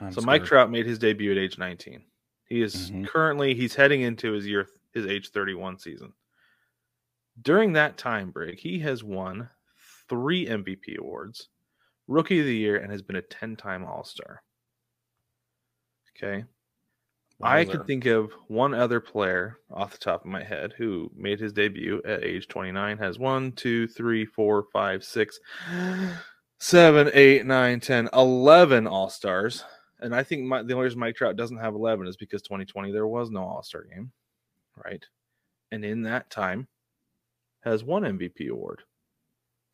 I'm 0.00 0.12
so 0.12 0.20
Mike. 0.22 0.44
Trout 0.44 0.70
made 0.70 0.86
his 0.86 0.98
debut 0.98 1.32
at 1.32 1.38
age 1.38 1.58
19. 1.58 2.02
He 2.46 2.62
is 2.62 2.90
Mhm. 2.90 3.06
currently 3.06 3.54
he's 3.54 3.74
heading 3.74 4.00
into 4.02 4.32
his 4.32 4.46
year 4.46 4.68
his 4.92 5.06
age 5.06 5.30
31 5.30 5.78
season. 5.78 6.12
During 7.40 7.72
that 7.72 7.96
time 7.96 8.30
break, 8.30 8.58
he 8.58 8.80
has 8.80 9.02
won 9.02 9.48
3 10.08 10.46
MVP 10.46 10.98
awards, 10.98 11.48
rookie 12.08 12.40
of 12.40 12.46
the 12.46 12.56
year 12.56 12.76
and 12.76 12.90
has 12.90 13.02
been 13.02 13.16
a 13.16 13.22
10-time 13.22 13.84
All-Star. 13.84 14.42
Okay. 16.16 16.44
I 17.42 17.64
could 17.64 17.86
think 17.86 18.06
of 18.06 18.32
one 18.48 18.74
other 18.74 19.00
player 19.00 19.58
off 19.70 19.92
the 19.92 19.98
top 19.98 20.24
of 20.24 20.30
my 20.30 20.44
head 20.44 20.74
who 20.76 21.10
made 21.16 21.40
his 21.40 21.52
debut 21.52 22.02
at 22.04 22.22
age 22.22 22.48
29, 22.48 22.98
has 22.98 23.18
one, 23.18 23.52
two, 23.52 23.86
three, 23.88 24.26
four, 24.26 24.66
five, 24.72 25.02
six, 25.02 25.38
seven, 26.58 27.10
eight, 27.14 27.46
nine, 27.46 27.80
10, 27.80 28.10
11 28.12 28.86
All 28.86 29.08
Stars. 29.08 29.64
And 30.00 30.14
I 30.14 30.22
think 30.22 30.44
my, 30.44 30.62
the 30.62 30.74
only 30.74 30.84
reason 30.84 31.00
Mike 31.00 31.16
Trout 31.16 31.36
doesn't 31.36 31.58
have 31.58 31.74
11 31.74 32.06
is 32.06 32.16
because 32.16 32.42
2020 32.42 32.92
there 32.92 33.06
was 33.06 33.30
no 33.30 33.42
All 33.42 33.62
Star 33.62 33.84
game, 33.84 34.12
right? 34.84 35.04
And 35.72 35.84
in 35.84 36.02
that 36.02 36.30
time, 36.30 36.68
has 37.62 37.84
one 37.84 38.02
MVP 38.02 38.48
award. 38.48 38.82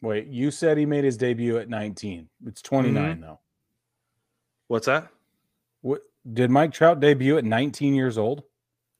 Wait, 0.02 0.26
you 0.26 0.50
said 0.50 0.76
he 0.76 0.86
made 0.86 1.04
his 1.04 1.16
debut 1.16 1.56
at 1.58 1.68
19. 1.68 2.28
It's 2.46 2.62
29 2.62 3.02
mm-hmm. 3.02 3.20
though. 3.22 3.40
What's 4.68 4.86
that? 4.86 5.08
What 5.80 6.02
did 6.30 6.50
Mike 6.50 6.72
Trout 6.72 7.00
debut 7.00 7.38
at 7.38 7.44
19 7.44 7.94
years 7.94 8.18
old? 8.18 8.42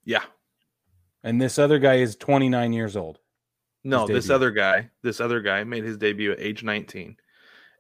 Yeah. 0.05 0.23
And 1.23 1.41
this 1.41 1.59
other 1.59 1.79
guy 1.79 1.97
is 1.97 2.17
29 2.17 2.73
years 2.73 2.97
old. 2.97 3.19
No, 3.83 4.07
this 4.07 4.31
other 4.31 4.51
guy, 4.51 4.91
this 5.03 5.21
other 5.21 5.41
guy 5.41 5.63
made 5.65 5.85
his 5.85 5.97
debut 5.97 6.33
at 6.33 6.41
age 6.41 6.63
19. 6.63 7.17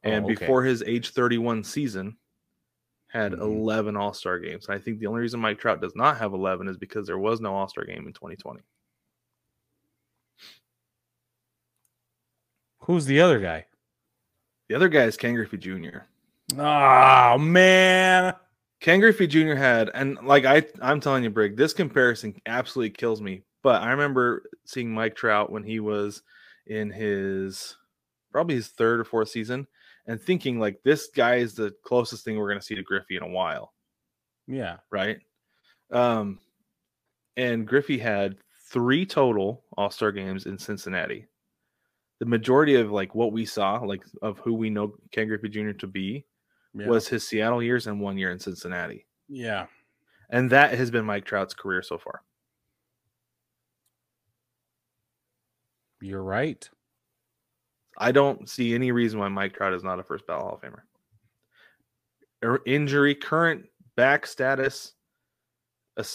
And 0.04 0.24
Oh, 0.24 0.30
okay. 0.30 0.34
before 0.34 0.62
his 0.62 0.82
age 0.86 1.10
31 1.10 1.64
season, 1.64 2.16
had 3.08 3.32
Mhm. 3.32 3.40
11 3.40 3.96
All 3.96 4.12
Star 4.12 4.38
games. 4.38 4.66
And 4.68 4.74
I 4.74 4.78
think 4.78 4.98
the 4.98 5.06
only 5.06 5.20
reason 5.20 5.40
Mike 5.40 5.58
Trout 5.58 5.80
does 5.80 5.94
not 5.96 6.18
have 6.18 6.32
11 6.32 6.68
is 6.68 6.76
because 6.76 7.06
there 7.06 7.18
was 7.18 7.40
no 7.40 7.54
All 7.54 7.68
Star 7.68 7.84
game 7.84 8.06
in 8.06 8.12
2020. 8.12 8.62
Who's 12.80 13.06
the 13.06 13.20
other 13.20 13.40
guy? 13.40 13.66
The 14.68 14.74
other 14.74 14.88
guy 14.88 15.02
is 15.04 15.16
Ken 15.16 15.34
Griffey 15.34 15.58
Jr. 15.58 15.98
Oh 16.58 17.38
man. 17.38 18.34
Ken 18.80 19.00
Griffey 19.00 19.26
Jr. 19.26 19.54
had, 19.54 19.90
and 19.94 20.18
like 20.22 20.44
I, 20.44 20.62
I'm 20.82 21.00
telling 21.00 21.24
you, 21.24 21.30
Brig, 21.30 21.56
this 21.56 21.72
comparison 21.72 22.34
absolutely 22.46 22.90
kills 22.90 23.20
me. 23.22 23.42
But 23.62 23.82
I 23.82 23.90
remember 23.90 24.44
seeing 24.64 24.92
Mike 24.92 25.16
Trout 25.16 25.50
when 25.50 25.64
he 25.64 25.80
was 25.80 26.22
in 26.66 26.90
his 26.90 27.76
probably 28.30 28.56
his 28.56 28.68
third 28.68 29.00
or 29.00 29.04
fourth 29.04 29.28
season, 29.30 29.66
and 30.06 30.20
thinking 30.20 30.58
like 30.58 30.80
this 30.84 31.08
guy 31.14 31.36
is 31.36 31.54
the 31.54 31.74
closest 31.84 32.24
thing 32.24 32.38
we're 32.38 32.48
going 32.48 32.60
to 32.60 32.64
see 32.64 32.74
to 32.74 32.82
Griffey 32.82 33.16
in 33.16 33.22
a 33.22 33.28
while. 33.28 33.72
Yeah. 34.46 34.76
right? 34.90 35.18
Um, 35.90 36.38
and 37.36 37.66
Griffey 37.66 37.98
had 37.98 38.36
three 38.68 39.06
total 39.06 39.64
All 39.76 39.90
Star 39.90 40.12
games 40.12 40.46
in 40.46 40.58
Cincinnati. 40.58 41.26
The 42.18 42.26
majority 42.26 42.76
of 42.76 42.90
like 42.90 43.14
what 43.14 43.32
we 43.32 43.44
saw, 43.44 43.76
like 43.76 44.02
of 44.22 44.38
who 44.38 44.54
we 44.54 44.70
know 44.70 44.94
Ken 45.12 45.28
Griffey 45.28 45.48
Jr. 45.48 45.72
to 45.72 45.86
be, 45.86 46.24
yeah. 46.74 46.86
was 46.86 47.06
his 47.06 47.26
Seattle 47.26 47.62
years 47.62 47.86
and 47.86 48.00
one 48.00 48.16
year 48.16 48.30
in 48.30 48.38
Cincinnati, 48.38 49.06
yeah. 49.28 49.66
and 50.30 50.48
that 50.50 50.72
has 50.72 50.90
been 50.90 51.04
Mike 51.04 51.26
Trout's 51.26 51.52
career 51.52 51.82
so 51.82 51.98
far. 51.98 52.22
You're 56.00 56.22
right. 56.22 56.68
I 57.98 58.12
don't 58.12 58.48
see 58.48 58.74
any 58.74 58.92
reason 58.92 59.18
why 59.18 59.28
Mike 59.28 59.54
Trout 59.54 59.72
is 59.72 59.82
not 59.82 59.98
a 59.98 60.02
first 60.02 60.26
ballot 60.26 60.42
Hall 60.44 60.54
of 60.54 60.60
Famer. 60.60 60.82
Or 62.42 62.60
injury, 62.66 63.14
current 63.14 63.66
back 63.96 64.26
status, 64.26 64.92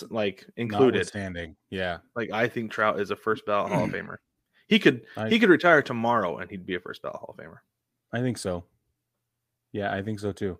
like 0.09 0.45
included. 0.57 1.07
standing. 1.07 1.55
Yeah. 1.69 1.97
Like 2.15 2.31
I 2.31 2.47
think 2.47 2.71
Trout 2.71 2.99
is 2.99 3.09
a 3.11 3.15
first 3.15 3.45
ballot 3.45 3.71
Hall 3.71 3.85
of 3.85 3.89
Famer. 3.91 4.17
He 4.67 4.79
could 4.79 5.01
I- 5.17 5.29
he 5.29 5.39
could 5.39 5.49
retire 5.49 5.81
tomorrow 5.81 6.37
and 6.37 6.49
he'd 6.49 6.65
be 6.65 6.75
a 6.75 6.79
first 6.79 7.01
ballot 7.01 7.17
Hall 7.17 7.35
of 7.37 7.43
Famer. 7.43 7.57
I 8.13 8.19
think 8.21 8.37
so. 8.37 8.63
Yeah, 9.71 9.91
I 9.93 10.01
think 10.01 10.19
so 10.19 10.31
too. 10.31 10.59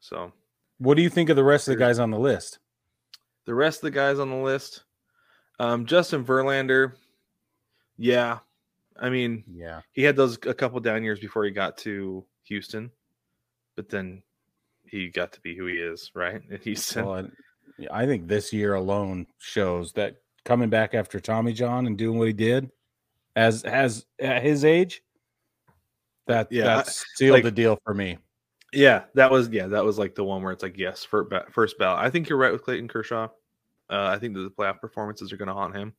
So 0.00 0.32
What 0.78 0.96
do 0.96 1.02
you 1.02 1.08
think 1.10 1.28
of 1.30 1.36
the 1.36 1.44
rest 1.44 1.66
of 1.68 1.72
the 1.74 1.78
guys 1.78 1.98
on 1.98 2.10
the 2.10 2.18
list? 2.18 2.58
the 3.46 3.54
rest 3.54 3.78
of 3.78 3.82
the 3.82 3.90
guys 3.92 4.18
on 4.18 4.28
the 4.28 4.36
list, 4.36 4.84
um, 5.58 5.86
Justin 5.86 6.22
Verlander, 6.22 6.92
yeah, 7.96 8.40
I 8.98 9.10
mean 9.10 9.44
Yeah. 9.50 9.80
he 9.92 10.02
had 10.02 10.16
those 10.16 10.38
a 10.46 10.54
couple 10.54 10.80
down 10.80 11.02
years 11.04 11.20
before 11.20 11.44
he 11.44 11.50
got 11.50 11.76
to 11.78 12.24
Houston, 12.44 12.90
but 13.76 13.88
then 13.88 14.22
he 14.84 15.08
got 15.08 15.32
to 15.32 15.40
be 15.40 15.54
who 15.56 15.66
he 15.66 15.74
is, 15.76 16.10
right? 16.14 16.42
And 16.50 16.60
he's 16.62 16.94
Well, 16.96 17.26
I, 17.90 18.02
I 18.02 18.06
think 18.06 18.26
this 18.26 18.52
year 18.52 18.74
alone 18.74 19.26
shows 19.38 19.92
that 19.92 20.16
coming 20.44 20.70
back 20.70 20.94
after 20.94 21.20
Tommy 21.20 21.52
John 21.52 21.86
and 21.86 21.96
doing 21.98 22.18
what 22.18 22.26
he 22.28 22.32
did 22.32 22.70
as 23.36 23.62
as 23.64 24.06
at 24.18 24.42
his 24.42 24.64
age, 24.64 25.02
that 26.26 26.50
Yeah, 26.50 26.64
that 26.64 26.88
sealed 26.88 27.34
like- 27.34 27.44
the 27.44 27.50
deal 27.50 27.78
for 27.84 27.94
me. 27.94 28.18
yeah, 28.72 29.04
that 29.14 29.30
was 29.30 29.48
yeah, 29.50 29.66
that 29.68 29.84
was 29.84 29.98
like 29.98 30.14
the 30.14 30.24
one 30.24 30.42
where 30.42 30.52
it's 30.52 30.62
like 30.62 30.76
yes, 30.78 31.04
for 31.04 31.28
first 31.50 31.78
ballot. 31.78 32.00
I 32.04 32.10
think 32.10 32.28
you're 32.28 32.38
right 32.38 32.52
with 32.52 32.62
Clayton 32.64 32.88
Kershaw. 32.88 33.28
Uh, 33.90 34.06
I 34.14 34.18
think 34.18 34.34
that 34.34 34.40
the 34.42 34.50
playoff 34.50 34.80
performances 34.80 35.32
are 35.32 35.36
going 35.38 35.48
to 35.48 35.54
haunt 35.54 35.74
him. 35.74 35.94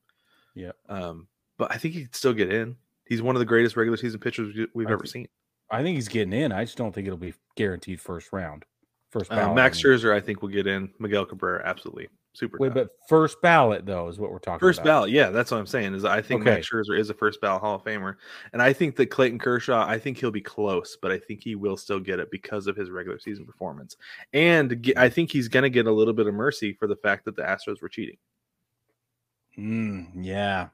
Yeah. 0.53 0.73
Um, 0.89 1.27
but 1.57 1.71
I 1.71 1.77
think 1.77 1.95
he 1.95 2.03
could 2.03 2.15
still 2.15 2.33
get 2.33 2.53
in. 2.53 2.75
He's 3.09 3.21
one 3.21 3.35
of 3.35 3.39
the 3.41 3.45
greatest 3.45 3.75
regular 3.75 3.97
season 3.97 4.19
pitchers 4.21 4.55
we- 4.55 4.67
we've 4.73 4.87
I 4.87 4.91
ever 4.93 5.01
think- 5.03 5.09
seen. 5.11 5.27
I 5.71 5.83
think 5.83 5.95
he's 5.95 6.07
getting 6.07 6.33
in. 6.33 6.51
I 6.51 6.63
just 6.63 6.77
don't 6.77 6.93
think 6.95 7.05
it'll 7.05 7.17
be 7.19 7.33
guaranteed 7.55 7.99
first 8.01 8.31
round. 8.31 8.65
First 9.11 9.31
Uh, 9.31 9.35
ballot. 9.35 9.55
Max 9.55 9.81
Scherzer, 9.81 10.13
I 10.13 10.19
think, 10.19 10.41
will 10.41 10.49
get 10.49 10.65
in. 10.67 10.91
Miguel 10.99 11.25
Cabrera, 11.25 11.61
absolutely. 11.65 12.07
Super. 12.33 12.57
Wait, 12.59 12.67
tough. 12.69 12.75
but 12.75 12.89
first 13.09 13.41
ballot 13.41 13.85
though 13.87 14.07
is 14.07 14.19
what 14.19 14.31
we're 14.31 14.37
talking 14.39 14.59
first 14.59 14.79
about. 14.79 14.85
ballot, 14.87 15.09
yeah, 15.11 15.29
that's 15.31 15.49
what 15.49 15.57
I'm 15.59 15.65
saying. 15.65 15.95
Is 15.95 16.05
I 16.05 16.21
think 16.21 16.41
Okay. 16.41 16.51
Max 16.51 16.69
Scherzer 16.69 16.97
is 16.97 17.09
a 17.09 17.13
first 17.15 17.41
ballot 17.41 17.61
Hall 17.61 17.75
of 17.75 17.83
Famer, 17.83 18.15
and 18.53 18.61
I 18.61 18.71
think 18.71 18.95
that 18.97 19.07
Clayton 19.07 19.39
Kershaw, 19.39 19.83
I 19.87 19.97
think 19.97 20.17
he'll 20.19 20.29
be 20.31 20.41
close, 20.41 20.95
but 21.01 21.11
I 21.11 21.17
think 21.17 21.43
he 21.43 21.55
will 21.55 21.75
still 21.75 21.99
get 21.99 22.19
it 22.19 22.29
because 22.31 22.67
of 22.67 22.75
his 22.75 22.91
regular 22.91 23.17
season 23.19 23.45
performance, 23.47 23.97
and 24.31 24.77
ge- 24.81 24.93
I 24.95 25.09
think 25.09 25.31
he's 25.31 25.47
going 25.47 25.63
to 25.63 25.71
get 25.71 25.87
a 25.87 25.91
little 25.91 26.13
bit 26.13 26.27
of 26.27 26.35
mercy 26.35 26.73
for 26.73 26.87
the 26.87 26.95
fact 26.97 27.25
that 27.25 27.35
the 27.35 27.41
Astros 27.41 27.81
were 27.81 27.89
cheating. 27.89 28.17
Mm, 29.57 30.23
yeah, 30.23 30.69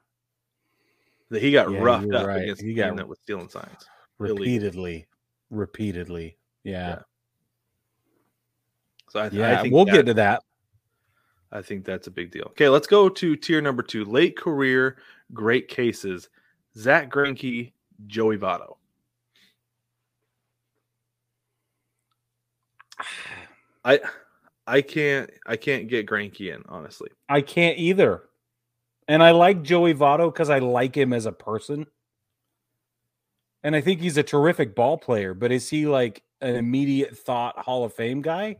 That 1.30 1.42
he 1.42 1.50
got 1.52 1.70
Yeah, 1.70 1.78
roughed 1.80 2.12
up 2.12 2.26
right. 2.26 2.42
against 2.42 2.62
He 2.62 2.72
got 2.74 2.96
that 2.96 3.08
was 3.08 3.18
stealing 3.22 3.48
signs. 3.48 3.84
Illegal. 4.20 4.36
repeatedly. 4.38 5.06
repeatedly. 5.50 6.36
Yeah. 6.64 6.88
Yeah. 6.88 6.98
So 9.08 9.20
I, 9.20 9.28
Yeah. 9.30 9.58
I 9.58 9.62
think 9.62 9.74
we'll 9.74 9.84
that- 9.86 9.92
get 9.92 10.06
to 10.06 10.14
that. 10.14 10.42
I 11.52 11.62
think 11.62 11.84
that's 11.84 12.06
a 12.08 12.10
big 12.10 12.30
deal. 12.32 12.44
Okay, 12.50 12.68
let's 12.68 12.86
go 12.88 13.08
to 13.08 13.36
tier 13.36 13.60
number 13.60 13.82
two: 13.82 14.04
late 14.04 14.36
career, 14.36 14.98
great 15.32 15.68
cases. 15.68 16.28
Zach 16.76 17.08
Greinke, 17.10 17.72
Joey 18.08 18.36
Votto. 18.36 18.76
I 23.84 24.00
I 24.66 24.80
can't 24.82 25.30
I 25.46 25.56
can't 25.56 25.88
get 25.88 26.06
Greinke 26.06 26.52
in 26.54 26.62
honestly. 26.68 27.10
I 27.28 27.40
can't 27.40 27.78
either. 27.78 28.24
And 29.08 29.22
I 29.22 29.30
like 29.30 29.62
Joey 29.62 29.94
Votto 29.94 30.32
because 30.32 30.50
I 30.50 30.58
like 30.58 30.96
him 30.96 31.12
as 31.12 31.26
a 31.26 31.32
person. 31.32 31.86
And 33.62 33.74
I 33.74 33.80
think 33.80 34.00
he's 34.00 34.16
a 34.16 34.22
terrific 34.22 34.74
ball 34.74 34.98
player, 34.98 35.34
but 35.34 35.52
is 35.52 35.68
he 35.68 35.86
like 35.86 36.22
an 36.40 36.56
immediate 36.56 37.16
thought 37.16 37.58
Hall 37.58 37.84
of 37.84 37.94
Fame 37.94 38.22
guy? 38.22 38.56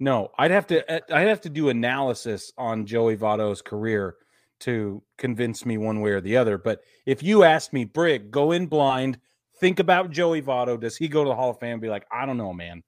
No, 0.00 0.30
I'd 0.38 0.50
have 0.50 0.66
to 0.68 0.92
uh, 0.92 1.00
I'd 1.12 1.28
have 1.28 1.40
to 1.42 1.48
do 1.48 1.68
analysis 1.68 2.52
on 2.58 2.86
Joey 2.86 3.16
Votto's 3.16 3.62
career 3.62 4.16
to 4.60 5.02
convince 5.18 5.64
me 5.64 5.78
one 5.78 6.00
way 6.00 6.10
or 6.10 6.20
the 6.20 6.36
other. 6.36 6.58
But 6.58 6.82
if 7.06 7.22
you 7.22 7.44
ask 7.44 7.72
me, 7.72 7.84
Brig, 7.84 8.30
go 8.30 8.52
in 8.52 8.66
blind, 8.66 9.18
think 9.58 9.78
about 9.78 10.10
Joey 10.10 10.42
Votto. 10.42 10.78
Does 10.80 10.96
he 10.96 11.06
go 11.06 11.22
to 11.22 11.28
the 11.28 11.36
Hall 11.36 11.50
of 11.50 11.60
Fame? 11.60 11.78
Be 11.78 11.88
like, 11.88 12.06
I 12.10 12.26
don't 12.26 12.36
know, 12.36 12.52
man. 12.52 12.82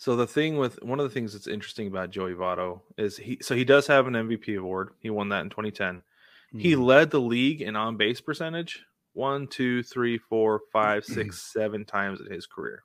So 0.00 0.16
the 0.16 0.26
thing 0.26 0.56
with 0.56 0.82
one 0.82 0.98
of 0.98 1.04
the 1.04 1.12
things 1.12 1.34
that's 1.34 1.46
interesting 1.46 1.86
about 1.86 2.08
Joey 2.08 2.32
Votto 2.32 2.80
is 2.96 3.18
he 3.18 3.36
so 3.42 3.54
he 3.54 3.66
does 3.66 3.86
have 3.88 4.06
an 4.06 4.14
MVP 4.14 4.58
award. 4.58 4.94
He 5.00 5.10
won 5.10 5.28
that 5.28 5.42
in 5.42 5.50
2010. 5.50 6.00
He 6.56 6.72
Mhm. 6.72 6.86
led 6.86 7.10
the 7.10 7.20
league 7.20 7.60
in 7.60 7.76
on 7.76 7.98
base 7.98 8.18
percentage 8.18 8.82
one, 9.12 9.46
two, 9.46 9.82
three, 9.82 10.16
four, 10.16 10.62
five, 10.72 11.04
six, 11.04 11.42
seven 11.52 11.84
times 11.84 12.18
in 12.22 12.32
his 12.32 12.46
career. 12.46 12.82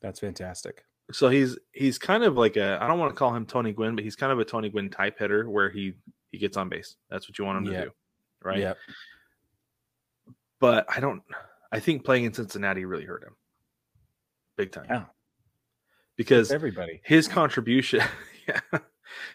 That's 0.00 0.18
fantastic. 0.18 0.84
So 1.12 1.28
he's 1.28 1.56
he's 1.70 1.96
kind 1.96 2.24
of 2.24 2.36
like 2.36 2.56
a 2.56 2.76
I 2.82 2.88
don't 2.88 2.98
want 2.98 3.12
to 3.14 3.16
call 3.16 3.32
him 3.36 3.46
Tony 3.46 3.72
Gwynn, 3.72 3.94
but 3.94 4.02
he's 4.02 4.16
kind 4.16 4.32
of 4.32 4.40
a 4.40 4.44
Tony 4.44 4.68
Gwynn 4.68 4.90
type 4.90 5.20
hitter 5.20 5.48
where 5.48 5.70
he 5.70 5.94
he 6.32 6.38
gets 6.38 6.56
on 6.56 6.68
base. 6.68 6.96
That's 7.08 7.28
what 7.28 7.38
you 7.38 7.44
want 7.44 7.58
him 7.64 7.72
Yeah. 7.72 7.80
to 7.82 7.86
do, 7.86 7.92
right? 8.42 8.58
Yeah. 8.58 8.74
But 10.58 10.86
I 10.88 10.98
don't. 10.98 11.22
I 11.70 11.78
think 11.78 12.04
playing 12.04 12.24
in 12.24 12.32
Cincinnati 12.34 12.84
really 12.84 13.04
hurt 13.04 13.22
him, 13.22 13.36
big 14.56 14.72
time. 14.72 14.86
Yeah. 14.90 15.04
Because 16.16 16.50
Everybody. 16.52 17.00
his 17.04 17.28
contribution, 17.28 18.00
yeah, 18.48 18.60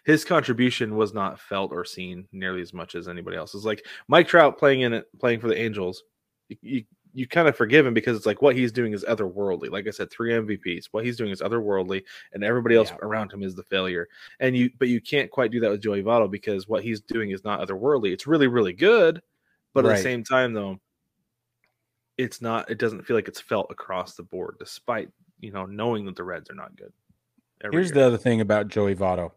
his 0.05 0.23
contribution 0.25 0.95
was 0.95 1.13
not 1.13 1.39
felt 1.39 1.71
or 1.71 1.85
seen 1.85 2.27
nearly 2.31 2.61
as 2.61 2.73
much 2.73 2.95
as 2.95 3.07
anybody 3.07 3.37
else's. 3.37 3.65
Like 3.65 3.85
Mike 4.07 4.27
Trout 4.27 4.57
playing 4.57 4.81
in 4.81 4.93
it, 4.93 5.05
playing 5.19 5.39
for 5.39 5.47
the 5.47 5.57
Angels, 5.59 6.03
you, 6.49 6.57
you 6.61 6.83
you 7.13 7.27
kind 7.27 7.47
of 7.47 7.55
forgive 7.55 7.83
him 7.83 7.95
because 7.95 8.15
it's 8.15 8.27
like 8.27 8.43
what 8.43 8.55
he's 8.55 8.71
doing 8.71 8.93
is 8.93 9.03
otherworldly. 9.03 9.71
Like 9.71 9.87
I 9.87 9.91
said, 9.91 10.11
three 10.11 10.33
MVPs. 10.33 10.89
What 10.91 11.03
he's 11.03 11.17
doing 11.17 11.31
is 11.31 11.41
otherworldly, 11.41 12.03
and 12.33 12.43
everybody 12.43 12.75
else 12.75 12.91
Yeah. 12.91 12.97
around 13.01 13.33
him 13.33 13.41
is 13.41 13.55
the 13.55 13.63
failure. 13.63 14.07
And 14.39 14.55
you, 14.55 14.69
but 14.77 14.87
you 14.87 15.01
can't 15.01 15.31
quite 15.31 15.49
do 15.49 15.59
that 15.61 15.71
with 15.71 15.81
Joey 15.81 16.03
Votto 16.03 16.29
because 16.29 16.67
what 16.67 16.83
he's 16.83 17.01
doing 17.01 17.31
is 17.31 17.43
not 17.43 17.65
otherworldly. 17.67 18.11
It's 18.11 18.27
really, 18.27 18.45
really 18.47 18.73
good, 18.73 19.19
but 19.73 19.83
at 19.85 19.95
the 19.95 20.01
same 20.03 20.23
time, 20.23 20.53
though, 20.53 20.79
it's 22.19 22.39
not. 22.41 22.69
It 22.69 22.77
doesn't 22.77 23.03
feel 23.03 23.15
like 23.15 23.27
it's 23.27 23.41
felt 23.41 23.71
across 23.71 24.13
the 24.15 24.23
board, 24.23 24.57
despite 24.59 25.09
you 25.39 25.51
know 25.51 25.65
knowing 25.65 26.05
that 26.05 26.15
the 26.15 26.23
Reds 26.23 26.49
are 26.49 26.55
not 26.55 26.75
good. 26.75 26.91
Here's 27.71 27.87
year. 27.87 27.95
the 27.95 28.05
other 28.07 28.17
thing 28.17 28.41
about 28.41 28.67
Joey 28.67 28.95
Votto. 28.95 29.31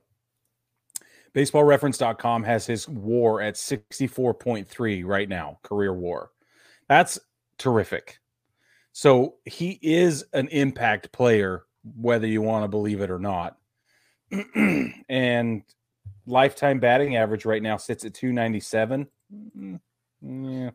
Baseballreference.com 1.34 2.42
has 2.42 2.66
his 2.66 2.88
war 2.88 3.40
at 3.40 3.54
64.3 3.54 5.04
right 5.04 5.28
now, 5.28 5.58
career 5.62 5.94
war. 5.94 6.32
That's 6.88 7.18
terrific. 7.56 8.18
So 8.92 9.36
he 9.44 9.78
is 9.80 10.24
an 10.32 10.48
impact 10.48 11.12
player, 11.12 11.64
whether 11.96 12.26
you 12.26 12.42
want 12.42 12.64
to 12.64 12.68
believe 12.68 13.00
it 13.00 13.10
or 13.10 13.20
not. 13.20 13.56
and 15.08 15.62
lifetime 16.26 16.80
batting 16.80 17.16
average 17.16 17.44
right 17.44 17.62
now 17.62 17.76
sits 17.76 18.04
at 18.04 18.14
297. 18.14 19.06
Mm, 19.56 19.80
Yeah. 20.22 20.70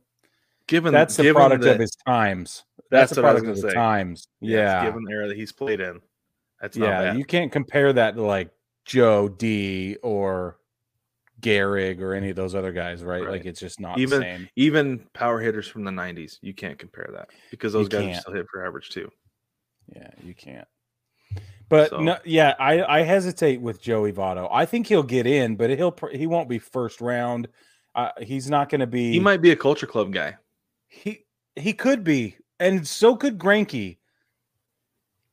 given 0.67 0.93
That's 0.93 1.17
the 1.17 1.23
given 1.23 1.36
product 1.36 1.65
of 1.65 1.80
his 1.80 1.91
times. 2.07 2.63
That's 2.96 3.10
That's, 3.12 3.16
the 3.18 3.22
what 3.24 3.30
I 3.30 3.34
was 3.34 3.43
gonna 3.43 3.56
the 3.56 3.62
say. 3.70 3.74
times. 3.74 4.28
yes, 4.41 4.52
Yeah. 4.52 4.86
given 4.86 5.04
the 5.04 5.12
era 5.12 5.28
that 5.28 5.38
he's 5.38 5.52
played 5.52 5.80
in. 5.82 6.02
That's 6.62 6.78
not 6.78 6.86
yeah, 6.88 7.02
bad. 7.12 7.18
you 7.18 7.26
can't 7.26 7.52
compare 7.52 7.91
that 7.93 8.16
to 8.16 8.22
like 8.24 8.50
Joe 8.86 9.28
D 9.28 9.98
or 10.02 10.58
Gehrig 11.41 12.00
or 12.02 12.14
any 12.14 12.30
of 12.30 12.36
those 12.36 12.56
other 12.56 12.72
guys, 12.72 13.04
right? 13.04 13.22
Right. 13.22 13.32
Like 13.32 13.46
it's 13.46 13.60
just 13.60 13.80
not 13.80 14.00
Even- 14.00 14.20
the 14.20 14.26
same. 14.26 14.50
Even 14.56 15.06
power 15.14 15.39
hitters 15.41 15.68
from 15.68 15.84
the 15.84 15.91
'90s, 15.91 16.38
you 16.41 16.54
can't 16.54 16.80
compare 16.80 17.10
that 17.14 17.30
because 17.52 17.74
those 17.74 17.86
You 17.86 17.89
guys 17.89 18.02
can't. 18.06 18.18
are 18.18 18.22
still 18.22 18.34
hit 18.34 18.46
for 18.52 18.66
average 18.66 18.89
too. 18.89 19.10
Yeah, 19.96 20.10
you 20.24 20.34
can't. 20.34 20.68
But 21.68 21.89
So- 21.89 22.00
no, 22.00 22.18
yeah, 22.24 22.54
I 22.60 22.84
I 22.84 23.02
hesitate 23.02 23.60
with 23.62 23.82
Joey 23.82 24.14
Votto. 24.14 24.48
I 24.52 24.66
think 24.66 24.88
he'll 24.88 25.04
get 25.04 25.28
in, 25.28 25.56
but 25.56 25.70
he'll 25.72 25.96
he 26.12 26.26
won't 26.28 26.48
be 26.50 26.58
first 26.60 27.02
round. 27.02 27.48
Uh, 27.93 28.10
he's 28.22 28.50
not 28.50 28.70
going 28.70 28.82
to 28.82 28.88
be. 28.88 29.12
He 29.14 29.20
might 29.20 29.41
be 29.41 29.52
a 29.52 29.56
culture 29.56 29.88
club 29.88 30.12
guy. 30.14 30.36
He 30.88 31.26
he 31.56 31.74
could 31.74 32.04
be, 32.04 32.38
and 32.60 32.88
so 32.88 33.16
could 33.16 33.38
Greinke. 33.38 33.97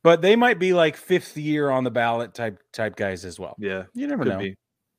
But 0.02 0.20
they 0.20 0.34
might 0.34 0.58
be 0.58 0.72
like 0.72 0.96
fifth 0.96 1.36
year 1.36 1.70
on 1.70 1.84
the 1.84 1.90
ballot 1.90 2.34
type 2.34 2.58
type 2.72 2.96
guys 2.96 3.24
as 3.24 3.38
well. 3.38 3.54
Yeah, 3.58 3.84
You 3.94 4.06
never 4.08 4.24
could 4.24 4.32
know. 4.32 4.38
be, 4.38 4.56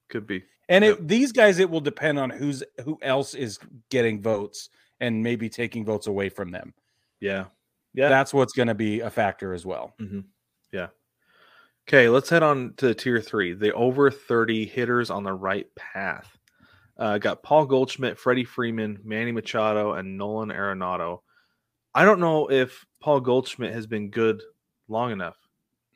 could 0.09 0.25
be. 0.27 0.43
And 0.69 0.83
Yep. 0.85 0.97
it, 0.99 1.07
these 1.09 1.31
guys, 1.33 1.59
it 1.59 1.69
will 1.69 1.81
depend 1.81 2.17
on 2.19 2.29
who's 2.29 2.63
who 2.85 2.97
else 3.01 3.33
is 3.33 3.59
getting 3.89 4.21
votes 4.21 4.69
and 5.01 5.21
maybe 5.21 5.49
taking 5.49 5.83
votes 5.83 6.07
away 6.07 6.29
from 6.29 6.51
them. 6.51 6.73
Yeah, 7.19 7.45
yeah. 7.93 8.07
That's 8.07 8.33
what's 8.33 8.53
going 8.53 8.69
to 8.69 8.75
be 8.75 9.01
a 9.01 9.09
factor 9.09 9.53
as 9.53 9.65
well. 9.65 9.93
Yeah. 10.71 10.87
Okay, 11.87 12.07
let's 12.07 12.29
head 12.29 12.43
on 12.43 12.73
to 12.77 12.93
tier 12.93 13.19
three. 13.19 13.53
The 13.53 13.73
over 13.73 14.09
30 14.09 14.65
hitters 14.65 15.09
on 15.09 15.23
the 15.23 15.33
right 15.33 15.67
path. 15.75 16.37
Uh, 16.97 17.17
got 17.17 17.43
Paul 17.43 17.65
Goldschmidt, 17.65 18.17
Freddie 18.17 18.45
Freeman, 18.45 18.99
Manny 19.03 19.33
Machado, 19.33 19.93
and 19.93 20.17
Nolan 20.17 20.47
Arenado. 20.49 21.19
I 21.95 22.05
don't 22.05 22.19
know 22.19 22.49
if 22.49 22.85
Paul 22.99 23.19
Goldschmidt 23.19 23.73
has 23.73 23.85
been 23.87 24.09
good 24.09 24.41
long 24.87 25.11
enough 25.11 25.37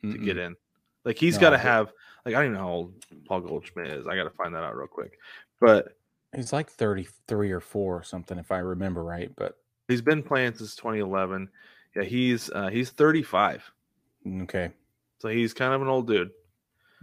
to 0.02 0.08
Mm-mm. 0.08 0.24
get 0.24 0.36
in. 0.38 0.56
Like 1.04 1.18
he's 1.18 1.34
No, 1.34 1.40
got 1.42 1.50
to 1.50 1.58
have. 1.58 1.92
Like 2.24 2.34
I 2.34 2.38
don't 2.38 2.46
even 2.46 2.54
know 2.58 2.64
how 2.66 2.70
old 2.72 3.04
Paul 3.26 3.40
Goldschmidt 3.40 3.88
is. 3.88 4.06
I 4.06 4.14
got 4.16 4.24
to 4.24 4.30
find 4.30 4.54
that 4.54 4.62
out 4.62 4.76
real 4.76 4.86
quick. 4.86 5.18
But 5.60 5.96
He's 6.36 6.52
like 6.52 6.68
thirty-three 6.70 7.50
or 7.50 7.60
four 7.60 7.96
or 7.96 8.02
something, 8.02 8.38
if 8.38 8.52
I 8.52 8.58
remember 8.58 9.02
right. 9.02 9.30
But 9.36 9.56
he's 9.88 10.02
been 10.02 10.22
playing 10.22 10.54
since 10.54 10.76
2011. 10.76 11.48
Yeah, 11.96 12.02
he's 12.02 12.50
uh, 12.50 12.68
he's 12.68 12.90
35, 12.90 13.64
okay, 14.42 14.70
so 15.20 15.28
he's 15.28 15.54
kind 15.54 15.72
of 15.72 15.80
an 15.80 15.88
old 15.88 16.06
dude. 16.06 16.30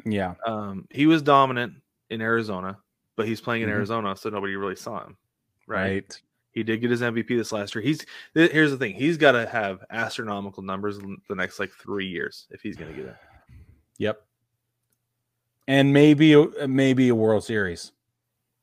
yeah, 0.05 0.35
Um, 0.45 0.87
he 0.91 1.07
was 1.07 1.23
dominant 1.23 1.73
in 2.11 2.21
Arizona, 2.21 2.77
but 3.15 3.27
he's 3.27 3.41
playing 3.41 3.63
in 3.63 3.69
Mhm. 3.69 3.73
Arizona, 3.73 4.15
so 4.15 4.29
nobody 4.29 4.55
really 4.55 4.75
saw 4.75 5.03
him. 5.03 5.17
Right. 5.65 5.91
right. 6.05 6.21
He 6.55 6.63
did 6.63 6.79
get 6.79 6.89
his 6.89 7.01
MVP 7.01 7.27
this 7.27 7.51
last 7.51 7.75
year. 7.75 7.81
He's 7.83 8.05
th- 8.33 8.51
here's 8.51 8.71
the 8.71 8.77
thing: 8.77 8.95
he's 8.95 9.17
got 9.17 9.33
to 9.33 9.45
have 9.45 9.83
astronomical 9.89 10.63
numbers 10.63 10.97
in 10.97 11.17
the 11.27 11.35
next 11.35 11.59
like 11.59 11.69
three 11.69 12.07
years 12.07 12.47
if 12.49 12.61
he's 12.61 12.77
going 12.77 12.91
to 12.91 12.97
get 12.97 13.07
it. 13.07 13.15
Yep. 13.97 14.21
And 15.67 15.91
maybe 15.91 16.31
a- 16.31 16.67
maybe 16.67 17.09
a 17.09 17.15
World 17.15 17.43
Series 17.43 17.91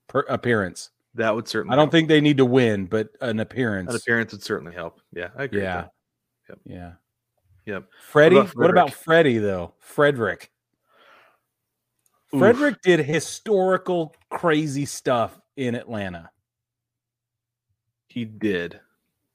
per 0.08 0.20
appearance. 0.20 0.88
That 1.14 1.34
would 1.34 1.46
certainly. 1.46 1.74
I 1.74 1.76
don't 1.76 1.84
help. 1.84 1.92
think 1.92 2.08
they 2.08 2.22
need 2.22 2.38
to 2.38 2.46
win, 2.46 2.86
but 2.86 3.10
an 3.20 3.38
appearance. 3.40 3.90
an 3.90 3.96
appearance 3.96 4.32
would 4.32 4.42
certainly 4.42 4.72
help. 4.72 4.98
Yeah, 5.12 5.28
I 5.36 5.44
agree. 5.44 5.60
Yeah. 5.60 5.88
With 6.48 6.58
Yeah. 6.64 6.92
Yep. 7.66 7.84
Freddie, 8.08 8.36
about 8.38 8.56
what 8.56 8.70
about? 8.70 8.92
Freddie 8.94 9.38
though? 9.38 9.74
Frederick. 9.78 10.50
Oof. 12.34 12.40
Frederick 12.40 12.80
did 12.80 13.00
historical 13.00 14.16
crazy 14.30 14.86
stuff 14.86 15.38
in 15.56 15.74
Atlanta. 15.74 16.30
He 18.12 18.26
did. 18.26 18.78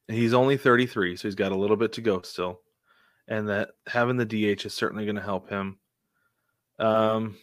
He's 0.07 0.36
only 0.36 0.55
33, 0.55 1.15
so 1.15 1.28
he's 1.28 1.34
got 1.34 1.51
a 1.51 1.57
little 1.57 1.75
bit 1.75 1.93
to 1.93 2.01
go 2.01 2.21
still. 2.21 2.61
And 3.28 3.49
that 3.49 3.69
having 3.88 4.17
the 4.17 4.25
DH 4.25 4.65
is 4.65 4.73
certainly 4.73 5.05
going 5.05 5.15
to 5.15 5.21
help 5.21 5.49
him. 5.49 5.80
Um, 6.78 7.38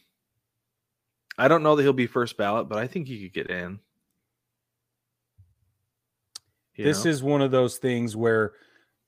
I 1.36 1.48
don't 1.48 1.64
know 1.64 1.74
that 1.74 1.82
he'll 1.82 1.92
be 1.92 2.06
first 2.06 2.36
ballot, 2.36 2.68
but 2.68 2.78
I 2.78 2.86
think 2.86 3.08
he 3.08 3.20
could 3.20 3.34
get 3.34 3.50
in. 3.50 3.80
You 6.76 6.84
this 6.84 7.04
know? 7.04 7.10
is 7.10 7.22
one 7.22 7.42
of 7.42 7.50
those 7.50 7.78
things 7.78 8.14
where 8.14 8.52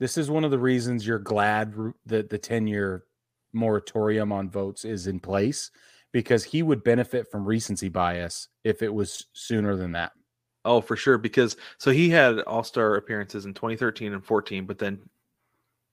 this 0.01 0.19
is 0.19 0.29
one 0.29 0.43
of 0.43 0.51
the 0.51 0.59
reasons 0.59 1.07
you're 1.07 1.21
glad 1.21 1.75
that 2.07 2.29
the 2.29 2.39
10 2.39 2.67
year 2.67 3.05
moratorium 3.53 4.33
on 4.33 4.51
votes 4.51 4.85
is 4.85 5.07
in 5.07 5.21
place 5.21 5.71
because 6.13 6.43
he 6.43 6.63
would 6.63 6.83
benefit 6.83 7.31
from 7.31 7.47
recency 7.47 7.89
bias 7.89 8.49
if 8.65 8.83
it 8.83 8.93
was 8.93 9.27
sooner 9.33 9.77
than 9.77 9.93
that. 9.93 10.13
Oh, 10.67 10.83
for 10.83 10.97
sure. 10.97 11.17
Because 11.17 11.57
so 11.79 11.91
he 11.91 12.11
had 12.11 12.41
All 12.41 12.63
Star 12.63 12.97
appearances 12.97 13.47
in 13.47 13.55
2013 13.55 14.13
and 14.13 14.25
14, 14.25 14.67
but 14.67 14.79
then 14.79 14.99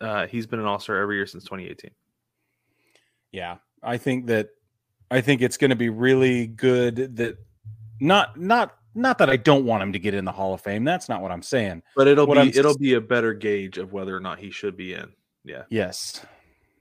uh, 0.01 0.27
he's 0.27 0.45
been 0.45 0.59
an 0.59 0.65
All 0.65 0.79
Star 0.79 0.97
every 0.97 1.15
year 1.15 1.27
since 1.27 1.45
2018. 1.45 1.91
Yeah, 3.31 3.57
I 3.81 3.97
think 3.97 4.27
that 4.27 4.49
I 5.09 5.21
think 5.21 5.41
it's 5.41 5.57
going 5.57 5.69
to 5.69 5.75
be 5.75 5.89
really 5.89 6.47
good 6.47 7.15
that 7.17 7.37
not 7.99 8.37
not 8.39 8.75
Not 8.95 9.17
that 9.17 9.29
I 9.29 9.37
don't 9.37 9.65
want 9.65 9.81
him 9.81 9.93
to 9.93 9.99
get 9.99 10.13
in 10.13 10.23
the 10.23 10.31
Hall 10.31 10.53
of 10.53 10.61
Fame. 10.61 10.83
That's 10.83 11.09
not 11.09 11.21
what 11.21 11.31
I'm 11.31 11.41
saying. 11.41 11.81
But 11.95 12.07
it'll 12.07 12.27
What 12.27 12.35
be 12.35 12.41
I'm 12.41 12.47
it'll 12.49 12.77
be 12.77 12.93
a 12.93 13.01
better 13.01 13.33
gauge 13.33 13.79
of 13.79 13.91
whether 13.91 14.15
or 14.15 14.19
not 14.19 14.37
he 14.37 14.51
should 14.51 14.77
be 14.77 14.93
in. 14.93 15.11
Yeah. 15.43 15.63
Yes. 15.69 16.23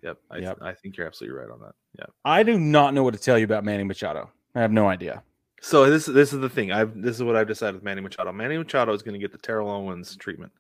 Yep. 0.03 0.19
I, 0.31 0.37
Yep. 0.39 0.59
I 0.61 0.73
think 0.75 0.97
you're 0.97 1.07
absolutely 1.07 1.39
right 1.39 1.51
on 1.51 1.61
that. 1.61 1.75
Yeah. 1.99 2.07
I 2.25 2.43
do 2.43 2.59
not 2.59 2.93
know 2.93 3.03
what 3.03 3.15
to 3.15 3.21
tell 3.21 3.39
you 3.39 3.45
about 3.45 3.65
Manny 3.65 3.85
Machado. 3.85 4.31
I 4.55 4.61
have 4.61 4.73
no 4.73 4.89
idea. 4.89 5.23
So 5.65 5.89
this 5.89 6.07
this 6.07 6.33
is 6.33 6.41
the 6.41 6.49
thing. 6.49 6.73
I've 6.73 7.01
this 7.01 7.15
is 7.17 7.23
what 7.23 7.37
I've 7.37 7.47
decided 7.47 7.77
with 7.77 7.85
Manny 7.85 8.01
Machado. 8.01 8.33
Manny 8.33 8.59
Machado 8.59 8.93
is 8.93 9.01
going 9.03 9.15
to 9.15 9.21
get 9.21 9.31
the 9.31 9.39
Terrell 9.39 9.71
Owens 9.71 10.17
treatment. 10.17 10.51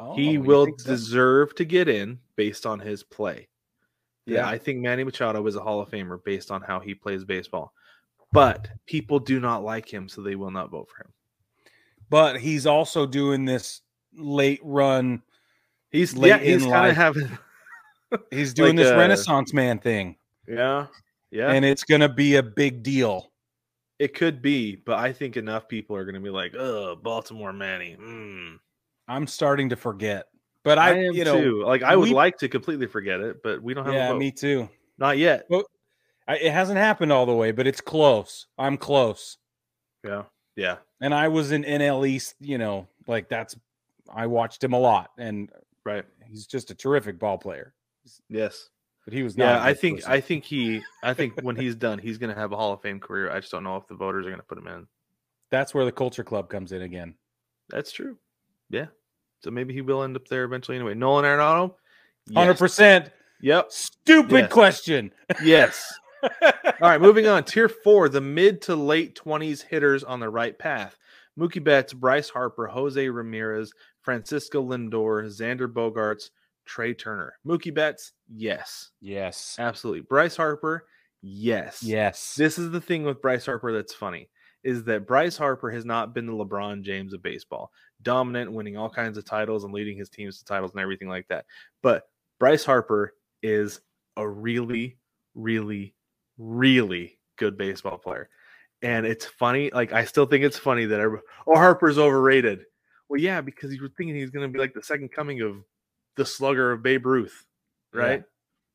Oh, 0.00 0.16
he 0.16 0.36
will 0.36 0.66
so? 0.78 0.90
deserve 0.90 1.54
to 1.54 1.64
get 1.64 1.88
in 1.88 2.18
based 2.34 2.66
on 2.66 2.80
his 2.80 3.04
play. 3.04 3.46
Yeah, 4.26 4.38
Yeah. 4.40 4.48
I 4.48 4.58
think 4.58 4.80
Manny 4.80 5.04
Machado 5.04 5.46
is 5.46 5.54
a 5.54 5.60
Hall 5.60 5.80
of 5.80 5.90
Famer 5.90 6.22
based 6.24 6.50
on 6.50 6.60
how 6.60 6.80
he 6.80 6.92
plays 6.92 7.24
baseball. 7.24 7.72
But 8.32 8.68
people 8.86 9.20
do 9.20 9.38
not 9.38 9.62
like 9.62 9.88
him, 9.88 10.08
so 10.08 10.22
they 10.22 10.34
will 10.34 10.50
not 10.50 10.70
vote 10.72 10.88
for 10.90 11.04
him. 11.04 11.12
But 12.10 12.40
he's 12.40 12.66
also 12.66 13.06
doing 13.06 13.44
this 13.44 13.82
late 14.12 14.60
run. 14.64 15.22
He's 15.92 16.16
Late 16.16 16.28
yeah, 16.30 16.38
he's 16.38 16.64
in 16.64 16.70
kind 16.70 16.72
life. 16.72 16.90
of 16.90 16.96
having 16.96 17.38
He's 18.32 18.52
doing 18.52 18.70
Like, 18.76 18.86
this 18.86 18.92
uh, 18.92 18.96
Renaissance 18.98 19.52
man 19.52 19.78
thing, 19.78 20.16
yeah, 20.48 20.86
yeah. 21.30 21.52
and 21.52 21.64
it's 21.64 21.84
going 21.84 22.00
to 22.00 22.08
be 22.08 22.34
a 22.34 22.42
big 22.42 22.82
deal. 22.82 23.30
It 24.04 24.12
could 24.12 24.42
be, 24.42 24.76
but 24.76 24.98
I 24.98 25.14
think 25.14 25.38
enough 25.38 25.66
people 25.66 25.96
are 25.96 26.04
going 26.04 26.14
to 26.14 26.20
be 26.20 26.28
like, 26.28 26.54
"Oh, 26.54 26.94
Baltimore 26.94 27.54
Manny." 27.54 27.96
Mm. 27.98 28.58
I'm 29.08 29.26
starting 29.26 29.70
to 29.70 29.76
forget. 29.76 30.26
But 30.62 30.78
I, 30.78 30.90
I, 30.90 30.94
am 31.04 31.14
you 31.14 31.24
know, 31.24 31.40
too. 31.40 31.64
Like 31.64 31.82
I 31.82 31.96
would 31.96 32.10
we- 32.10 32.14
like 32.14 32.36
to 32.38 32.48
completely 32.50 32.86
forget 32.86 33.20
it, 33.20 33.42
but 33.42 33.62
we 33.62 33.72
don't 33.72 33.86
have 33.86 33.94
a 33.94 33.96
yeah, 33.96 34.12
me 34.12 34.30
too. 34.30 34.68
Not 34.98 35.16
yet. 35.16 35.48
I, 36.28 36.36
it 36.36 36.52
hasn't 36.52 36.76
happened 36.78 37.12
all 37.12 37.24
the 37.24 37.34
way, 37.34 37.50
but 37.50 37.66
it's 37.66 37.80
close. 37.80 38.46
I'm 38.58 38.76
close. 38.76 39.38
Yeah, 40.04 40.24
yeah. 40.54 40.76
And 41.00 41.14
I 41.14 41.28
was 41.28 41.50
in 41.50 41.64
NL 41.64 42.06
East, 42.06 42.34
you 42.40 42.58
know, 42.58 42.88
like 43.06 43.30
that's 43.30 43.56
I 44.14 44.26
watched 44.26 44.62
him 44.62 44.74
a 44.74 44.78
lot, 44.78 45.12
and 45.16 45.50
Right. 45.86 46.04
he's 46.22 46.46
just 46.46 46.70
a 46.70 46.74
terrific 46.74 47.18
ball 47.18 47.38
player. 47.38 47.72
Yes. 48.28 48.68
But 49.04 49.12
he 49.14 49.22
was 49.22 49.36
not. 49.36 49.44
Yeah, 49.44 49.62
I 49.62 49.74
think 49.74 49.98
person. 49.98 50.12
I 50.12 50.20
think 50.20 50.44
he 50.44 50.82
I 51.02 51.12
think 51.14 51.40
when 51.42 51.56
he's 51.56 51.74
done, 51.74 51.98
he's 51.98 52.16
going 52.18 52.34
to 52.34 52.40
have 52.40 52.52
a 52.52 52.56
Hall 52.56 52.72
of 52.72 52.80
Fame 52.80 53.00
career. 53.00 53.30
I 53.30 53.40
just 53.40 53.52
don't 53.52 53.64
know 53.64 53.76
if 53.76 53.86
the 53.86 53.94
voters 53.94 54.26
are 54.26 54.30
going 54.30 54.40
to 54.40 54.46
put 54.46 54.56
him 54.58 54.66
in. 54.66 54.86
that's 55.50 55.74
where 55.74 55.84
the 55.84 55.92
culture 55.92 56.24
club 56.24 56.48
comes 56.48 56.72
in 56.72 56.82
again. 56.82 57.14
That's 57.68 57.92
true. 57.92 58.16
Yeah. 58.70 58.86
So 59.42 59.50
maybe 59.50 59.74
he 59.74 59.82
will 59.82 60.02
end 60.02 60.16
up 60.16 60.26
there 60.28 60.44
eventually 60.44 60.76
anyway. 60.78 60.94
Nolan 60.94 61.24
Arenado? 61.26 61.74
100%. 62.30 63.10
Yep. 63.42 63.70
Stupid 63.70 64.32
Yes. 64.32 64.52
question. 64.52 65.12
Yes. 65.42 65.92
All 66.22 66.30
right, 66.80 67.00
moving 67.00 67.26
on. 67.26 67.44
Tier 67.44 67.68
four, 67.68 68.08
the 68.08 68.20
mid 68.22 68.62
to 68.62 68.74
late 68.76 69.14
20s 69.22 69.62
hitters 69.62 70.02
on 70.02 70.20
the 70.20 70.28
right 70.30 70.58
path. 70.58 70.96
Mookie 71.38 71.62
Betts, 71.62 71.92
Bryce 71.92 72.30
Harper, 72.30 72.66
Jose 72.68 73.06
Ramirez, 73.08 73.72
Francisco 74.00 74.62
Lindor, 74.62 75.26
Xander 75.26 75.70
Bogaerts, 75.70 76.30
Trea 76.64 76.94
Turner. 76.94 77.34
Mookie 77.46 77.74
Betts, 77.74 78.12
yes. 78.28 78.90
yes. 79.00 79.56
Absolutely. 79.58 80.02
Bryce 80.02 80.36
Harper, 80.36 80.86
yes. 81.22 81.82
Yes. 81.82 82.34
This 82.36 82.58
is 82.58 82.70
the 82.70 82.80
thing 82.80 83.04
with 83.04 83.22
Bryce 83.22 83.46
Harper 83.46 83.72
that's 83.72 83.94
funny 83.94 84.28
is 84.64 84.82
that 84.84 85.06
Bryce 85.06 85.36
Harper 85.36 85.70
has 85.70 85.84
not 85.84 86.14
been 86.14 86.26
the 86.26 86.32
LeBron 86.32 86.82
James 86.82 87.12
of 87.12 87.22
baseball, 87.22 87.70
dominant, 88.02 88.50
winning 88.50 88.76
all 88.76 88.88
kinds 88.88 89.18
of 89.18 89.24
titles 89.24 89.64
and 89.64 89.74
leading 89.74 89.96
his 89.96 90.08
teams 90.08 90.38
to 90.38 90.44
titles 90.44 90.72
and 90.72 90.80
everything 90.80 91.08
like 91.08 91.28
that. 91.28 91.44
But 91.82 92.08
Bryce 92.40 92.64
Harper 92.64 93.14
is 93.42 93.80
a 94.16 94.26
really, 94.26 94.96
really, 95.34 95.94
really 96.38 97.18
good 97.36 97.58
baseball 97.58 97.98
player. 97.98 98.30
And 98.82 99.06
it's 99.06 99.26
funny, 99.26 99.70
like 99.72 99.92
I 99.92 100.04
still 100.04 100.26
think 100.26 100.44
it's 100.44 100.58
funny 100.58 100.86
that 100.86 101.00
oh 101.00 101.54
Harper's 101.54 101.98
overrated. 101.98 102.64
Well, 103.08 103.20
yeah, 103.20 103.40
because 103.42 103.74
you 103.74 103.82
were 103.82 103.90
thinking 103.96 104.16
he's 104.16 104.30
going 104.30 104.46
to 104.46 104.52
be 104.52 104.58
like 104.58 104.74
the 104.74 104.82
second 104.82 105.12
coming 105.12 105.42
of 105.42 105.56
the 106.16 106.24
slugger 106.26 106.72
of 106.72 106.82
Babe 106.82 107.06
Ruth, 107.06 107.46
right? 107.92 108.22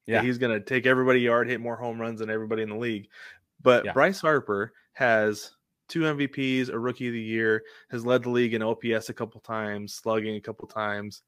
Yeah. 0.06 0.22
he's 0.24 0.38
going 0.40 0.52
to 0.58 0.60
take 0.66 0.86
everybody 0.88 1.22
yard, 1.22 1.48
hit 1.48 1.62
more 1.62 1.76
home 1.76 2.02
runs 2.02 2.20
than 2.20 2.30
everybody 2.32 2.64
in 2.64 2.70
the 2.70 2.76
league. 2.78 3.08
But 3.62 3.86
Yeah. 3.86 3.94
Bryce 3.94 4.20
Harper 4.22 4.74
has 4.94 5.52
two 5.88 6.02
MVPs, 6.02 6.70
a 6.70 6.80
rookie 6.80 7.08
of 7.08 7.14
the 7.14 7.22
year, 7.22 7.64
has 7.92 8.06
led 8.06 8.24
the 8.24 8.30
league 8.30 8.54
in 8.56 8.62
OPS 8.64 9.10
a 9.10 9.14
couple 9.14 9.40
times, 9.42 9.94
slugging 9.94 10.36
a 10.36 10.42
couple 10.42 10.68
times, 10.68 11.22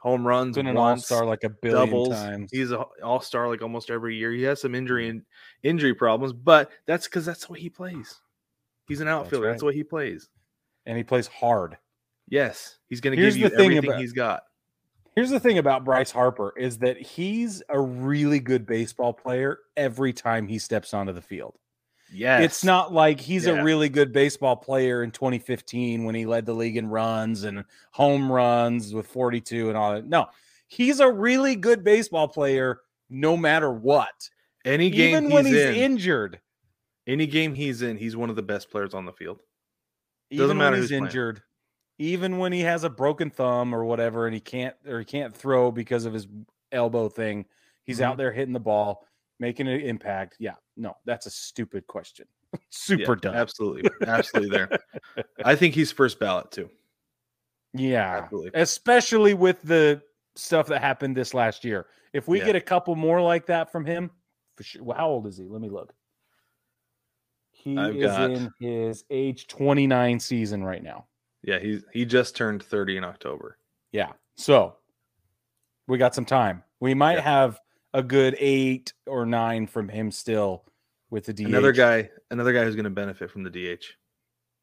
home 0.00 0.26
runs 0.26 0.56
been 0.56 0.66
an 0.66 0.76
all 0.76 0.96
star 0.98 1.24
like 1.24 1.42
a 1.44 1.48
billion 1.48 1.86
doubles. 1.86 2.10
times. 2.10 2.50
He's 2.52 2.70
an 2.70 2.84
all 3.02 3.20
star 3.20 3.48
like 3.48 3.62
almost 3.62 3.90
every 3.90 4.14
year. 4.16 4.30
He 4.30 4.42
has 4.42 4.60
some 4.60 4.74
injury 4.74 5.08
and 5.08 5.22
injury 5.62 5.94
problems, 5.94 6.32
but 6.32 6.70
that's 6.86 7.06
because 7.06 7.24
that's 7.24 7.48
what 7.48 7.58
he 7.58 7.70
plays. 7.70 8.14
He's 8.88 9.00
an 9.00 9.08
outfielder. 9.08 9.48
That's, 9.48 9.62
right. 9.62 9.66
what 9.66 9.74
he 9.74 9.82
plays. 9.82 10.28
and 10.84 10.96
he 10.96 11.02
plays 11.02 11.26
hard. 11.26 11.76
Yes, 12.28 12.78
he's 12.88 13.00
going 13.00 13.16
to 13.16 13.22
give 13.22 13.36
you 13.36 13.48
the 13.48 13.56
thing 13.56 13.64
everything 13.72 13.90
about- 13.90 14.00
he's 14.00 14.12
got. 14.12 14.42
Here's 15.16 15.30
the 15.30 15.40
thing 15.40 15.56
about 15.58 15.84
Bryce 15.84 16.10
Harper 16.10 16.52
is 16.58 16.78
that 16.78 16.98
he's 17.00 17.62
a 17.70 17.80
really 17.80 18.38
good 18.38 18.66
baseball 18.66 19.14
player 19.14 19.58
every 19.76 20.12
time 20.12 20.46
he 20.46 20.58
steps 20.58 20.92
onto 20.92 21.12
the 21.12 21.22
field. 21.22 21.56
Yes, 22.12 22.44
It's 22.44 22.64
not 22.64 22.92
like 22.92 23.18
he's 23.18 23.46
Yeah. 23.46 23.54
a 23.54 23.64
really 23.64 23.88
good 23.88 24.12
baseball 24.12 24.54
player 24.56 25.02
in 25.02 25.10
2015 25.10 26.04
when 26.04 26.14
he 26.14 26.26
led 26.26 26.44
the 26.46 26.52
league 26.54 26.76
in 26.76 26.86
runs 26.88 27.42
and 27.44 27.64
home 27.92 28.30
runs 28.30 28.94
with 28.94 29.06
42 29.08 29.68
and 29.70 29.76
all 29.76 29.94
that. 29.94 30.06
No, 30.06 30.26
he's 30.68 31.00
a 31.00 31.10
really 31.10 31.56
good 31.56 31.82
baseball 31.82 32.28
player 32.28 32.80
no 33.08 33.36
matter 33.36 33.72
what. 33.72 34.28
any 34.66 34.90
game 34.90 35.10
Even 35.10 35.24
he's, 35.24 35.32
when 35.32 35.46
he's 35.46 35.56
in, 35.56 35.74
injured. 35.76 36.40
any 37.06 37.26
game 37.26 37.54
he's 37.54 37.82
in, 37.82 37.96
he's 37.96 38.16
one 38.16 38.28
of 38.30 38.36
the 38.36 38.42
best 38.42 38.70
players 38.70 38.94
on 38.94 39.04
the 39.06 39.12
field. 39.12 39.40
even 40.30 40.42
Doesn't 40.42 40.58
when 40.58 40.64
matter 40.66 40.76
he's 40.76 40.90
who's 40.90 40.98
playing. 40.98 41.04
Even 41.98 42.38
when 42.38 42.52
he 42.52 42.60
has 42.60 42.84
a 42.84 42.90
broken 42.90 43.30
thumb 43.30 43.74
or 43.74 43.84
whatever, 43.84 44.26
and 44.26 44.34
he 44.34 44.40
can't 44.40 44.74
or 44.86 44.98
he 44.98 45.04
can't 45.04 45.34
throw 45.34 45.70
because 45.70 46.04
of 46.04 46.12
his 46.12 46.26
elbow 46.72 47.08
thing, 47.08 47.46
he's 47.84 47.96
Mm-hmm. 47.98 48.04
out 48.10 48.16
there 48.18 48.32
hitting 48.32 48.52
the 48.52 48.60
ball, 48.60 49.06
making 49.38 49.68
an 49.68 49.80
impact. 49.80 50.36
Yeah, 50.38 50.54
no, 50.76 50.96
that's 51.04 51.26
a 51.26 51.30
stupid 51.30 51.86
question. 51.86 52.26
Super 52.70 53.12
Yeah, 53.14 53.20
dumb. 53.22 53.34
Absolutely, 53.34 53.90
absolutely 54.06 54.56
there. 54.56 54.78
I 55.44 55.54
think 55.56 55.74
he's 55.74 55.92
first 55.92 56.18
ballot 56.18 56.50
too. 56.50 56.68
Yeah, 57.72 58.22
Absolutely. 58.22 58.50
especially 58.54 59.34
with 59.34 59.60
the 59.62 60.00
stuff 60.34 60.66
that 60.68 60.80
happened 60.80 61.16
this 61.16 61.34
last 61.34 61.64
year. 61.64 61.86
If 62.12 62.26
we 62.28 62.38
Yeah. 62.38 62.46
get 62.46 62.56
a 62.56 62.60
couple 62.60 62.94
more 62.96 63.20
like 63.20 63.46
that 63.46 63.70
from 63.72 63.84
him, 63.84 64.10
for 64.56 64.62
sure. 64.62 64.82
Well, 64.82 64.96
how 64.96 65.08
old 65.08 65.26
is 65.26 65.36
he? 65.36 65.44
Let 65.44 65.60
me 65.60 65.68
look. 65.68 65.92
He 67.52 67.76
I've 67.76 67.96
is 67.96 68.06
got- 68.06 68.30
in 68.30 68.50
his 68.60 69.04
age 69.10 69.46
29 69.48 70.20
season 70.20 70.62
right 70.64 70.82
now. 70.82 71.06
Yeah, 71.46 71.58
he's 71.60 71.84
he 71.92 72.04
just 72.04 72.36
turned 72.36 72.62
30 72.62 72.98
in 72.98 73.04
October. 73.04 73.56
Yeah. 73.92 74.12
So 74.36 74.76
we 75.86 75.96
got 75.96 76.14
some 76.14 76.24
time. 76.26 76.62
We 76.80 76.92
might 76.92 77.14
Yeah. 77.14 77.20
have 77.22 77.60
a 77.94 78.02
good 78.02 78.36
eight 78.38 78.92
or 79.06 79.24
nine 79.24 79.66
from 79.66 79.88
him 79.88 80.10
still 80.10 80.64
with 81.08 81.24
the 81.24 81.32
DH. 81.32 81.46
Another 81.46 81.72
guy, 81.72 82.10
another 82.30 82.52
guy 82.52 82.64
who's 82.64 82.74
going 82.74 82.84
to 82.84 82.90
benefit 82.90 83.30
from 83.30 83.44
the 83.44 83.50
DH 83.50 83.84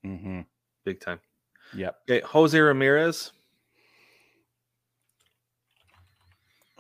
hmm 0.04 0.42
big 0.84 1.00
time. 1.00 1.20
Yep. 1.74 1.96
Okay, 2.10 2.26
Jose 2.28 2.60
Ramirez. 2.60 3.32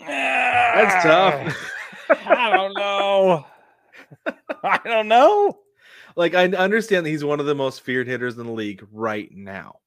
That's 0.05 1.03
tough. 1.05 1.71
I 2.27 2.51
don't 2.51 2.73
know. 2.73 3.45
I 4.63 4.79
don't 4.83 5.07
know. 5.07 5.59
like 6.17 6.35
I 6.35 6.45
understand 6.47 7.05
that 7.05 7.09
he's 7.09 7.23
one 7.23 7.39
of 7.39 7.45
the 7.45 7.55
most 7.55 7.81
feared 7.81 8.07
hitters 8.07 8.37
in 8.37 8.45
the 8.45 8.51
league 8.51 8.85
right 8.91 9.31
now. 9.33 9.79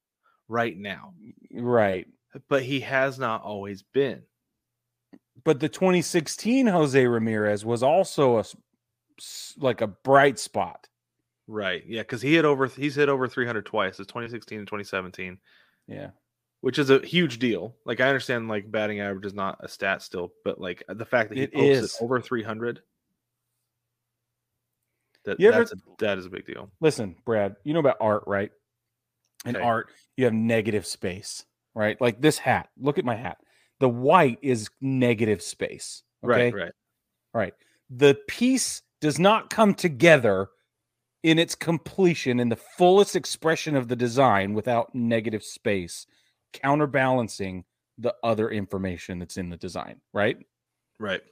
Right 0.48 0.76
now. 0.76 1.14
Right. 1.52 2.06
But 2.48 2.62
he 2.62 2.80
has 2.80 3.18
not 3.18 3.42
always 3.42 3.82
been. 3.82 4.22
But 5.44 5.60
the 5.60 5.68
2016 5.68 6.66
Jose 6.66 7.06
Ramirez 7.06 7.64
was 7.64 7.82
also 7.82 8.38
a 8.38 8.44
like 9.58 9.80
a 9.80 9.86
bright 9.86 10.38
spot. 10.38 10.88
Right. 11.46 11.82
Yeah, 11.86 12.02
cuz 12.02 12.20
he 12.22 12.34
hit 12.34 12.44
over 12.44 12.66
he's 12.66 12.94
hit 12.96 13.08
over 13.08 13.28
300 13.28 13.64
twice. 13.66 13.98
It's 14.00 14.08
2016 14.08 14.58
and 14.58 14.66
2017. 14.68 15.38
Yeah. 15.88 16.10
which 16.62 16.78
is 16.78 16.90
a 16.90 16.98
huge 17.06 17.38
deal. 17.38 17.76
Like 17.84 18.00
I 18.00 18.08
understand, 18.08 18.48
like 18.48 18.70
batting 18.70 18.98
average 19.00 19.24
is 19.26 19.34
not 19.34 19.58
a 19.60 19.68
stat 19.68 20.02
still, 20.02 20.32
but 20.44 20.60
like 20.60 20.82
the 20.88 21.04
fact 21.04 21.28
that 21.28 21.38
he 21.38 21.44
It 21.44 21.52
posted 21.52 21.84
is. 21.84 21.96
over 22.00 22.20
three 22.20 22.42
hundred, 22.42 22.80
that 25.24 25.38
You 25.38 25.48
ever- 25.48 25.58
that's 25.58 25.72
a, 25.72 25.76
that 25.98 26.18
is 26.18 26.26
a 26.26 26.30
big 26.30 26.46
deal. 26.46 26.70
Listen, 26.80 27.16
Brad, 27.24 27.56
you 27.64 27.72
know 27.74 27.80
about 27.80 27.98
art, 28.00 28.24
right? 28.26 28.50
In 29.44 29.56
Okay. 29.56 29.64
art, 29.64 29.90
you 30.16 30.24
have 30.24 30.34
negative 30.34 30.86
space, 30.86 31.44
right? 31.74 32.00
Like 32.00 32.20
this 32.20 32.38
hat. 32.38 32.68
Look 32.78 32.98
at 32.98 33.04
my 33.04 33.14
hat. 33.14 33.38
The 33.78 33.88
white 33.88 34.38
is 34.42 34.70
negative 34.80 35.42
space. 35.42 36.02
Okay. 36.24 36.50
Right, 36.50 36.54
right. 36.54 36.72
Right. 37.34 37.54
The 37.90 38.18
piece 38.28 38.82
does 39.00 39.18
not 39.18 39.50
come 39.50 39.74
together 39.74 40.48
in 41.22 41.38
its 41.38 41.54
completion 41.54 42.40
in 42.40 42.48
the 42.48 42.56
fullest 42.56 43.16
expression 43.16 43.76
of 43.76 43.88
the 43.88 43.96
design 43.96 44.54
without 44.54 44.94
negative 44.94 45.42
space, 45.42 46.06
counterbalancing 46.52 47.64
the 47.98 48.14
other 48.22 48.50
information 48.50 49.18
that's 49.18 49.36
in 49.36 49.50
the 49.50 49.56
design, 49.56 50.00
right? 50.12 50.38
Right. 50.98 51.22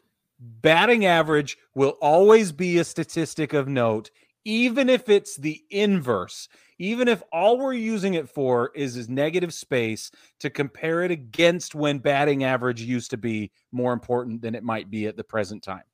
Batting 0.40 1.06
average 1.06 1.56
will 1.74 1.96
always 2.02 2.52
be 2.52 2.78
a 2.78 2.84
statistic 2.84 3.52
of 3.52 3.68
note, 3.68 4.10
even 4.44 4.88
if 4.88 5.08
it's 5.08 5.36
the 5.36 5.62
inverse, 5.70 6.48
even 6.78 7.08
if 7.08 7.22
all 7.32 7.58
we're 7.58 7.72
using 7.72 8.14
it 8.14 8.28
for 8.28 8.70
is 8.74 8.96
is 8.96 9.08
negative 9.08 9.54
space 9.54 10.10
to 10.40 10.50
compare 10.50 11.02
it 11.02 11.10
against 11.10 11.74
when 11.74 11.98
batting 11.98 12.44
average 12.44 12.82
used 12.82 13.10
to 13.10 13.16
be 13.16 13.50
more 13.72 13.92
important 13.92 14.42
than 14.42 14.54
it 14.54 14.64
might 14.64 14.90
be 14.90 15.06
at 15.06 15.16
the 15.16 15.24
present 15.24 15.62
time. 15.62 15.84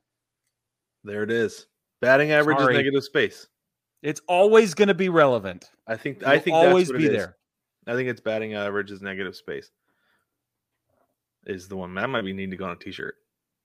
There 1.04 1.22
it 1.22 1.30
is. 1.30 1.66
Batting 2.00 2.32
average 2.32 2.58
Sorry. 2.58 2.74
is 2.74 2.78
negative 2.78 3.04
space. 3.04 3.46
It's 4.02 4.20
always 4.26 4.74
going 4.74 4.88
to 4.88 4.94
be 4.94 5.10
relevant. 5.10 5.70
I 5.86 5.96
think 5.96 6.18
It'll 6.18 6.30
I 6.30 6.38
think 6.38 6.54
always 6.54 6.90
be 6.90 7.08
there. 7.08 7.36
I 7.86 7.94
think 7.94 8.08
it's 8.08 8.20
batting 8.20 8.54
average 8.54 8.90
is 8.90 9.02
negative 9.02 9.36
space. 9.36 9.70
Is 11.46 11.68
the 11.68 11.76
one 11.76 11.94
that 11.94 12.08
might 12.08 12.22
be 12.22 12.32
need 12.32 12.50
to 12.50 12.56
go 12.56 12.66
on 12.66 12.72
a 12.72 12.76
t-shirt. 12.76 13.14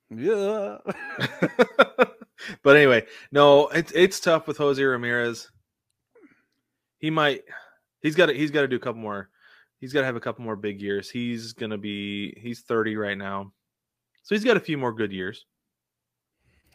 Yeah. 0.09 0.78
but 2.63 2.76
anyway, 2.76 3.05
no, 3.32 3.68
it's 3.70 3.91
it's 3.93 4.20
tough 4.20 4.47
with 4.47 4.57
Jose 4.57 4.82
Ramirez. 4.82 5.51
He 7.05 7.11
might 7.11 7.43
he's 8.01 8.15
got 8.15 8.25
to 8.25 8.33
he's 8.33 8.49
got 8.49 8.61
to 8.61 8.67
do 8.67 8.77
a 8.77 8.79
couple 8.79 8.99
more. 8.99 9.29
He's 9.77 9.93
got 9.93 9.99
to 9.99 10.07
have 10.07 10.15
a 10.15 10.19
couple 10.19 10.43
more 10.43 10.55
big 10.55 10.81
years. 10.81 11.07
He's 11.07 11.53
going 11.53 11.69
to 11.69 11.77
be 11.77 12.33
he's 12.41 12.61
30 12.61 12.95
right 12.95 13.15
now. 13.15 13.53
So 14.23 14.33
he's 14.33 14.43
got 14.43 14.57
a 14.57 14.59
few 14.59 14.75
more 14.75 14.91
good 14.91 15.11
years. 15.11 15.45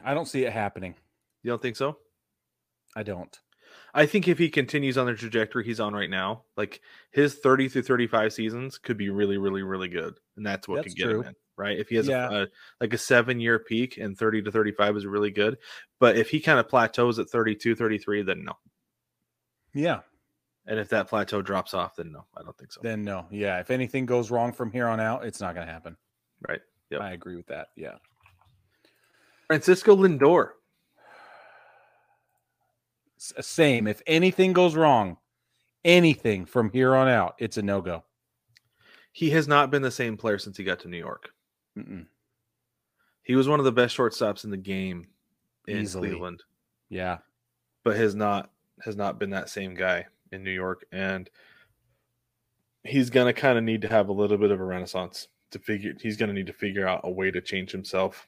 I 0.05 0.15
don't 0.15 0.29
see 0.29 0.45
it 0.45 0.53
happening. 0.53 0.95
You 1.43 1.51
don't 1.51 1.61
think 1.61 1.75
so? 1.75 1.99
I 2.95 3.03
don't. 3.03 3.37
I 3.93 4.07
think 4.07 4.29
if 4.29 4.39
he 4.39 4.51
continues 4.51 4.97
on 4.97 5.07
the 5.07 5.15
trajectory 5.15 5.65
he's 5.65 5.81
on 5.81 5.95
right 5.95 6.09
now, 6.09 6.45
like 6.57 6.81
his 7.11 7.35
30 7.35 7.69
through 7.69 7.83
35 7.83 8.33
seasons 8.33 8.79
could 8.79 8.97
be 8.97 9.11
really, 9.11 9.37
really, 9.37 9.65
really 9.65 9.89
good. 9.89 10.15
And 10.37 10.47
that's 10.47 10.69
what 10.69 10.77
That's 10.77 10.95
could 10.95 10.97
get 10.97 11.05
true. 11.07 11.23
him 11.23 11.27
in, 11.31 11.35
right? 11.57 11.77
If 11.77 11.89
he 11.89 11.97
has 11.97 12.07
Yeah. 12.07 12.29
a, 12.29 12.33
a 12.33 12.43
uh, 12.43 12.47
like 12.81 12.93
a 12.93 12.99
seven 12.99 13.41
year 13.41 13.59
peak 13.59 13.97
and 13.99 14.17
30 14.17 14.43
to 14.43 14.53
35 14.53 14.97
is 14.97 15.07
really 15.07 15.33
good. 15.33 15.59
But 15.99 16.17
if 16.17 16.31
he 16.31 16.39
kind 16.39 16.61
of 16.61 16.69
plateaus 16.69 17.19
at 17.19 17.31
32, 17.31 17.75
33, 17.75 18.23
then 18.23 18.45
no. 18.45 18.53
Yeah. 19.75 20.01
And 20.71 20.79
if 20.79 20.89
that 20.91 21.09
plateau 21.09 21.43
drops 21.43 21.75
off, 21.75 21.97
then 21.97 22.13
no, 22.13 22.25
I 22.39 22.43
don't 22.43 22.57
think 22.57 22.71
so. 22.73 22.81
Then 22.83 23.03
no. 23.03 23.27
Yeah. 23.31 23.59
If 23.59 23.71
anything 23.73 24.07
goes 24.07 24.31
wrong 24.31 24.53
from 24.53 24.71
here 24.71 24.87
on 24.87 25.01
out, 25.01 25.25
it's 25.27 25.41
not 25.41 25.55
going 25.55 25.67
to 25.67 25.73
happen. 25.73 25.97
right. 26.49 26.61
Yep. 26.91 27.01
I 27.03 27.13
agree 27.13 27.37
with 27.37 27.47
that. 27.49 27.69
Yeah. 27.77 27.97
Francisco 29.49 29.97
Lindor. 29.97 30.51
Same. 33.19 33.87
If 33.87 34.01
anything 34.07 34.53
goes 34.53 34.75
wrong, 34.77 35.17
anything 35.85 36.47
from 36.47 36.71
here 36.71 36.95
on 36.95 37.09
out, 37.09 37.35
it's 37.39 37.57
a 37.59 37.63
no 37.63 37.81
go. 37.81 38.05
He 39.13 39.31
has 39.31 39.47
not 39.49 39.71
been 39.71 39.83
the 39.83 39.91
same 39.91 40.17
player 40.17 40.39
since 40.39 40.57
he 40.57 40.65
got 40.65 40.79
to 40.81 40.89
New 40.89 40.99
York. 40.99 41.31
Mm-mm. 41.77 42.07
He 43.25 43.35
was 43.37 43.49
one 43.49 43.59
of 43.59 43.65
the 43.65 43.73
best 43.73 43.97
shortstops 43.97 44.45
in 44.45 44.51
the 44.51 44.57
game 44.57 45.05
in 45.67 45.79
Easily. 45.79 46.11
Cleveland. 46.11 46.43
Yeah. 46.89 47.19
but 47.85 47.97
has 47.97 48.15
not 48.15 48.51
has 48.83 48.97
not 48.97 49.19
been 49.19 49.31
that 49.31 49.49
same 49.51 49.75
guy 49.75 50.07
in 50.33 50.45
New 50.45 50.51
York, 50.51 50.85
and 50.93 51.29
he's 52.85 53.11
gonna 53.11 53.33
kind 53.33 53.59
of 53.59 53.65
need 53.65 53.83
to 53.83 53.89
have 53.89 54.09
a 54.09 54.13
little 54.13 54.39
bit 54.39 54.51
of 54.51 54.61
a 54.61 54.65
renaissance 54.65 55.29
to 55.51 55.59
figure. 55.59 55.95
He's 56.01 56.17
gonna 56.17 56.33
need 56.33 56.47
to 56.47 56.53
figure 56.53 56.89
out 56.89 57.01
a 57.05 57.11
way 57.11 57.31
to 57.31 57.41
change 57.41 57.73
himself 57.73 58.27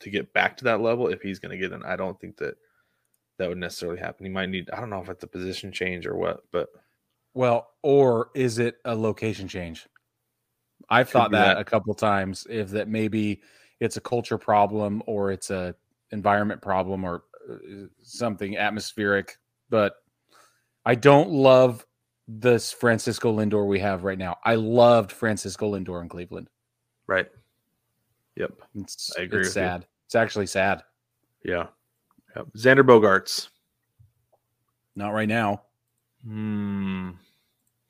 to 0.00 0.10
get 0.10 0.32
back 0.32 0.56
to 0.58 0.64
that 0.64 0.80
level 0.80 1.08
if 1.08 1.22
he's 1.22 1.38
gonna 1.38 1.56
get 1.56 1.72
in. 1.72 1.82
I 1.84 1.96
don't 1.96 2.20
think 2.20 2.36
that 2.38 2.56
that 3.38 3.48
would 3.48 3.58
necessarily 3.58 3.98
happen. 3.98 4.24
He 4.26 4.32
might 4.32 4.48
need. 4.48 4.70
I 4.70 4.80
don't 4.80 4.90
know 4.90 5.02
if 5.02 5.08
it's 5.08 5.24
a 5.24 5.28
position 5.28 5.72
change 5.72 6.06
or 6.06 6.16
what, 6.16 6.44
but 6.52 6.68
Well, 7.34 7.68
or 7.82 8.30
is 8.34 8.58
it 8.58 8.76
a 8.84 8.94
location 8.94 9.48
change? 9.48 9.86
I've 10.88 11.08
thought 11.08 11.32
that, 11.32 11.54
that. 11.54 11.58
a 11.58 11.64
couple 11.64 11.92
times. 11.94 12.46
If 12.48 12.70
that 12.70 12.88
maybe 12.88 13.42
it's 13.80 13.96
a 13.96 14.00
culture 14.00 14.38
problem 14.38 15.02
or 15.06 15.32
it's 15.32 15.50
a 15.50 15.74
environment 16.12 16.62
problem 16.62 17.04
or 17.04 17.24
uh, 17.50 17.86
something 18.02 18.56
atmospheric, 18.56 19.36
but 19.68 19.96
I 20.86 20.94
don't 20.94 21.28
love 21.30 21.84
this 22.28 22.72
Francisco 22.72 23.36
Lindor 23.36 23.66
we 23.66 23.78
have 23.80 24.04
right 24.04 24.16
now. 24.18 24.36
I 24.44 24.54
loved 24.54 25.12
Francisco 25.12 25.72
Lindor 25.74 26.00
in 26.00 26.08
Cleveland. 26.08 26.48
right. 27.06 27.28
Yep. 28.36 28.52
It's, 28.76 29.12
I 29.18 29.22
agree 29.22 29.40
it's 29.40 29.48
with 29.48 29.56
you. 29.56 29.68
sad. 29.68 29.86
It's 30.04 30.14
actually 30.14 30.46
sad. 30.46 30.82
Yeah. 31.42 31.66
Yep. 32.36 32.46
Xander 32.56 32.82
Bogaerts. 32.86 33.48
Not 34.94 35.10
right 35.14 35.28
now. 35.28 35.62
Hmm. 36.22 37.10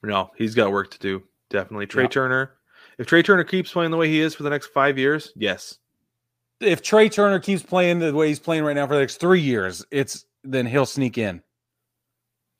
No, 0.05 0.31
he's 0.37 0.55
got 0.55 0.71
work 0.71 0.91
to 0.93 0.99
do. 1.01 1.23
Definitely. 1.51 1.87
Trea 1.87 2.05
Yeah. 2.05 2.09
Turner. 2.11 2.51
If 2.99 3.07
Trea 3.09 3.25
Turner 3.25 3.43
keeps 3.45 3.73
playing 3.73 3.91
the 3.91 3.97
way 3.97 4.09
he 4.09 4.21
is 4.21 4.35
for 4.37 4.45
the 4.45 4.51
next 4.51 4.69
five 4.69 4.99
years, 4.99 5.33
yes. 5.35 5.79
If 6.61 6.81
Trea 6.81 7.09
Turner 7.09 7.41
keeps 7.41 7.63
playing 7.63 7.99
the 7.99 8.15
way 8.15 8.29
he's 8.29 8.39
playing 8.39 8.63
right 8.63 8.77
now 8.77 8.87
for 8.87 8.95
the 8.95 9.01
next 9.01 9.17
three 9.17 9.41
years, 9.41 9.85
it's 9.91 10.27
then 10.45 10.65
he'll 10.65 10.87
sneak 10.87 11.19
in. 11.19 11.43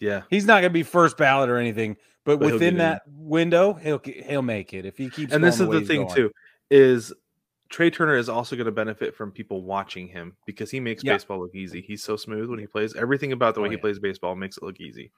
Yeah. 0.01 0.23
He's 0.31 0.45
not 0.47 0.55
going 0.61 0.71
to 0.71 0.75
be 0.75 0.83
first 0.83 1.17
ballot 1.17 1.49
or 1.49 1.57
anything, 1.57 1.97
but, 2.25 2.39
But 2.39 2.53
within 2.53 2.59
get 2.61 2.69
in. 2.69 2.79
that 2.79 3.03
window, 3.09 3.73
he'll 3.75 4.01
he'll 4.05 4.43
make 4.43 4.75
it 4.75 4.85
if 4.85 4.97
he 4.99 5.09
keeps. 5.11 5.33
and 5.33 5.43
this 5.43 5.61
is 5.61 5.67
way 5.67 5.81
the 5.81 5.87
thing 5.87 6.03
going. 6.05 6.15
too 6.15 6.31
is 6.71 7.13
Trea 7.69 7.91
Turner 7.91 8.17
is 8.17 8.29
also 8.29 8.57
going 8.57 8.67
to 8.67 8.73
benefit 8.73 9.15
from 9.17 9.33
people 9.33 9.63
watching 9.63 10.07
him 10.09 10.37
because 10.47 10.71
he 10.71 10.79
makes 10.81 11.03
Yeah. 11.03 11.15
baseball 11.15 11.41
look 11.41 11.55
easy. 11.55 11.81
He's 11.81 12.03
so 12.03 12.17
smooth 12.17 12.49
when 12.51 12.59
he 12.59 12.67
plays. 12.67 12.95
Everything 12.95 13.33
about 13.33 13.55
the 13.55 13.61
way 13.61 13.69
Oh, 13.69 13.71
he 13.71 13.77
yeah. 13.77 13.81
plays 13.81 13.99
baseball 13.99 14.35
makes 14.37 14.57
it 14.57 14.63
look 14.63 14.81
easy. 14.81 15.11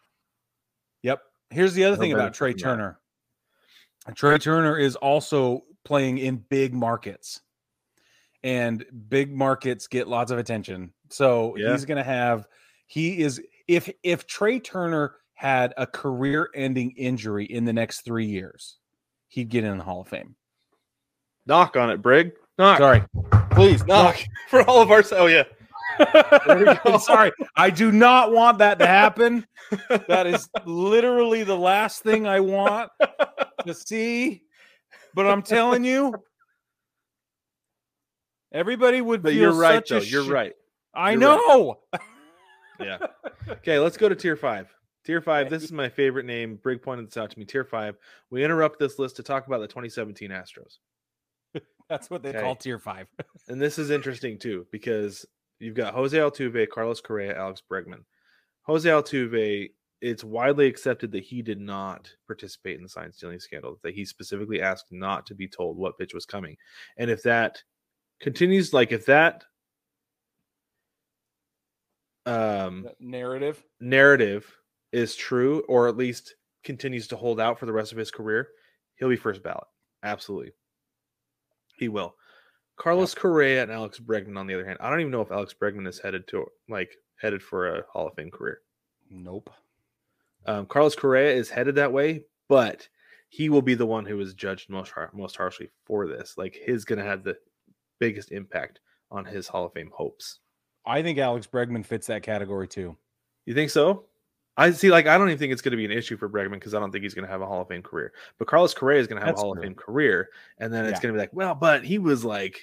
Yep. 1.03 1.21
Here's 1.51 1.75
the 1.75 1.85
other 1.85 1.97
He'll 1.97 2.01
thing 2.03 2.13
about 2.13 2.35
Trea 2.35 2.53
from 2.53 2.59
that. 2.59 2.65
Turner. 2.65 3.01
Trea 4.15 4.39
Turner 4.39 4.79
is 4.79 4.97
also 4.97 5.65
playing 5.85 6.19
in 6.19 6.37
big 6.37 6.73
markets, 6.75 7.41
and 8.43 8.85
big 9.09 9.35
markets 9.35 9.87
get 9.87 10.09
lots 10.09 10.31
of 10.31 10.39
attention. 10.39 10.93
So 11.11 11.57
Yeah. 11.57 11.73
he's 11.73 11.85
going 11.85 11.99
to 11.99 12.05
have. 12.05 12.47
He 12.87 13.19
is 13.21 13.43
if 13.69 13.91
if 14.03 14.27
Trea 14.27 14.59
Turner 14.59 15.15
had 15.35 15.73
a 15.77 15.87
career-ending 15.87 16.91
injury 16.97 17.45
in 17.45 17.65
the 17.65 17.73
next 17.73 18.01
three 18.01 18.27
years, 18.27 18.79
he'd 19.29 19.51
get 19.51 19.63
in 19.63 19.79
the 19.79 19.85
Hall 19.85 20.01
of 20.01 20.09
Fame. 20.09 20.35
Knock 21.47 21.77
on 21.77 21.91
it, 21.91 22.03
Brig. 22.03 22.33
Knock. 22.59 22.79
Sorry. 22.79 23.05
Please 23.53 23.87
knock 23.87 24.19
for 24.49 24.63
all 24.63 24.83
of 24.83 24.91
our. 24.91 25.05
Oh 25.13 25.27
yeah. 25.27 25.45
There 25.99 26.59
we 26.59 26.65
go. 26.65 26.77
I'm 26.85 26.99
sorry. 27.01 27.33
I 27.57 27.71
do 27.71 27.93
not 27.93 28.33
want 28.33 28.59
that 28.59 28.79
to 28.81 28.87
happen. 28.87 29.47
That 30.09 30.27
is 30.27 30.49
literally 30.65 31.45
the 31.45 31.57
last 31.57 32.03
thing 32.03 32.27
I 32.27 32.41
want 32.41 32.91
to 33.67 33.75
see. 33.75 34.43
But 35.15 35.27
I'm 35.27 35.43
telling 35.43 35.85
you, 35.85 36.15
everybody 38.53 39.01
would 39.01 39.23
But 39.23 39.35
you're 39.35 39.53
right 39.53 39.85
though. 39.89 39.99
You're 39.99 40.25
right. 40.25 40.53
I 40.95 41.13
You're 41.13 41.21
right. 41.21 41.77
Yeah. 42.81 42.99
Okay, 43.49 43.79
let's 43.79 43.97
go 43.97 44.11
to 44.11 44.15
tier 44.15 44.37
five. 44.37 44.69
Tier 45.07 45.23
five. 45.23 45.49
This 45.49 45.63
is 45.63 45.73
my 45.73 45.89
favorite 45.89 46.27
name. 46.27 46.57
Brig 46.63 46.83
pointed 46.83 47.07
this 47.07 47.17
out 47.17 47.31
to 47.31 47.39
me. 47.39 47.47
Tier 47.47 47.65
five. 47.65 47.97
We 48.31 48.45
interrupt 48.45 48.79
this 48.79 48.99
list 48.99 49.17
to 49.17 49.23
talk 49.23 49.47
about 49.47 49.61
the 49.61 49.67
2017 49.69 50.31
Astros. 50.31 50.77
That's 51.89 52.11
what 52.11 52.23
they 52.23 52.29
Okay. 52.31 52.41
call 52.41 52.57
tier 52.57 52.79
five. 52.79 53.09
And 53.49 53.59
this 53.61 53.79
is 53.79 53.89
interesting 53.89 54.39
too 54.39 54.67
because 54.71 55.25
you've 55.61 55.77
got 55.77 55.95
Jose 55.95 56.17
Altuve, 56.17 56.69
Carlos 56.69 57.01
Correa, 57.01 57.35
Alex 57.39 57.63
Bregman. 57.71 58.05
Jose 58.65 58.87
Altuve, 58.89 59.71
it's 60.03 60.23
widely 60.23 60.67
accepted 60.67 61.11
that 61.13 61.25
he 61.25 61.41
did 61.41 61.59
not 61.61 62.11
participate 62.27 62.77
in 62.77 62.83
the 62.83 62.89
sign 62.89 63.11
stealing 63.13 63.41
scandal, 63.41 63.79
that 63.83 63.95
he 63.95 64.05
specifically 64.05 64.61
asked 64.61 64.87
not 64.91 65.25
to 65.27 65.35
be 65.35 65.49
told 65.49 65.79
what 65.79 65.97
pitch 65.97 66.13
was 66.13 66.27
coming. 66.27 66.55
And 66.99 67.11
if 67.11 67.23
that 67.23 67.63
continues, 68.21 68.75
like 68.75 68.93
if 68.93 69.07
that 69.07 69.45
um, 72.29 72.89
narrative. 73.01 73.63
narrative 73.81 74.47
is 74.93 75.17
true, 75.17 75.63
or 75.69 75.89
at 75.89 75.97
least 75.97 76.35
continues 76.65 77.09
to 77.09 77.17
hold 77.17 77.41
out 77.41 77.59
for 77.59 77.67
the 77.67 77.73
rest 77.73 77.93
of 77.93 77.99
his 77.99 78.11
career, 78.11 78.49
he'll 78.97 79.09
be 79.09 79.17
first 79.17 79.43
ballot. 79.43 79.67
Absolutely. 80.03 80.53
He 81.77 81.89
will. 81.89 82.15
Carlos 82.77 83.15
Correa 83.15 83.63
and 83.63 83.73
Alex 83.73 83.99
Bregman, 83.99 84.39
on 84.39 84.47
the 84.47 84.55
other 84.55 84.67
hand, 84.67 84.79
I 84.81 84.91
don't 84.91 85.01
even 85.01 85.13
know 85.13 85.21
if 85.21 85.33
Alex 85.33 85.55
Bregman 85.61 85.89
is 85.89 85.99
headed 85.99 86.29
to 86.29 86.47
like 86.69 86.91
headed 87.17 87.43
for 87.43 87.75
a 87.75 87.83
Hall 87.93 88.07
of 88.07 88.15
Fame 88.15 88.31
career. 88.31 88.61
Nope. 89.11 89.51
Um, 90.47 90.67
Carlos 90.67 90.95
Correa 90.95 91.35
is 91.35 91.51
headed 91.51 91.75
that 91.75 91.93
way, 91.93 92.25
but 92.49 92.89
he 93.29 93.49
will 93.49 93.63
be 93.63 93.75
the 93.75 93.87
one 93.87 94.07
who 94.07 94.21
is 94.21 94.35
judged 94.35 94.71
most 94.71 94.93
har- 94.93 95.11
most 95.13 95.37
harshly 95.37 95.71
for 95.85 96.07
this. 96.07 96.35
Like 96.39 96.57
he's 96.65 96.85
going 96.85 96.99
to 96.99 97.05
have 97.05 97.25
the 97.25 97.37
biggest 97.99 98.31
impact 98.31 98.81
on 99.11 99.25
his 99.25 99.49
Hall 99.49 99.67
of 99.67 99.73
Fame 99.73 99.91
hopes. 99.93 100.39
I 100.89 101.03
think 101.03 101.19
Alex 101.19 101.47
Bregman 101.47 101.85
fits 101.85 102.07
that 102.09 102.23
category 102.23 102.67
too. 102.67 102.97
You 103.47 103.55
think 103.55 103.71
so? 103.71 104.05
I 104.57 104.73
see. 104.73 104.91
Like, 104.91 105.07
I 105.07 105.17
don't 105.17 105.29
even 105.29 105.39
think 105.39 105.53
it's 105.53 105.63
going 105.63 105.71
to 105.73 105.77
be 105.77 105.85
an 105.85 105.93
issue 105.93 106.17
for 106.17 106.29
Bregman 106.29 106.55
because 106.55 106.75
I 106.75 106.81
don't 106.81 106.91
think 106.91 107.03
he's 107.05 107.15
going 107.15 107.25
to 107.27 107.31
have 107.31 107.43
a 107.43 107.47
Hall 107.47 107.63
of 107.63 107.69
Fame 107.69 107.83
career. 107.83 108.13
But 108.39 108.49
Carlos 108.49 108.75
Correa 108.75 108.99
is 109.01 109.07
going 109.07 109.21
to 109.21 109.25
have 109.25 109.35
That's 109.37 109.43
a 109.43 109.45
Hall 109.45 109.55
true. 109.55 109.63
of 109.63 109.67
Fame 109.67 109.75
career, 109.77 110.31
and 110.59 110.73
then 110.73 110.85
it's 110.87 110.99
going 110.99 111.13
to 111.15 111.17
be 111.17 111.21
like, 111.21 111.33
well, 111.33 111.55
but 111.55 111.85
he 111.85 111.99
was 111.99 112.25
like 112.25 112.59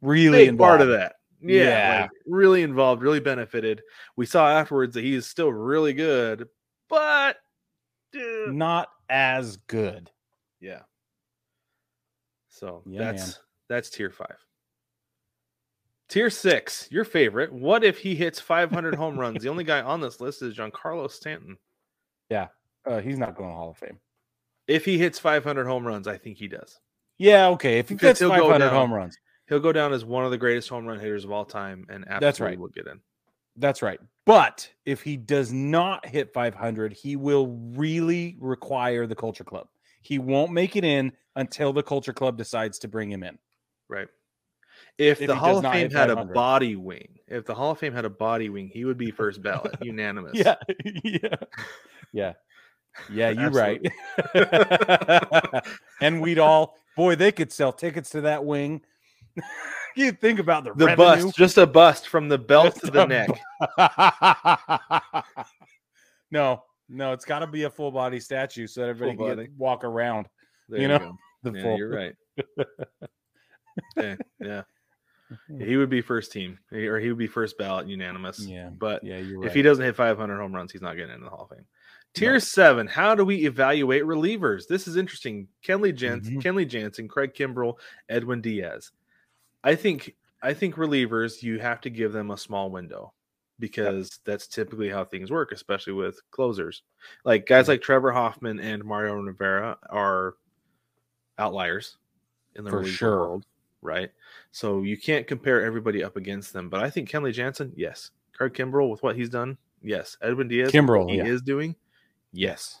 Really 0.00 0.46
big 0.46 0.58
part 0.58 0.80
of 0.80 0.88
that. 0.88 1.16
Yeah, 1.40 1.62
Yeah. 1.64 2.00
like, 2.02 2.10
really 2.26 2.62
involved, 2.62 3.02
really 3.02 3.20
benefited. 3.20 3.82
We 4.16 4.26
saw 4.26 4.48
afterwards 4.48 4.94
that 4.94 5.04
he 5.04 5.14
is 5.14 5.26
still 5.26 5.52
really 5.52 5.92
good, 5.92 6.48
but 6.88 7.36
dude, 8.12 8.54
Not 8.54 8.88
as 9.10 9.56
good. 9.56 10.10
yeah. 10.60 10.82
So 12.48 12.82
Yeah, 12.86 13.00
that's 13.00 13.26
man. 13.26 13.36
that's 13.68 13.90
tier 13.90 14.10
five. 14.10 14.36
Tier 16.08 16.30
six, 16.30 16.88
your 16.90 17.04
favorite. 17.04 17.52
What 17.52 17.84
if 17.84 17.98
he 17.98 18.14
hits 18.14 18.40
500 18.40 18.94
home 18.94 19.18
runs? 19.18 19.42
The 19.42 19.50
only 19.50 19.64
guy 19.64 19.82
on 19.82 20.00
this 20.00 20.20
list 20.20 20.40
is 20.42 20.56
Giancarlo 20.56 21.10
Stanton. 21.10 21.58
Yeah, 22.30 22.48
uh, 22.86 23.00
he's 23.00 23.18
not 23.18 23.36
going 23.36 23.50
to 23.50 23.54
Hall 23.54 23.70
of 23.70 23.76
Fame. 23.76 23.98
If 24.66 24.84
he 24.84 24.98
hits 24.98 25.18
500 25.18 25.66
home 25.66 25.86
runs, 25.86 26.08
I 26.08 26.16
think 26.16 26.38
he 26.38 26.48
does. 26.48 26.80
Yeah, 27.18 27.48
okay. 27.48 27.78
If 27.78 27.88
he 27.88 27.94
Because 27.94 28.10
gets 28.10 28.20
he'll 28.20 28.28
go 28.30 28.44
500 28.44 28.58
down. 28.58 28.74
home 28.74 28.92
runs, 28.92 29.18
He'll 29.48 29.60
go 29.60 29.72
down 29.72 29.92
as 29.94 30.04
one 30.04 30.24
of 30.26 30.30
the 30.30 30.36
greatest 30.38 30.68
home 30.68 30.84
run 30.86 30.98
hitters 30.98 31.24
of 31.24 31.30
all 31.32 31.44
time, 31.46 31.86
and 31.88 32.04
absolutely 32.04 32.20
That's 32.26 32.40
right. 32.40 32.58
will 32.58 32.68
get 32.68 32.86
in. 32.86 33.00
that's 33.56 33.80
right. 33.82 33.98
But 34.26 34.70
if 34.84 35.02
he 35.02 35.16
does 35.16 35.52
not 35.52 36.06
hit 36.06 36.32
500, 36.34 36.92
he 36.92 37.16
will 37.16 37.46
really 37.74 38.36
require 38.40 39.06
the 39.06 39.14
Culture 39.14 39.44
Club. 39.44 39.68
He 40.02 40.18
won't 40.18 40.52
make 40.52 40.76
it 40.76 40.84
in 40.84 41.12
until 41.34 41.72
the 41.72 41.82
Culture 41.82 42.12
Club 42.12 42.36
decides 42.36 42.78
to 42.80 42.88
bring 42.88 43.10
him 43.10 43.22
in. 43.22 43.38
Right. 43.88 44.08
If, 44.98 45.20
If 45.20 45.28
the 45.28 45.36
Hall 45.36 45.58
of 45.64 45.72
Fame 45.72 45.90
had 45.90 46.10
a 46.10 46.24
body 46.24 46.74
wing, 46.74 47.20
if 47.28 47.46
the 47.46 47.54
Hall 47.54 47.70
of 47.70 47.78
Fame 47.78 47.92
had 47.92 48.04
a 48.04 48.10
body 48.10 48.48
wing, 48.48 48.68
he 48.72 48.84
would 48.84 48.98
be 48.98 49.12
first 49.12 49.40
ballot, 49.42 49.76
unanimous. 49.82 50.32
Yeah, 50.34 50.56
yeah, 51.04 51.36
yeah, 52.12 52.32
yeah. 53.08 53.30
You're 53.30 53.50
right. 53.50 53.80
and 56.00 56.20
we'd 56.20 56.40
all, 56.40 56.74
boy, 56.96 57.14
they 57.14 57.30
could 57.30 57.52
sell 57.52 57.72
tickets 57.72 58.10
to 58.10 58.22
that 58.22 58.44
wing. 58.44 58.80
you 59.94 60.10
think 60.10 60.40
about 60.40 60.64
the, 60.64 60.72
The 60.74 60.86
revenue. 60.86 61.24
bust, 61.26 61.36
just 61.36 61.58
a 61.58 61.66
bust 61.66 62.08
from 62.08 62.28
the 62.28 62.38
belt 62.38 62.74
Just 62.74 62.86
to 62.86 62.90
the 62.90 63.06
neck. 63.06 63.28
no, 66.32 66.64
no, 66.88 67.12
it's 67.12 67.24
got 67.24 67.38
to 67.40 67.46
be 67.46 67.62
a 67.64 67.70
full 67.70 67.92
body 67.92 68.18
statue 68.18 68.66
so 68.66 68.80
that 68.80 68.88
everybody 68.88 69.16
Full 69.16 69.28
can 69.28 69.36
get, 69.44 69.52
walk 69.56 69.84
around. 69.84 70.28
There 70.68 70.80
you 70.80 70.88
know, 70.88 70.98
go. 70.98 71.16
The 71.44 71.52
Yeah, 71.56 71.62
full. 71.62 71.78
you're 71.78 71.90
right. 71.90 72.14
yeah, 73.96 74.16
yeah. 74.40 74.62
He 75.58 75.76
would 75.76 75.90
be 75.90 76.00
first 76.00 76.32
team, 76.32 76.58
or 76.72 76.98
he 76.98 77.08
would 77.08 77.18
be 77.18 77.26
first 77.26 77.58
ballot 77.58 77.86
unanimous. 77.86 78.40
Yeah, 78.46 78.70
But 78.70 79.04
Yeah, 79.04 79.18
you're 79.18 79.40
right. 79.40 79.46
if 79.48 79.54
he 79.54 79.62
doesn't 79.62 79.84
hit 79.84 79.94
500 79.96 80.38
home 80.38 80.54
runs, 80.54 80.72
he's 80.72 80.80
not 80.82 80.96
getting 80.96 81.12
into 81.14 81.24
the 81.24 81.30
Hall 81.30 81.48
of 81.50 81.56
Fame. 81.56 81.66
Tier 82.14 82.40
seven. 82.40 82.86
How 82.86 83.14
do 83.14 83.24
we 83.24 83.44
evaluate 83.46 84.02
relievers? 84.04 84.66
This 84.66 84.88
is 84.88 84.96
interesting. 84.96 85.48
Kenley 85.62 85.94
Jansen, 85.94 86.36
Mhm. 86.40 86.42
Kenley 86.42 86.66
Jansen, 86.66 87.06
Craig 87.08 87.34
Kimbrel, 87.34 87.78
Edwin 88.08 88.40
Diaz. 88.40 88.90
I 89.62 89.74
think 89.74 90.16
I 90.40 90.54
think 90.54 90.76
relievers 90.76 91.42
you 91.42 91.58
have 91.58 91.80
to 91.82 91.90
give 91.90 92.12
them 92.12 92.30
a 92.30 92.38
small 92.38 92.70
window 92.70 93.12
because 93.58 94.20
that's 94.24 94.46
typically 94.46 94.88
how 94.88 95.04
things 95.04 95.30
work, 95.32 95.50
especially 95.52 95.92
with 95.92 96.18
closers. 96.30 96.82
Like 97.24 97.44
guys 97.44 97.66
like 97.68 97.82
Trevor 97.82 98.12
Hoffman 98.12 98.60
and 98.60 98.84
Mario 98.84 99.14
Rivera 99.16 99.76
are 99.90 100.36
outliers 101.38 101.96
in 102.54 102.64
the 102.64 102.70
For 102.70 102.84
sure. 102.84 103.18
world, 103.18 103.46
right? 103.82 104.10
So 104.50 104.82
you 104.82 104.96
can't 104.96 105.26
compare 105.26 105.64
everybody 105.64 106.02
up 106.02 106.16
against 106.16 106.52
them. 106.52 106.68
But 106.68 106.82
I 106.82 106.90
think 106.90 107.10
Kenley 107.10 107.32
Jansen, 107.32 107.72
yes. 107.76 108.10
Craig 108.32 108.54
Kimbrel 108.54 108.90
with 108.90 109.02
what 109.02 109.16
he's 109.16 109.30
done, 109.30 109.58
yes. 109.82 110.16
Edwin 110.22 110.48
Diaz, 110.48 110.72
Kimbrel, 110.72 111.10
he 111.10 111.16
yeah. 111.16 111.26
is 111.26 111.42
doing, 111.42 111.74
yes. 112.32 112.80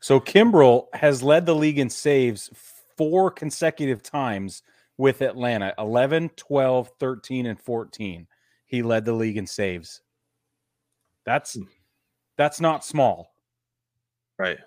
So 0.00 0.20
Kimbrel 0.20 0.86
has 0.94 1.22
led 1.22 1.46
the 1.46 1.54
league 1.54 1.78
in 1.78 1.90
saves 1.90 2.50
four 2.96 3.30
consecutive 3.30 4.02
times 4.02 4.62
with 4.96 5.22
Atlanta 5.22 5.72
11, 5.78 6.30
12, 6.30 6.90
13, 6.98 7.46
and 7.46 7.60
14. 7.60 8.26
He 8.66 8.82
led 8.82 9.04
the 9.04 9.12
league 9.12 9.36
in 9.36 9.46
saves. 9.46 10.02
That's 11.24 11.54
Hmm. 11.54 11.64
that's 12.36 12.60
not 12.60 12.84
small. 12.84 13.34
Right. 14.38 14.58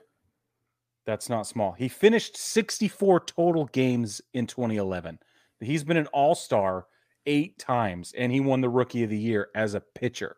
That's 1.05 1.29
not 1.29 1.47
small. 1.47 1.71
He 1.73 1.87
finished 1.87 2.37
64 2.37 3.21
total 3.21 3.65
games 3.65 4.21
in 4.33 4.47
2011. 4.47 5.19
He's 5.59 5.83
been 5.83 5.97
an 5.97 6.07
all-star 6.07 6.87
8 7.25 7.57
times 7.59 8.13
and 8.17 8.31
he 8.31 8.39
won 8.39 8.61
the 8.61 8.69
rookie 8.69 9.03
of 9.03 9.09
the 9.09 9.17
year 9.17 9.49
as 9.55 9.73
a 9.73 9.81
pitcher. 9.81 10.37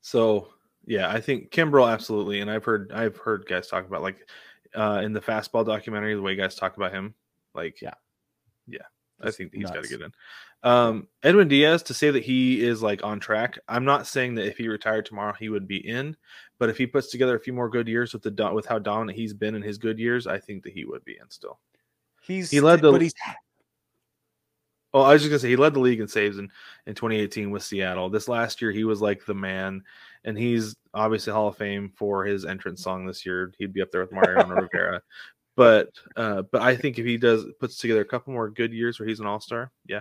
So 0.00 0.48
yeah, 0.86 1.10
I 1.10 1.20
think 1.20 1.50
Kimbrel 1.50 1.90
absolutely, 1.92 2.40
and 2.40 2.50
I've 2.50 2.64
heard 2.64 2.90
I've 2.92 3.16
heard 3.16 3.46
guys 3.46 3.68
talk 3.68 3.86
about 3.86 4.02
like 4.02 4.28
uh 4.74 5.00
in 5.04 5.12
the 5.12 5.20
fastball 5.20 5.64
documentary, 5.66 6.14
the 6.14 6.22
way 6.22 6.36
guys 6.36 6.54
talk 6.54 6.76
about 6.76 6.92
him, 6.92 7.14
like 7.54 7.80
Yeah. 7.82 7.94
yeah, 8.66 8.86
I 9.22 9.30
think 9.30 9.54
he's 9.54 9.70
got 9.70 9.82
to 9.82 9.88
get 9.88 10.00
in. 10.02 10.12
Um, 10.62 11.08
Edwin 11.22 11.48
Diaz 11.48 11.82
to 11.84 11.94
say 11.94 12.10
that 12.10 12.22
he 12.22 12.62
is 12.62 12.82
like 12.82 13.02
on 13.02 13.18
track. 13.20 13.58
I'm 13.68 13.84
not 13.84 14.06
saying 14.06 14.34
that 14.34 14.46
if 14.46 14.58
he 14.58 14.68
retired 14.68 15.06
tomorrow 15.06 15.34
he 15.38 15.48
would 15.48 15.66
be 15.66 15.78
in, 15.86 16.16
but 16.58 16.68
if 16.68 16.76
he 16.76 16.86
puts 16.86 17.10
together 17.10 17.36
a 17.36 17.40
few 17.40 17.52
more 17.52 17.68
good 17.70 17.88
years 17.88 18.12
with 18.12 18.22
the 18.22 18.50
with 18.52 18.66
how 18.66 18.78
dominant 18.78 19.16
he's 19.18 19.32
been 19.32 19.54
in 19.54 19.62
his 19.62 19.78
good 19.78 19.98
years, 19.98 20.26
I 20.26 20.38
think 20.38 20.62
that 20.64 20.72
he 20.72 20.84
would 20.84 21.04
be 21.04 21.16
in 21.20 21.30
still. 21.30 21.58
He's 22.22 22.50
He 22.50 22.60
led 22.60 22.82
the- 22.82 22.92
but 22.92 23.00
he's 23.02 23.14
Oh, 24.92 25.02
I 25.02 25.12
was 25.12 25.22
just 25.22 25.30
gonna 25.30 25.38
say 25.38 25.48
he 25.50 25.56
led 25.56 25.74
the 25.74 25.80
league 25.80 26.00
in 26.00 26.08
saves 26.08 26.38
in, 26.38 26.50
in 26.86 26.94
2018 26.96 27.50
with 27.50 27.62
Seattle. 27.62 28.10
This 28.10 28.26
last 28.26 28.60
year 28.60 28.72
he 28.72 28.82
was 28.84 29.00
like 29.00 29.24
the 29.24 29.34
man, 29.34 29.82
and 30.24 30.36
he's 30.36 30.74
obviously 30.92 31.32
Hall 31.32 31.46
of 31.48 31.56
Fame 31.56 31.92
for 31.96 32.24
his 32.24 32.44
entrance 32.44 32.82
song 32.84 33.06
this 33.06 33.24
year. 33.24 33.52
He'd 33.58 33.72
be 33.72 33.82
up 33.82 33.90
there 33.92 34.00
with 34.00 34.12
Mariano 34.12 34.54
Rivera. 34.62 35.00
But 35.60 35.90
uh, 36.16 36.40
but 36.50 36.62
I 36.62 36.74
think 36.74 36.98
if 36.98 37.04
he 37.04 37.18
does 37.18 37.44
puts 37.60 37.76
together 37.76 38.00
a 38.00 38.04
couple 38.06 38.32
more 38.32 38.48
good 38.48 38.72
years 38.72 38.98
where 38.98 39.06
he's 39.06 39.20
an 39.20 39.26
all 39.26 39.40
star, 39.40 39.70
yeah, 39.86 40.00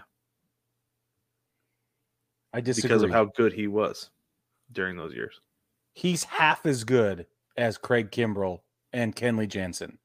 I 2.53 2.61
disagree. 2.61 2.87
because 2.87 3.03
of 3.03 3.11
how 3.11 3.25
good 3.25 3.51
he 3.51 3.67
was 3.67 4.09
during 4.71 4.95
those 4.95 5.13
years. 5.13 5.41
he's 5.93 6.23
half 6.23 6.65
as 6.65 6.85
good 6.85 7.25
as 7.57 7.77
Craig 7.77 8.09
Kimbrel 8.09 8.61
and 8.93 9.13
Kenley 9.13 9.49
Jansen. 9.49 9.97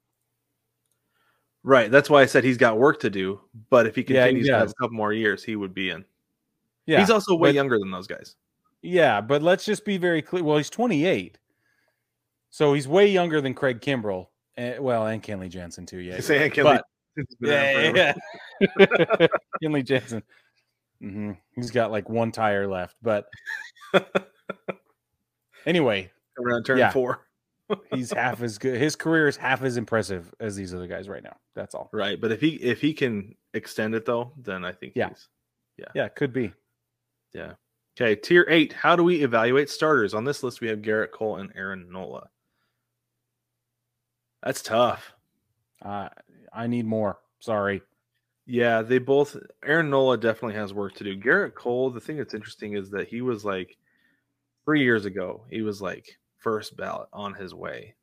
Right. 1.62 1.88
That's 1.88 2.10
why 2.10 2.22
I 2.22 2.26
said 2.26 2.42
he's 2.42 2.58
got 2.58 2.76
work 2.76 2.98
to 3.02 3.10
do. 3.10 3.40
But 3.70 3.86
if 3.86 3.94
he 3.94 4.00
Yeah, 4.08 4.24
he 4.26 4.30
continues 4.32 4.48
to 4.48 4.58
have 4.58 4.70
a 4.70 4.74
couple 4.74 4.96
more 4.96 5.12
years, 5.12 5.44
he 5.44 5.54
would 5.54 5.72
be 5.72 5.90
in. 5.90 6.04
Yeah, 6.86 6.98
he's 6.98 7.10
also 7.10 7.36
way 7.36 7.50
but- 7.50 7.54
younger 7.54 7.78
than 7.78 7.92
those 7.92 8.08
guys. 8.08 8.34
Yeah, 8.82 9.20
but 9.20 9.40
let's 9.40 9.64
just 9.64 9.84
be 9.84 9.98
very 9.98 10.20
clear. 10.20 10.42
Well, 10.42 10.56
he's 10.56 10.68
28, 10.68 11.38
so 12.50 12.74
he's 12.74 12.88
way 12.88 13.06
younger 13.06 13.40
than 13.40 13.54
Craig 13.54 13.80
Kimbrel. 13.80 14.26
And, 14.56 14.80
well, 14.80 15.06
and 15.06 15.22
Kenley 15.22 15.48
Jansen 15.48 15.86
too. 15.86 15.98
Yeah, 15.98 16.14
right. 16.14 16.52
Kenley- 16.52 16.80
yeah, 17.40 17.90
yeah, 17.94 18.12
yeah. 18.78 19.26
Kenley 19.62 19.84
Jansen. 19.84 20.22
hmm 21.00 21.32
He's 21.54 21.70
got 21.70 21.90
like 21.90 22.08
one 22.08 22.32
tire 22.32 22.66
left, 22.66 22.96
but 23.02 23.26
anyway, 25.66 26.10
around 26.38 26.64
turn 26.64 26.78
Yeah. 26.78 26.90
four. 26.90 27.26
he's 27.94 28.12
half 28.12 28.42
as 28.42 28.58
good. 28.58 28.78
His 28.78 28.94
career 28.94 29.26
is 29.26 29.36
half 29.36 29.62
as 29.62 29.76
impressive 29.76 30.32
as 30.38 30.54
these 30.54 30.74
other 30.74 30.86
guys 30.86 31.08
right 31.08 31.22
now. 31.22 31.36
That's 31.54 31.74
all. 31.74 31.88
Right. 31.92 32.20
But 32.20 32.30
if 32.32 32.40
he 32.40 32.50
if 32.56 32.80
he 32.80 32.92
can 32.92 33.34
extend 33.54 33.94
it 33.94 34.04
though, 34.04 34.32
then 34.36 34.64
I 34.64 34.72
think 34.72 34.92
Yeah. 34.96 35.08
he's 35.08 35.28
Yeah, 35.94 36.08
could 36.08 36.32
be. 36.32 36.52
yeah. 37.32 37.54
Okay, 37.96 38.16
tier 38.16 38.44
eight. 38.48 38.72
How 38.72 38.96
do 38.96 39.04
we 39.04 39.22
evaluate 39.22 39.70
starters? 39.70 40.14
On 40.14 40.24
this 40.24 40.42
list, 40.42 40.60
we 40.60 40.66
have 40.68 40.80
Gerrit 40.80 41.12
Cole 41.12 41.36
and 41.36 41.52
Aaron 41.54 41.86
Nola. 41.90 42.28
That's 44.44 44.62
tough. 44.62 45.12
Uh, 45.82 46.10
I 46.52 46.66
need 46.68 46.86
more. 46.86 47.20
Sorry. 47.40 47.82
Yeah, 48.46 48.82
they 48.82 48.98
both 48.98 49.36
Aaron 49.64 49.90
Nola 49.90 50.18
definitely 50.18 50.54
has 50.56 50.74
work 50.74 50.94
to 50.96 51.04
do. 51.04 51.16
Gerrit 51.18 51.54
Cole, 51.54 51.90
the 51.90 52.00
thing 52.00 52.18
that's 52.18 52.34
interesting 52.34 52.74
is 52.74 52.90
that 52.90 53.08
he 53.08 53.22
was 53.22 53.44
like 53.44 53.78
three 54.66 54.82
years 54.82 55.06
ago, 55.06 55.46
he 55.50 55.62
was 55.62 55.80
like 55.82 56.18
first 56.38 56.76
ballot 56.76 57.08
on 57.12 57.34
his 57.34 57.54
way. 57.54 57.96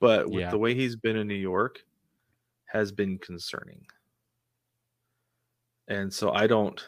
But 0.00 0.30
with 0.32 0.42
Yeah. 0.42 0.50
the 0.50 0.58
way 0.58 0.74
he's 0.74 0.96
been 0.96 1.16
in 1.16 1.28
New 1.28 1.34
York 1.34 1.84
has 2.66 2.92
been 2.92 3.18
concerning. 3.18 3.86
And 5.88 6.12
so 6.12 6.32
I 6.32 6.46
don't 6.46 6.84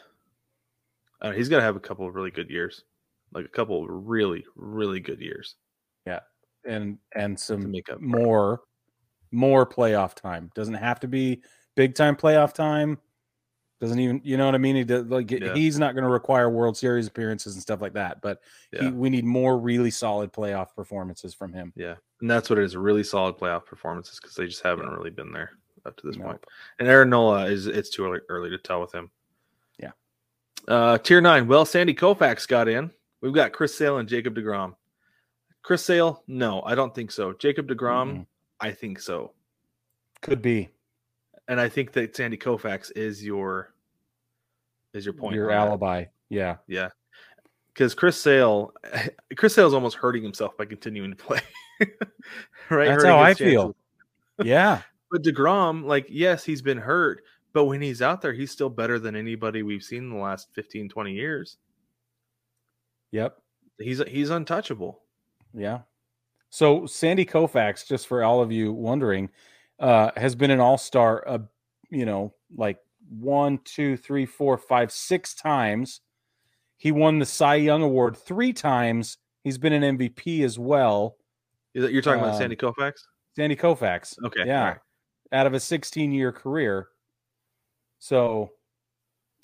uh, 1.21 1.31
he's 1.31 1.49
got 1.49 1.57
to 1.57 1.63
have 1.63 1.75
a 1.75 1.79
couple 1.79 2.07
of 2.07 2.15
really 2.15 2.31
good 2.31 2.49
years. 2.49 2.83
Like 3.33 3.45
a 3.45 3.49
couple 3.49 3.83
of 3.83 3.89
really, 3.89 4.45
really 4.55 4.99
good 5.01 5.19
years 5.19 5.55
Yeah, 6.05 6.21
And 6.65 6.99
and 7.15 7.39
some 7.39 7.71
make 7.71 7.89
up. 7.89 8.03
for 8.09 8.21
it. 8.21 8.29
more 8.29 8.61
more 9.31 9.65
playoff 9.65 10.13
time. 10.13 10.51
Doesn't 10.55 10.73
have 10.75 10.99
to 11.01 11.07
be 11.07 11.41
big 11.75 11.95
time 11.95 12.15
playoff 12.15 12.53
time. 12.53 12.97
Doesn't 13.79 13.99
even 13.99 14.21
you 14.23 14.37
know 14.37 14.45
what 14.45 14.55
I 14.55 14.57
mean? 14.57 14.75
He 14.75 14.83
does, 14.83 15.05
like 15.05 15.29
Yeah. 15.29 15.53
he's 15.53 15.77
not 15.77 15.93
going 15.93 16.03
to 16.03 16.09
require 16.09 16.49
World 16.49 16.75
Series 16.75 17.05
appearances 17.07 17.53
and 17.53 17.61
stuff 17.61 17.79
like 17.81 17.93
that. 17.93 18.21
But 18.21 18.41
he, 18.71 18.87
we 18.89 19.09
need 19.11 19.23
more 19.23 19.57
really 19.59 19.91
solid 19.91 20.33
playoff 20.33 20.73
performances 20.75 21.33
from 21.35 21.53
him. 21.53 21.73
Yeah. 21.75 21.95
And 22.21 22.29
that's 22.31 22.49
what 22.49 22.57
it 22.57 22.65
is 22.65 22.75
really 22.75 23.03
solid 23.03 23.37
playoff 23.37 23.65
performances 23.65 24.19
because 24.19 24.35
they 24.35 24.47
just 24.47 24.63
haven't 24.63 24.89
really 24.89 25.11
been 25.11 25.31
there 25.31 25.51
up 25.85 25.95
to 25.97 26.07
this 26.07 26.17
point. 26.17 26.43
And 26.79 26.87
Aaron 26.87 27.11
Nola 27.11 27.45
is 27.45 27.67
it's 27.67 27.91
too 27.91 28.05
early, 28.05 28.19
early 28.29 28.49
to 28.49 28.57
tell 28.57 28.81
with 28.81 28.93
him. 28.95 29.11
Yeah. 29.77 29.91
Uh 30.67 30.97
tier 30.97 31.21
nine. 31.21 31.47
Well, 31.47 31.65
Sandy 31.65 31.93
Koufax 31.93 32.47
got 32.47 32.67
in. 32.67 32.89
We've 33.21 33.33
got 33.33 33.53
Chris 33.53 33.75
Sale 33.77 33.99
and 33.99 34.09
Jacob 34.09 34.35
DeGrom. 34.35 34.75
Chris 35.61 35.83
Sale, 35.85 36.23
no, 36.27 36.61
I 36.63 36.75
don't 36.75 36.95
think 36.95 37.11
so. 37.11 37.33
Jacob 37.33 37.67
DeGrom, 37.67 38.11
Mm-mm. 38.19 38.25
I 38.59 38.71
think 38.71 38.99
so. 38.99 39.33
Could 40.21 40.41
be 40.41 40.69
And 41.47 41.59
I 41.59 41.69
think 41.69 41.91
that 41.93 42.15
Sandy 42.15 42.37
Koufax 42.37 42.91
is 42.95 43.23
your 43.23 43.73
is 44.93 45.05
your 45.05 45.13
point. 45.13 45.35
your 45.35 45.51
on 45.51 45.57
that. 45.57 45.67
alibi. 45.67 46.05
Yeah. 46.29 46.57
Yeah. 46.67 46.89
Because 47.73 47.93
Chris 47.93 48.19
Sale, 48.19 48.73
Chris 49.37 49.53
Sale's 49.53 49.73
almost 49.73 49.97
hurting 49.97 50.23
himself 50.23 50.57
by 50.57 50.65
continuing 50.65 51.11
to 51.11 51.15
play. 51.15 51.39
right? 52.69 52.87
That's 52.87 53.03
Hurting 53.03 53.09
how 53.11 53.19
I 53.19 53.33
feel. 53.33 53.75
Yeah. 54.43 54.81
But 55.09 55.23
DeGrom, 55.23 55.83
like, 55.85 56.05
yes, 56.09 56.43
he's 56.43 56.61
been 56.61 56.77
hurt, 56.77 57.23
But 57.53 57.65
when 57.65 57.81
he's 57.81 58.03
out 58.03 58.21
there, 58.21 58.33
he's 58.33 58.51
still 58.51 58.69
better 58.69 58.99
than 58.99 59.15
anybody 59.15 59.63
we've 59.63 59.81
seen 59.81 60.03
in 60.03 60.09
the 60.11 60.17
last 60.17 60.49
15, 60.53 60.89
20 60.89 61.11
years. 61.13 61.57
Yep. 63.11 63.35
He's 63.79 64.01
he's 64.07 64.29
untouchable. 64.29 65.01
Yeah. 65.55 65.79
So 66.49 66.85
Sandy 66.85 67.25
Koufax, 67.25 67.85
just 67.87 68.07
for 68.07 68.23
all 68.23 68.41
of 68.41 68.51
you 68.51 68.71
wondering, 68.73 69.29
uh, 69.79 70.11
has 70.15 70.35
been 70.35 70.51
an 70.51 70.59
all 70.59 70.77
star, 70.77 71.23
uh, 71.27 71.39
you 71.89 72.05
know, 72.05 72.33
like 72.55 72.79
one, 73.09 73.59
two, 73.63 73.97
three, 73.97 74.25
four, 74.25 74.57
five, 74.57 74.91
six 74.91 75.33
times. 75.35 76.01
He 76.77 76.91
won 76.91 77.19
the 77.19 77.25
Cy 77.25 77.55
Young 77.55 77.81
Award 77.81 78.15
three 78.17 78.53
times. 78.53 79.17
He's 79.43 79.57
been 79.57 79.73
an 79.73 79.97
MVP 79.97 80.43
as 80.43 80.57
well. 80.59 81.17
You're 81.73 82.01
talking 82.01 82.19
about 82.21 82.33
Um, 82.33 82.39
Sandy 82.39 82.55
Koufax? 82.55 82.93
Sandy 83.35 83.55
Koufax. 83.55 84.17
Okay. 84.25 84.45
Yeah. 84.45 84.63
right. 84.63 84.77
Out 85.31 85.45
of 85.47 85.53
a 85.53 85.59
16 85.59 86.11
year 86.11 86.31
career. 86.31 86.87
So 87.99 88.51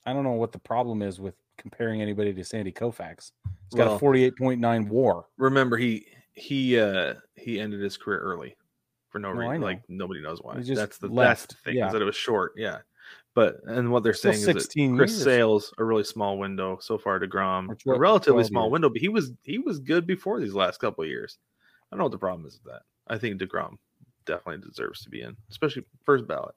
I 0.06 0.14
don't 0.14 0.24
know 0.24 0.32
what 0.34 0.52
the 0.52 0.60
problem 0.60 1.02
is 1.02 1.20
with 1.20 1.36
comparing 1.58 2.02
anybody 2.02 2.34
to 2.34 2.44
Sandy 2.44 2.72
Koufax. 2.72 3.32
He's 3.70 3.78
got 3.78 3.88
Well- 3.88 3.96
a 3.96 4.00
48.9 4.00 4.90
war. 4.90 5.28
Remember, 5.38 5.78
he 5.78 6.08
he 6.34 6.80
uh 6.80 7.16
he 7.36 7.60
ended 7.60 7.82
his 7.82 7.98
career 7.98 8.20
early 8.20 8.56
for 9.10 9.20
no 9.20 9.34
No, 9.34 9.40
reason. 9.40 9.62
Like 9.62 9.82
nobody 9.88 10.22
knows 10.22 10.40
why. 10.42 10.56
That's 10.60 10.98
the 10.98 11.08
left. 11.08 11.50
the 11.50 11.56
thing 11.72 11.76
Yeah. 11.78 11.88
is 11.88 11.94
that 11.94 12.02
it 12.02 12.06
was 12.06 12.16
short. 12.16 12.54
Yeah. 12.58 12.80
But 13.36 13.58
and 13.66 13.92
what 13.92 14.04
they're 14.04 14.14
saying 14.14 14.36
is 14.36 14.46
that 14.46 14.62
16 14.62 14.98
Chris 14.98 15.12
years. 15.12 15.24
Sales 15.24 15.74
a 15.78 15.84
really 15.84 16.04
small 16.04 16.38
window 16.38 16.78
so 16.82 16.98
far 16.98 17.20
DeGrom, 17.20 17.70
a 17.88 17.98
relatively 18.00 18.44
small 18.44 18.66
years. 18.66 18.72
window, 18.74 18.90
but 18.90 19.00
he 19.02 19.10
was 19.10 19.32
he 19.44 19.58
was 19.60 19.80
good 19.80 20.06
before 20.08 20.40
these 20.40 20.54
last 20.54 20.80
couple 20.80 21.06
years. 21.06 21.38
I 21.92 21.96
don't 21.96 22.00
know 22.00 22.06
what 22.06 22.12
the 22.12 22.18
problem 22.20 22.46
is 22.48 22.60
with 22.64 22.72
that. 22.74 22.82
I 23.08 23.18
think 23.18 23.40
Degrom 23.42 23.78
definitely 24.26 24.68
deserves 24.68 25.04
to 25.04 25.10
be 25.10 25.22
in, 25.22 25.36
especially 25.52 25.84
first 26.06 26.26
ballot. 26.28 26.56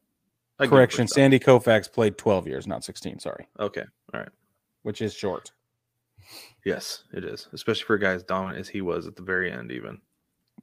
I 0.59 0.67
Correction. 0.67 1.05
first 1.05 1.15
Sandy 1.15 1.39
Koufax 1.39 1.93
played 1.93 2.17
12 2.17 2.47
years, 2.47 2.67
not 2.67 2.85
16. 2.85 3.19
Sorry. 3.19 3.47
Okay, 3.61 3.85
all 4.15 4.21
right. 4.21 4.29
which 4.83 5.03
is 5.03 5.13
short. 5.13 5.53
Yes, 6.65 7.05
it 7.13 7.25
is, 7.25 7.49
especially 7.53 7.85
for 7.85 7.95
a 7.95 8.01
guy 8.01 8.13
as 8.13 8.23
dominant 8.25 8.59
as 8.59 8.69
he 8.69 8.81
was 8.81 9.07
at 9.07 9.15
the 9.17 9.23
very 9.23 9.53
end. 9.53 9.71
Even 9.71 10.01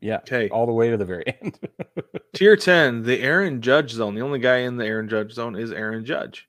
Yeah. 0.01 0.17
okay, 0.17 0.49
All 0.49 0.65
the 0.65 0.73
way 0.73 0.89
to 0.89 0.97
the 0.97 1.05
very 1.05 1.23
end. 1.41 1.57
tier 2.33 2.55
ten, 2.57 3.03
the 3.03 3.19
Aaron 3.21 3.61
Judge 3.61 3.91
zone. 3.91 4.15
The 4.15 4.21
only 4.21 4.39
guy 4.39 4.57
in 4.59 4.75
the 4.77 4.85
Aaron 4.85 5.07
Judge 5.07 5.31
zone 5.33 5.55
is 5.55 5.71
Aaron 5.71 6.03
Judge. 6.05 6.47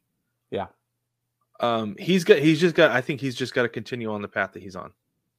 Yeah. 0.50 0.66
Um, 1.60 1.94
he's 1.98 2.24
got. 2.24 2.38
He's 2.38 2.60
just 2.60 2.74
got. 2.74 2.90
I 2.90 3.00
think 3.00 3.20
he's 3.20 3.36
just 3.36 3.54
got 3.54 3.62
to 3.62 3.68
continue 3.68 4.10
on 4.12 4.22
the 4.22 4.28
path 4.28 4.52
that 4.54 4.62
he's 4.62 4.76
on. 4.76 4.92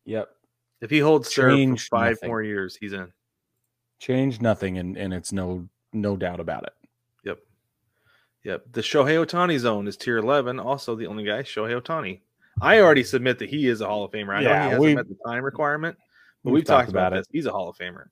yep. 0.06 0.30
If 0.82 0.90
he 0.90 1.00
holds 1.00 1.34
serve 1.34 1.58
for 1.70 1.78
five 1.78 2.12
nothing. 2.18 2.30
more 2.30 2.42
years, 2.44 2.76
he's 2.76 2.94
in. 2.94 3.12
Change 4.00 4.42
nothing, 4.42 4.78
and, 4.78 4.98
and 4.98 5.14
it's 5.14 5.32
no 5.32 5.68
no 5.94 6.16
doubt 6.18 6.40
about 6.40 6.64
it. 6.64 6.74
Yep. 7.24 7.40
Yep. 8.44 8.64
The 8.74 8.82
Shohei 8.82 9.26
Ohtani 9.26 9.58
zone 9.58 9.88
is 9.88 9.96
tier 9.98 10.18
11. 10.18 10.60
Also, 10.60 10.96
the 10.96 11.08
only 11.08 11.24
guy, 11.24 11.44
Shohei 11.44 11.82
Ohtani. 11.82 12.20
I 12.62 12.80
already 12.80 13.04
submit 13.04 13.40
that 13.40 13.50
he 13.50 13.68
is 13.68 13.82
a 13.82 13.88
Hall 13.88 14.04
of 14.06 14.12
Famer. 14.12 14.36
I 14.36 14.42
know 14.42 14.50
Yeah, 14.50 14.64
he 14.64 14.70
hasn't 14.72 14.96
met 14.96 15.10
the 15.10 15.18
time 15.26 15.44
requirement, 15.44 15.98
but 16.44 16.52
we've 16.52 16.60
we've, 16.60 16.66
talked 16.66 16.86
talked 16.86 16.90
about, 16.92 17.14
about 17.14 17.18
this. 17.18 17.28
He's 17.32 17.46
a 17.46 17.52
Hall 17.52 17.70
of 17.70 17.78
Famer. 17.78 18.06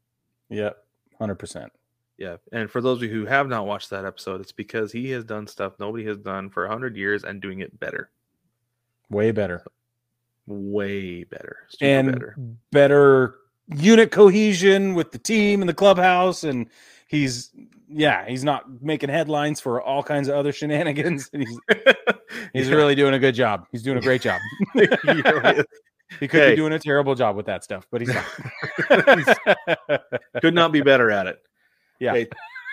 Yep. 0.49 0.77
100%. 1.19 1.69
Yeah. 2.17 2.37
And 2.51 2.69
for 2.69 2.81
those 2.81 2.97
of 2.97 3.03
you 3.03 3.09
who 3.09 3.25
have 3.25 3.47
not 3.47 3.65
watched 3.65 3.89
that 3.89 4.05
episode, 4.05 4.41
it's 4.41 4.51
because 4.51 4.91
he 4.91 5.09
has 5.11 5.23
done 5.23 5.47
stuff 5.47 5.73
nobody 5.79 6.05
has 6.05 6.17
done 6.17 6.49
for 6.49 6.63
100 6.63 6.95
years 6.95 7.23
and 7.23 7.41
doing 7.41 7.59
it 7.59 7.79
better. 7.79 8.09
Way 9.09 9.31
better. 9.31 9.63
Way 10.45 11.23
better. 11.23 11.57
Super 11.69 11.85
and 11.85 12.11
better. 12.11 12.35
better. 12.71 13.35
unit 13.75 14.11
cohesion 14.11 14.93
with 14.93 15.11
the 15.11 15.17
team 15.17 15.61
and 15.61 15.69
the 15.69 15.73
clubhouse. 15.73 16.43
And 16.43 16.69
he's, 17.07 17.51
yeah, 17.95 18.25
he's 18.27 18.43
not 18.43 18.81
making 18.81 19.09
headlines 19.09 19.59
for 19.59 19.81
all 19.81 20.03
kinds 20.03 20.27
of 20.27 20.35
other 20.35 20.51
shenanigans. 20.51 21.29
He's, 21.33 21.59
he's 22.53 22.69
Yeah. 22.69 22.75
really 22.75 22.95
doing 22.95 23.13
a 23.13 23.19
good 23.19 23.35
job. 23.35 23.65
He's 23.71 23.83
doing 23.83 23.97
a 23.97 24.01
great 24.01 24.21
job. 24.21 24.39
He 24.73 24.87
really. 25.21 25.63
He 26.19 26.27
could 26.27 26.41
Hey. 26.41 26.49
be 26.51 26.55
doing 26.55 26.73
a 26.73 26.79
terrible 26.79 27.15
job 27.15 27.35
with 27.35 27.45
that 27.47 27.63
stuff, 27.63 27.87
but 27.91 28.01
he's 28.01 28.13
not. 28.13 28.25
could 30.41 30.53
not 30.53 30.71
be 30.71 30.81
better 30.81 31.09
at 31.11 31.27
it. 31.27 31.39
Yeah. 31.99 32.11
Okay, 32.11 32.27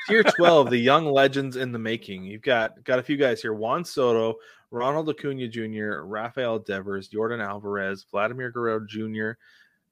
tier 0.09 0.23
12, 0.23 0.71
the 0.71 0.77
young 0.77 1.07
legends 1.07 1.57
in 1.57 1.73
the 1.73 1.79
making. 1.79 2.25
You've 2.25 2.43
got 2.43 2.83
got 2.85 2.99
a 2.99 3.03
few 3.03 3.17
guys 3.17 3.41
here. 3.41 3.55
Juan 3.55 3.85
Soto, 3.85 4.37
Ronald 4.71 5.09
Acuna 5.09 5.49
Jr., 5.49 6.03
Rafael 6.05 6.59
Devers, 6.59 7.09
Yordan 7.11 7.43
Alvarez, 7.45 8.05
Vladimir 8.11 8.51
Guerrero 8.51 8.85
Jr., 8.87 9.33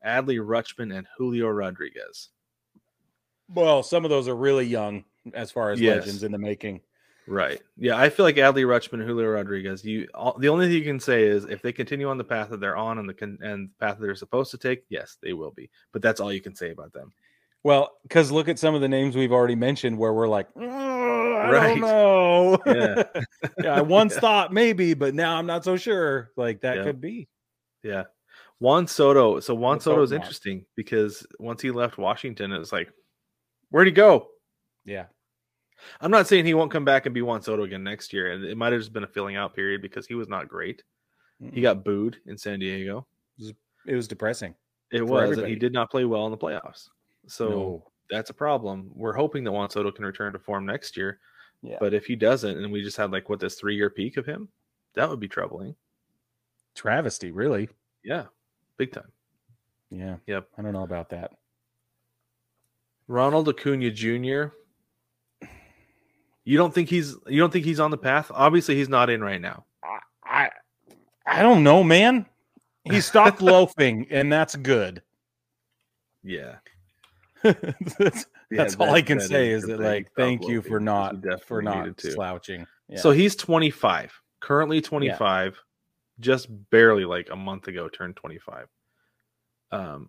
Adley 0.06 0.38
Rutschman, 0.44 0.96
and 0.96 1.06
Julio 1.16 1.48
Rodriguez. 1.48 2.30
well, 3.54 3.82
some 3.82 4.04
of 4.04 4.10
those 4.10 4.28
are 4.28 4.36
really 4.36 4.66
young 4.66 5.04
as 5.34 5.50
far 5.50 5.70
as 5.70 5.80
Yes. 5.80 6.00
legends 6.00 6.22
in 6.22 6.32
the 6.32 6.38
making. 6.38 6.80
Right. 7.26 7.60
Yeah, 7.76 7.96
I 7.98 8.08
feel 8.08 8.24
like 8.24 8.36
Adley 8.36 8.64
Rutschman 8.64 9.04
Julio 9.04 9.28
Rodriguez. 9.28 9.84
You 9.84 10.08
all, 10.14 10.38
the 10.38 10.48
only 10.48 10.66
thing 10.66 10.76
you 10.76 10.82
can 10.84 10.98
say 10.98 11.24
is 11.24 11.44
if 11.44 11.60
they 11.60 11.72
continue 11.72 12.08
on 12.08 12.16
the 12.16 12.24
path 12.24 12.48
that 12.50 12.60
they're 12.60 12.76
on 12.76 12.98
and 12.98 13.06
the 13.08 13.12
con, 13.12 13.38
and 13.42 13.68
the 13.68 13.74
path 13.86 13.98
that 13.98 14.02
they're 14.06 14.14
supposed 14.14 14.50
to 14.52 14.58
take, 14.58 14.84
yes, 14.88 15.18
they 15.22 15.34
will 15.34 15.50
be. 15.50 15.68
But 15.92 16.00
that's 16.00 16.20
all 16.20 16.32
you 16.32 16.40
can 16.40 16.54
say 16.54 16.70
about 16.70 16.94
them. 16.94 17.12
Well, 17.64 17.90
because 18.02 18.30
look 18.32 18.48
at 18.48 18.58
some 18.58 18.74
of 18.74 18.80
the 18.80 18.88
names 18.88 19.14
we've 19.14 19.32
already 19.32 19.56
mentioned 19.56 19.98
where 19.98 20.14
we're 20.14 20.28
like, 20.28 20.48
"Oh, 20.56 20.62
I 21.36 21.50
Right. 21.50 21.68
don't 21.68 21.80
know. 21.80 22.58
Yeah. 22.66 23.02
yeah, 23.62 23.74
I 23.74 23.82
once 23.82 24.14
Yeah. 24.14 24.20
thought 24.20 24.52
maybe, 24.54 24.94
but 24.94 25.14
now 25.14 25.36
I'm 25.36 25.46
not 25.46 25.64
so 25.64 25.76
sure. 25.76 26.30
Like 26.36 26.62
that 26.62 26.78
Yeah. 26.78 26.84
could 26.84 27.00
be. 27.00 27.28
Yeah. 27.82 28.04
Juan 28.58 28.86
Soto. 28.86 29.38
So 29.40 29.54
Juan 29.54 29.80
Soto 29.80 30.02
is 30.02 30.12
interesting 30.12 30.64
because 30.76 31.26
once 31.38 31.60
he 31.60 31.70
left 31.70 31.98
Washington, 31.98 32.52
it 32.52 32.58
was 32.58 32.72
like, 32.72 32.90
where'd 33.70 33.86
he 33.86 33.92
go? 33.92 34.28
Yeah. 34.86 35.06
I'm 36.00 36.10
not 36.10 36.26
saying 36.26 36.44
he 36.44 36.54
won't 36.54 36.70
come 36.72 36.84
back 36.84 37.06
and 37.06 37.14
be 37.14 37.22
Juan 37.22 37.42
Soto 37.42 37.62
again 37.64 37.84
next 37.84 38.12
year. 38.12 38.32
And 38.32 38.44
it 38.44 38.56
might 38.56 38.72
have 38.72 38.80
just 38.80 38.92
been 38.92 39.04
a 39.04 39.08
filling 39.08 39.36
out 39.36 39.54
period 39.54 39.80
because 39.82 40.06
he 40.06 40.14
was 40.14 40.28
not 40.28 40.48
great. 40.48 40.82
He 41.40 41.46
Mm-mm. 41.46 41.62
got 41.62 41.84
booed 41.84 42.16
in 42.26 42.36
San 42.36 42.58
Diego. 42.58 43.06
it 43.86 43.94
was 43.94 44.08
depressing. 44.08 44.54
It 44.90 45.06
was, 45.06 45.38
and 45.38 45.46
he 45.46 45.54
did 45.54 45.72
not 45.72 45.90
play 45.90 46.04
well 46.04 46.24
in 46.26 46.30
the 46.32 46.36
playoffs. 46.38 46.88
So 47.26 47.48
No. 47.48 47.92
that's 48.10 48.30
a 48.30 48.34
problem. 48.34 48.90
We're 48.94 49.12
hoping 49.12 49.44
that 49.44 49.52
Juan 49.52 49.70
Soto 49.70 49.90
can 49.92 50.04
return 50.04 50.32
to 50.32 50.38
form 50.38 50.66
next 50.66 50.96
year. 50.96 51.20
Yeah. 51.62 51.76
But 51.80 51.92
if 51.94 52.06
he 52.06 52.16
doesn't, 52.16 52.56
and 52.58 52.72
we 52.72 52.82
just 52.82 52.96
had 52.96 53.10
like 53.12 53.28
what 53.28 53.38
this 53.40 53.54
three 53.56 53.76
year 53.76 53.90
peak 53.90 54.16
of 54.16 54.24
him, 54.26 54.48
that 54.94 55.08
would 55.08 55.20
be 55.20 55.28
troubling. 55.28 55.74
Travesty, 56.74 57.30
really. 57.32 57.68
Yeah, 58.04 58.26
big 58.76 58.92
time. 58.92 59.10
Yeah. 59.90 60.16
Yep. 60.26 60.48
I 60.56 60.62
don't 60.62 60.72
know 60.72 60.84
about 60.84 61.10
that. 61.10 61.32
Ronald 63.06 63.48
Acuna 63.48 63.90
Jr. 63.90 64.54
You 66.48 66.56
don't 66.56 66.72
think 66.72 66.88
he's 66.88 67.14
you 67.26 67.38
don't 67.38 67.52
think 67.52 67.66
he's 67.66 67.78
on 67.78 67.90
the 67.90 67.98
path? 67.98 68.30
Obviously, 68.32 68.74
he's 68.74 68.88
not 68.88 69.10
in 69.10 69.22
right 69.22 69.38
now. 69.38 69.66
I 70.24 70.48
I 71.26 71.42
don't 71.42 71.62
know, 71.62 71.84
man. 71.84 72.24
He 72.84 73.00
stopped 73.02 73.42
loafing, 73.42 74.06
and 74.08 74.32
that's 74.32 74.56
good. 74.56 75.02
Yeah, 76.22 76.54
that's 77.42 78.24
Yeah, 78.50 78.56
that's 78.62 78.76
all 78.76 78.94
I 78.94 79.02
can 79.02 79.20
say 79.20 79.50
is 79.50 79.64
is 79.64 79.68
that 79.68 79.80
like 79.80 80.08
thank 80.16 80.48
you 80.48 80.62
for 80.62 80.80
not 80.80 81.16
for 81.44 81.60
not 81.60 82.00
slouching. 82.00 82.66
Yeah. 82.88 83.00
So 83.00 83.10
he's 83.10 83.36
25, 83.36 84.18
currently 84.40 84.80
25, 84.80 85.62
just 86.18 86.48
barely 86.70 87.04
like 87.04 87.28
a 87.30 87.36
month 87.36 87.68
ago 87.68 87.90
turned 87.90 88.16
25. 88.16 88.68
Um, 89.70 90.08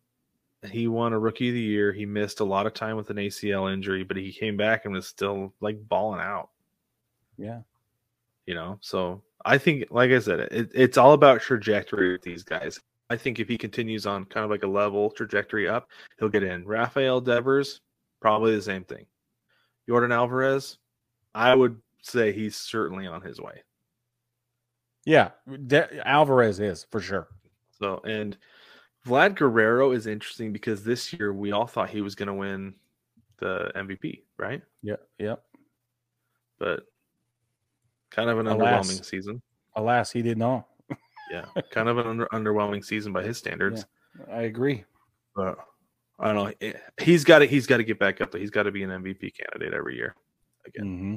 he 0.71 0.87
won 0.87 1.13
a 1.13 1.19
rookie 1.19 1.49
of 1.49 1.53
the 1.55 1.59
year. 1.61 1.91
He 1.93 2.05
missed 2.05 2.39
a 2.41 2.43
lot 2.43 2.65
of 2.67 2.73
time 2.73 2.97
with 2.97 3.09
an 3.09 3.17
ACL 3.17 3.71
injury, 3.71 4.03
but 4.03 4.17
he 4.17 4.33
came 4.33 4.57
back 4.57 4.85
and 4.85 4.93
was 4.93 5.07
still 5.07 5.53
like 5.61 5.77
balling 5.87 6.19
out. 6.21 6.49
yeah. 7.37 7.61
you 8.45 8.55
know 8.55 8.77
so 8.81 9.21
i 9.45 9.57
think 9.57 9.85
like 9.91 10.11
i 10.11 10.19
said 10.19 10.39
it, 10.39 10.69
it's 10.73 10.97
all 10.97 11.13
about 11.13 11.39
trajectory 11.39 12.11
with 12.11 12.21
these 12.23 12.43
guys 12.43 12.77
i 13.09 13.15
think 13.15 13.39
if 13.39 13.47
he 13.47 13.57
continues 13.57 14.05
on 14.05 14.25
kind 14.25 14.43
of 14.43 14.49
like 14.49 14.63
a 14.63 14.67
level 14.67 15.11
trajectory 15.11 15.69
up 15.69 15.87
he'll 16.19 16.27
get 16.29 16.43
in 16.43 16.65
rafael 16.65 17.21
devers 17.21 17.79
probably 18.19 18.53
the 18.55 18.61
same 18.61 18.83
thing 18.83 19.05
yordan 19.87 20.11
alvarez 20.13 20.77
i 21.35 21.53
would 21.55 21.79
say 22.01 22.33
he's 22.33 22.57
certainly 22.57 23.07
on 23.07 23.21
his 23.21 23.39
way 23.39 23.61
Yeah. 25.05 25.29
De- 25.67 26.05
Alvarez 26.07 26.59
is 26.59 26.85
for 26.91 26.99
sure. 26.99 27.27
so 27.79 28.01
and 28.03 28.35
vlad 29.09 29.35
guerrero 29.35 29.91
is 29.91 30.07
interesting 30.07 30.53
because 30.53 30.83
this 30.83 31.11
year 31.13 31.33
we 31.33 31.51
all 31.51 31.65
thought 31.67 31.89
he 31.89 32.01
was 32.01 32.15
going 32.15 32.27
to 32.27 32.33
win 32.33 32.73
the 33.37 33.71
mvp 33.75 34.21
right 34.37 34.61
Yeah. 34.83 34.95
yeah. 35.17 35.35
but 36.59 36.83
kind 38.11 38.29
of 38.29 38.39
an 38.39 38.47
Alas. 38.47 38.87
underwhelming 38.89 39.05
season 39.05 39.41
Alas, 39.75 40.11
he 40.11 40.21
did 40.21 40.37
not. 40.37 40.67
yeah 41.31 41.45
kind 41.71 41.87
of 41.89 41.97
an 41.97 42.07
under, 42.07 42.27
underwhelming 42.33 42.83
season 42.83 43.13
by 43.13 43.23
his 43.23 43.37
standards 43.37 43.85
I 44.31 44.41
agree. 44.41 44.83
But 45.35 45.57
I 46.17 46.33
don't 46.33 46.35
know. 46.61 46.71
He's 46.99 47.23
got 47.23 47.39
to 47.39 47.45
he's 47.45 47.67
got 47.67 47.77
to 47.77 47.83
get 47.85 47.99
back 47.99 48.19
up 48.19 48.31
there. 48.31 48.41
He's 48.41 48.49
got 48.49 48.63
to 48.63 48.71
be 48.71 48.83
an 48.83 48.89
MVP 48.89 49.33
candidate 49.37 49.73
every 49.73 49.95
year 49.95 50.15
again. 50.65 50.83
hmm 50.85 51.15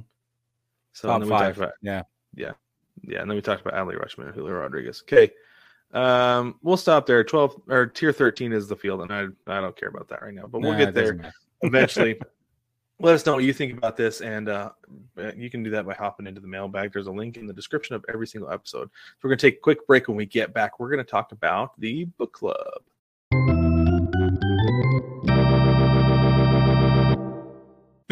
So 0.92 1.08
Top 1.08 1.20
then 1.20 1.28
we 1.28 1.30
five. 1.34 1.56
talked 1.56 1.58
about 1.58 1.72
Yeah. 1.82 2.02
yeah, 2.36 2.52
and 3.22 3.28
then 3.28 3.34
we 3.34 3.40
talked 3.40 3.62
about 3.66 3.74
Adley 3.74 3.98
Rutschman 3.98 4.26
and 4.26 4.34
Julio 4.34 4.54
Rodriguez. 4.54 5.02
Okay. 5.02 5.32
Um, 5.92 6.56
we'll 6.62 6.76
stop 6.76 7.06
there. 7.06 7.22
Twelve 7.22 7.60
or 7.68 7.86
tier 7.86 8.12
thirteen 8.12 8.52
is 8.52 8.68
the 8.68 8.76
field, 8.76 9.02
and 9.02 9.12
I 9.12 9.26
I 9.46 9.60
don't 9.60 9.76
care 9.76 9.88
about 9.88 10.08
that 10.08 10.22
right 10.22 10.34
now, 10.34 10.46
but 10.46 10.60
we'll 10.60 10.76
get 10.76 10.94
there 10.94 11.32
eventually. 11.62 12.20
let 13.00 13.14
us 13.14 13.26
know 13.26 13.34
what 13.34 13.44
you 13.44 13.52
think 13.52 13.76
about 13.76 13.96
this, 13.96 14.20
and 14.20 14.48
uh, 14.48 14.70
you 15.36 15.50
can 15.50 15.62
do 15.62 15.70
that 15.70 15.84
by 15.84 15.94
hopping 15.94 16.26
into 16.26 16.40
the 16.40 16.46
mailbag. 16.46 16.92
There's 16.92 17.08
a 17.08 17.12
link 17.12 17.36
in 17.36 17.46
the 17.46 17.52
description 17.52 17.96
of 17.96 18.04
every 18.08 18.26
single 18.26 18.50
episode. 18.50 18.88
So 18.88 19.18
we're 19.22 19.30
going 19.30 19.38
to 19.38 19.46
take 19.50 19.58
a 19.58 19.60
quick 19.60 19.86
break. 19.86 20.08
When 20.08 20.16
we 20.16 20.24
get 20.24 20.54
back, 20.54 20.78
we're 20.78 20.90
going 20.90 21.04
to 21.04 21.10
talk 21.10 21.32
about 21.32 21.78
the 21.80 22.04
book 22.04 22.32
club. 22.32 22.82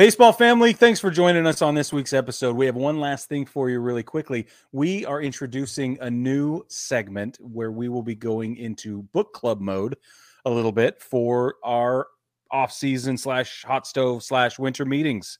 Baseball 0.00 0.32
family, 0.32 0.72
thanks 0.72 0.98
for 0.98 1.10
joining 1.10 1.46
us 1.46 1.60
on 1.60 1.74
this 1.74 1.92
week's 1.92 2.14
episode. 2.14 2.56
We 2.56 2.64
have 2.64 2.74
one 2.74 3.00
last 3.00 3.28
thing 3.28 3.44
for 3.44 3.68
you, 3.68 3.80
really 3.80 4.02
quickly. 4.02 4.46
We 4.72 5.04
are 5.04 5.20
introducing 5.20 5.98
a 6.00 6.10
new 6.10 6.64
segment 6.68 7.36
where 7.38 7.70
we 7.70 7.90
will 7.90 8.02
be 8.02 8.14
going 8.14 8.56
into 8.56 9.02
book 9.12 9.34
club 9.34 9.60
mode 9.60 9.98
a 10.46 10.50
little 10.50 10.72
bit 10.72 11.02
for 11.02 11.56
our 11.62 12.06
off 12.50 12.72
season 12.72 13.18
slash 13.18 13.62
hot 13.62 13.86
stove 13.86 14.22
slash 14.22 14.58
winter 14.58 14.86
meetings 14.86 15.38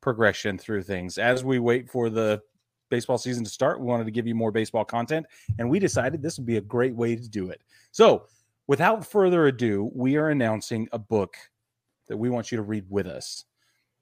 progression 0.00 0.56
through 0.56 0.84
things. 0.84 1.18
As 1.18 1.44
we 1.44 1.58
wait 1.58 1.90
for 1.90 2.08
the 2.08 2.40
baseball 2.88 3.18
season 3.18 3.44
to 3.44 3.50
start, 3.50 3.78
we 3.78 3.84
wanted 3.84 4.04
to 4.04 4.10
give 4.10 4.26
you 4.26 4.34
more 4.34 4.50
baseball 4.50 4.86
content, 4.86 5.26
and 5.58 5.68
we 5.68 5.78
decided 5.78 6.22
this 6.22 6.38
would 6.38 6.46
be 6.46 6.56
a 6.56 6.62
great 6.62 6.94
way 6.94 7.14
to 7.14 7.28
do 7.28 7.50
it. 7.50 7.60
So, 7.90 8.24
without 8.68 9.04
further 9.04 9.48
ado, 9.48 9.90
we 9.94 10.16
are 10.16 10.30
announcing 10.30 10.88
a 10.92 10.98
book 10.98 11.36
that 12.06 12.16
we 12.16 12.30
want 12.30 12.50
you 12.50 12.56
to 12.56 12.62
read 12.62 12.86
with 12.88 13.06
us. 13.06 13.44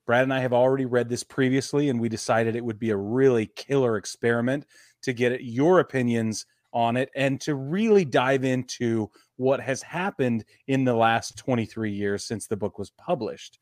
Brad 0.07 0.23
and 0.23 0.33
I 0.33 0.41
have 0.41 0.53
already 0.53 0.87
read 0.87 1.09
this 1.09 1.25
previously, 1.25 1.89
and 1.89 2.01
we 2.01 2.09
decided 2.09 2.55
it 2.55 2.65
would 2.65 2.79
be 2.79 2.91
a 2.91 2.97
really 2.97 3.47
killer 3.57 3.97
experiment 3.97 4.65
to 5.03 5.13
get 5.13 5.43
your 5.43 5.81
opinions 5.81 6.47
on 6.73 6.97
it 6.97 7.11
and 7.15 7.41
to 7.41 7.55
really 7.55 8.05
dive 8.05 8.45
into 8.45 9.11
what 9.37 9.61
has 9.61 9.83
happened 9.83 10.45
in 10.69 10.85
the 10.85 10.95
last 10.95 11.37
23 11.39 11.91
years 11.91 12.25
since 12.25 12.47
the 12.47 12.57
book 12.57 12.79
was 12.79 12.91
published. 12.91 13.59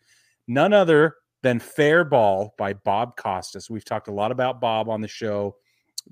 None 0.47 0.73
other 0.73 1.15
than 1.43 1.61
Fair 1.61 2.05
Ball 2.05 2.55
by 2.59 2.73
Bob 2.73 3.17
Costas. 3.17 3.71
We've 3.71 3.85
talked 3.85 4.09
a 4.09 4.13
lot 4.13 4.33
about 4.33 4.61
Bob 4.61 4.89
on 4.89 5.01
the 5.01 5.09
show, 5.09 5.57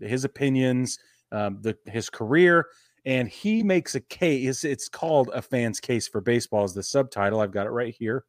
his 0.00 0.24
opinions, 0.24 0.98
um, 1.32 1.58
the, 1.60 1.76
his 1.86 2.08
career, 2.08 2.66
and 3.04 3.28
he 3.28 3.62
makes 3.62 3.94
a 3.94 4.00
case. 4.00 4.64
It's 4.64 4.88
called 4.88 5.30
A 5.34 5.42
Fan's 5.42 5.80
Case 5.80 6.06
for 6.06 6.20
Baseball, 6.20 6.64
is 6.64 6.74
the 6.74 6.82
subtitle. 6.82 7.40
I've 7.40 7.50
got 7.50 7.66
it 7.66 7.70
right 7.70 7.94
here. 7.98 8.24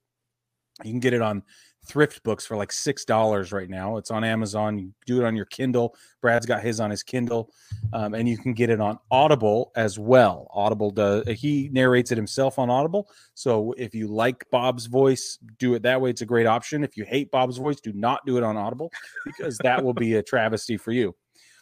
You 0.84 0.92
can 0.92 1.00
get 1.00 1.14
it 1.14 1.22
on 1.22 1.44
thrift 1.86 2.24
books 2.24 2.46
for 2.46 2.56
like 2.56 2.72
six 2.72 3.06
dollars 3.06 3.52
right 3.52 3.70
now. 3.70 3.98
It's 3.98 4.12
on 4.12 4.24
Amazon. 4.24 4.78
You 4.78 4.94
do 5.06 5.22
it 5.22 5.26
on 5.26 5.36
your 5.36 5.46
Kindle. 5.46 5.96
Brad's 6.22 6.46
got 6.46 6.62
his 6.62 6.80
on 6.80 6.90
his 6.90 7.04
Kindle, 7.04 7.50
um, 7.92 8.14
and 8.14 8.28
you 8.28 8.38
can 8.38 8.54
get 8.54 8.70
it 8.70 8.80
on 8.80 8.98
Audible 9.12 9.72
as 9.76 10.00
well. 10.00 10.48
Audible 10.54 10.92
does 10.92 11.28
he 11.28 11.70
narrates 11.72 12.12
it 12.12 12.18
himself 12.18 12.58
on 12.60 12.70
Audible. 12.70 13.10
So 13.34 13.74
if 13.78 13.94
you 13.94 14.08
like 14.08 14.50
Bob's 14.52 14.86
voice, 14.86 15.38
do 15.60 15.74
it 15.74 15.84
that 15.84 16.00
way. 16.00 16.10
It's 16.10 16.22
a 16.22 16.26
great 16.26 16.48
option. 16.48 16.84
If 16.84 16.98
you 16.98 17.04
hate 17.04 17.32
Bob's 17.32 17.58
voice, 17.58 17.80
do 17.80 17.94
not 17.94 18.26
do 18.26 18.38
it 18.38 18.44
on 18.44 18.58
Audible 18.58 18.92
because 19.26 19.58
that 19.60 19.84
will 19.84 19.94
be 19.94 20.16
a 20.16 20.24
travesty 20.24 20.78
for 20.78 20.92
you. 20.92 21.16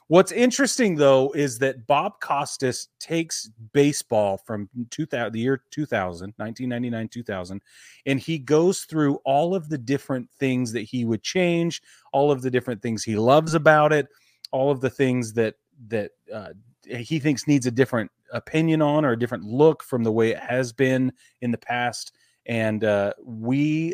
What's 0.08 0.32
interesting 0.34 0.96
though 0.96 1.32
is 1.32 1.58
that 1.60 1.88
Bob 1.88 2.20
Costas 2.20 2.90
takes 3.00 3.50
baseball 3.72 4.38
from 4.38 4.70
2000, 4.90 5.32
the 5.32 5.40
year 5.40 5.64
2000, 5.72 6.34
1999, 6.36 7.08
2000, 7.08 7.62
and 8.06 8.20
he 8.20 8.38
goes 8.38 8.82
through 8.82 9.16
all 9.24 9.56
of 9.56 9.70
the 9.70 9.78
different 9.78 10.30
things 10.38 10.74
that 10.74 10.82
he 10.82 11.06
would 11.06 11.24
change, 11.24 11.82
all 12.12 12.30
of 12.30 12.42
the 12.42 12.52
different 12.52 12.82
things 12.82 13.04
he 13.04 13.16
loves 13.16 13.54
about 13.54 13.94
it, 13.94 14.08
all 14.52 14.70
of 14.70 14.82
the 14.82 14.90
things 14.90 15.34
that 15.34 15.56
that 15.88 16.12
uh, 16.34 16.50
he 16.86 17.20
thinks 17.20 17.48
needs 17.48 17.66
a 17.66 17.72
different 17.72 18.12
opinion 18.32 18.82
on 18.82 19.06
or 19.06 19.12
a 19.12 19.20
different 19.20 19.44
look 19.44 19.84
from 19.84 20.04
the 20.04 20.12
way 20.12 20.32
it 20.32 20.40
has 20.40 20.74
been 20.74 21.12
in 21.42 21.52
the 21.52 21.58
past. 21.58 22.14
And 22.46 22.84
uh, 22.84 23.14
we, 23.24 23.94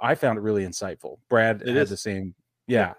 I 0.00 0.14
found 0.14 0.38
it 0.38 0.42
really 0.42 0.64
insightful. 0.64 1.18
Brad 1.28 1.62
it 1.62 1.68
had 1.68 1.76
is. 1.76 1.90
the 1.90 1.96
same. 1.96 2.34
Yeah, 2.66 2.78
yeah, 2.78 2.90
it 2.90 2.96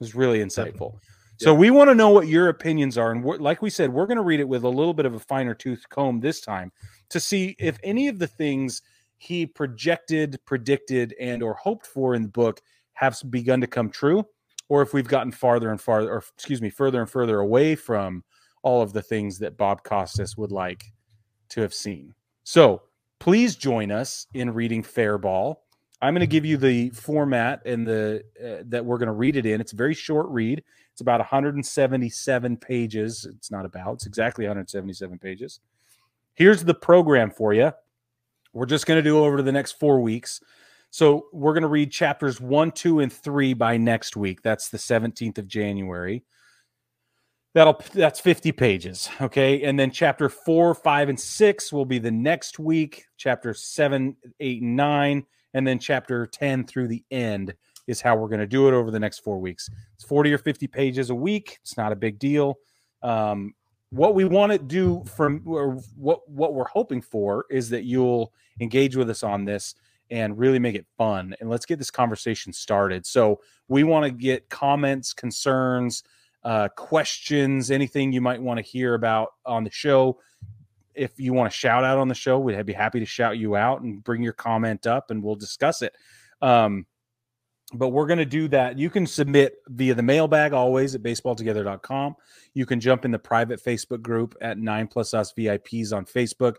was 0.00 0.14
really 0.14 0.40
insightful. 0.40 0.98
So 1.36 1.54
we 1.54 1.70
want 1.70 1.90
to 1.90 1.94
know 1.94 2.10
what 2.10 2.28
your 2.28 2.48
opinions 2.48 2.96
are, 2.96 3.10
and 3.10 3.24
like 3.24 3.60
we 3.60 3.70
said, 3.70 3.92
we're 3.92 4.06
going 4.06 4.18
to 4.18 4.22
read 4.22 4.40
it 4.40 4.48
with 4.48 4.64
a 4.64 4.68
little 4.68 4.94
bit 4.94 5.04
of 5.04 5.14
a 5.14 5.18
finer 5.18 5.54
tooth 5.54 5.84
comb 5.88 6.20
this 6.20 6.40
time 6.40 6.70
to 7.10 7.18
see 7.18 7.56
if 7.58 7.78
any 7.82 8.08
of 8.08 8.18
the 8.18 8.26
things 8.26 8.82
he 9.18 9.46
projected, 9.46 10.38
predicted, 10.44 11.14
and 11.20 11.42
or 11.42 11.54
hoped 11.54 11.86
for 11.86 12.14
in 12.14 12.22
the 12.22 12.28
book 12.28 12.60
have 12.92 13.18
begun 13.30 13.60
to 13.60 13.66
come 13.66 13.90
true, 13.90 14.24
or 14.68 14.82
if 14.82 14.94
we've 14.94 15.08
gotten 15.08 15.32
farther 15.32 15.70
and 15.70 15.80
farther, 15.80 16.12
or 16.12 16.22
excuse 16.36 16.62
me, 16.62 16.70
further 16.70 17.00
and 17.00 17.10
further 17.10 17.40
away 17.40 17.74
from 17.74 18.22
all 18.62 18.82
of 18.82 18.92
the 18.92 19.02
things 19.02 19.38
that 19.38 19.56
Bob 19.56 19.82
Costas 19.82 20.36
would 20.36 20.52
like 20.52 20.84
to 21.50 21.60
have 21.60 21.74
seen. 21.74 22.14
So 22.44 22.82
please 23.18 23.56
join 23.56 23.90
us 23.90 24.26
in 24.34 24.52
reading 24.52 24.82
Fair 24.82 25.18
Ball. 25.18 25.60
I'm 26.00 26.12
going 26.12 26.20
to 26.20 26.26
give 26.26 26.44
you 26.44 26.56
the 26.56 26.90
format 26.90 27.62
and 27.64 27.86
the 27.86 28.22
uh, 28.42 28.62
that 28.66 28.84
we're 28.84 28.98
going 28.98 29.06
to 29.06 29.12
read 29.12 29.36
it 29.36 29.46
in. 29.46 29.60
It's 29.60 29.72
a 29.72 29.76
very 29.76 29.94
short 29.94 30.26
read. 30.28 30.62
It's 30.94 31.00
about 31.00 31.18
177 31.18 32.56
pages. 32.56 33.26
It's 33.28 33.50
not 33.50 33.64
about, 33.66 33.94
it's 33.94 34.06
exactly 34.06 34.44
177 34.44 35.18
pages. 35.18 35.58
Here's 36.34 36.62
the 36.62 36.72
program 36.72 37.32
for 37.32 37.52
you. 37.52 37.72
We're 38.52 38.66
just 38.66 38.86
going 38.86 38.98
to 38.98 39.02
do 39.02 39.18
over 39.18 39.42
the 39.42 39.50
next 39.50 39.72
four 39.80 40.00
weeks. 40.00 40.40
So 40.90 41.26
we're 41.32 41.52
going 41.52 41.62
to 41.62 41.68
read 41.68 41.90
chapters 41.90 42.40
one, 42.40 42.70
two, 42.70 43.00
and 43.00 43.12
three 43.12 43.54
by 43.54 43.76
next 43.76 44.16
week. 44.16 44.42
That's 44.42 44.68
the 44.68 44.78
17th 44.78 45.38
of 45.38 45.48
January. 45.48 46.22
That'll 47.54 47.80
that's 47.92 48.20
50 48.20 48.52
pages. 48.52 49.08
Okay. 49.20 49.64
And 49.64 49.76
then 49.76 49.90
chapter 49.90 50.28
four, 50.28 50.76
five, 50.76 51.08
and 51.08 51.18
six 51.18 51.72
will 51.72 51.84
be 51.84 51.98
the 51.98 52.12
next 52.12 52.60
week. 52.60 53.06
Chapter 53.16 53.52
seven, 53.52 54.16
eight, 54.38 54.62
and 54.62 54.76
nine, 54.76 55.26
and 55.54 55.66
then 55.66 55.80
chapter 55.80 56.24
10 56.24 56.66
through 56.66 56.86
the 56.86 57.02
end 57.10 57.54
is 57.86 58.00
how 58.00 58.16
we're 58.16 58.28
going 58.28 58.40
to 58.40 58.46
do 58.46 58.68
it 58.68 58.74
over 58.74 58.90
the 58.90 59.00
next 59.00 59.20
four 59.20 59.38
weeks. 59.38 59.68
It's 59.94 60.04
40 60.04 60.32
or 60.32 60.38
50 60.38 60.66
pages 60.66 61.10
a 61.10 61.14
week. 61.14 61.58
It's 61.62 61.76
not 61.76 61.92
a 61.92 61.96
big 61.96 62.18
deal. 62.18 62.58
Um, 63.02 63.54
what 63.94 64.14
we 64.14 64.24
want 64.24 64.50
to 64.50 64.58
do 64.58 65.04
from 65.04 65.42
or 65.46 65.78
what 65.96 66.28
what 66.28 66.52
we're 66.52 66.66
hoping 66.66 67.00
for 67.00 67.46
is 67.48 67.70
that 67.70 67.84
you'll 67.84 68.32
engage 68.60 68.96
with 68.96 69.08
us 69.08 69.22
on 69.22 69.44
this 69.44 69.74
and 70.10 70.36
really 70.36 70.58
make 70.58 70.74
it 70.74 70.86
fun 70.98 71.34
and 71.40 71.48
let's 71.48 71.64
get 71.64 71.78
this 71.78 71.90
conversation 71.90 72.52
started 72.52 73.06
so 73.06 73.40
we 73.68 73.84
want 73.84 74.04
to 74.04 74.10
get 74.10 74.48
comments 74.48 75.12
concerns 75.12 76.02
uh, 76.42 76.68
questions 76.76 77.70
anything 77.70 78.12
you 78.12 78.20
might 78.20 78.42
want 78.42 78.58
to 78.58 78.64
hear 78.64 78.94
about 78.94 79.28
on 79.46 79.62
the 79.62 79.70
show 79.70 80.18
if 80.94 81.18
you 81.18 81.32
want 81.32 81.50
to 81.50 81.56
shout 81.56 81.84
out 81.84 81.96
on 81.96 82.08
the 82.08 82.14
show 82.14 82.38
we'd 82.38 82.66
be 82.66 82.72
happy 82.72 82.98
to 82.98 83.06
shout 83.06 83.38
you 83.38 83.54
out 83.54 83.80
and 83.80 84.02
bring 84.02 84.22
your 84.22 84.32
comment 84.32 84.86
up 84.86 85.10
and 85.10 85.22
we'll 85.22 85.36
discuss 85.36 85.82
it 85.82 85.94
um, 86.42 86.84
but 87.72 87.88
we're 87.88 88.06
going 88.06 88.18
to 88.18 88.24
do 88.24 88.48
that. 88.48 88.78
You 88.78 88.90
can 88.90 89.06
submit 89.06 89.56
via 89.68 89.94
the 89.94 90.02
mailbag 90.02 90.52
always 90.52 90.94
at 90.94 91.02
baseballtogether.com. 91.02 92.16
You 92.52 92.66
can 92.66 92.78
jump 92.78 93.04
in 93.04 93.10
the 93.10 93.18
private 93.18 93.62
Facebook 93.62 94.02
group 94.02 94.36
at 94.40 94.58
9 94.58 94.86
plus 94.88 95.14
us 95.14 95.32
VIPs 95.32 95.92
on 95.92 96.04
Facebook. 96.04 96.56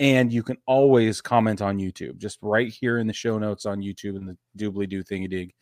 And 0.00 0.32
you 0.32 0.42
can 0.42 0.56
always 0.66 1.20
comment 1.20 1.60
on 1.60 1.78
YouTube, 1.78 2.18
just 2.18 2.38
right 2.40 2.72
here 2.72 2.98
in 2.98 3.06
the 3.08 3.12
show 3.12 3.36
notes 3.38 3.66
on 3.66 3.80
YouTube 3.80 4.16
and 4.16 4.28
the 4.28 4.36
doobly 4.56 4.88
doo 4.88 5.02
thingy 5.02 5.28
dig. 5.28 5.54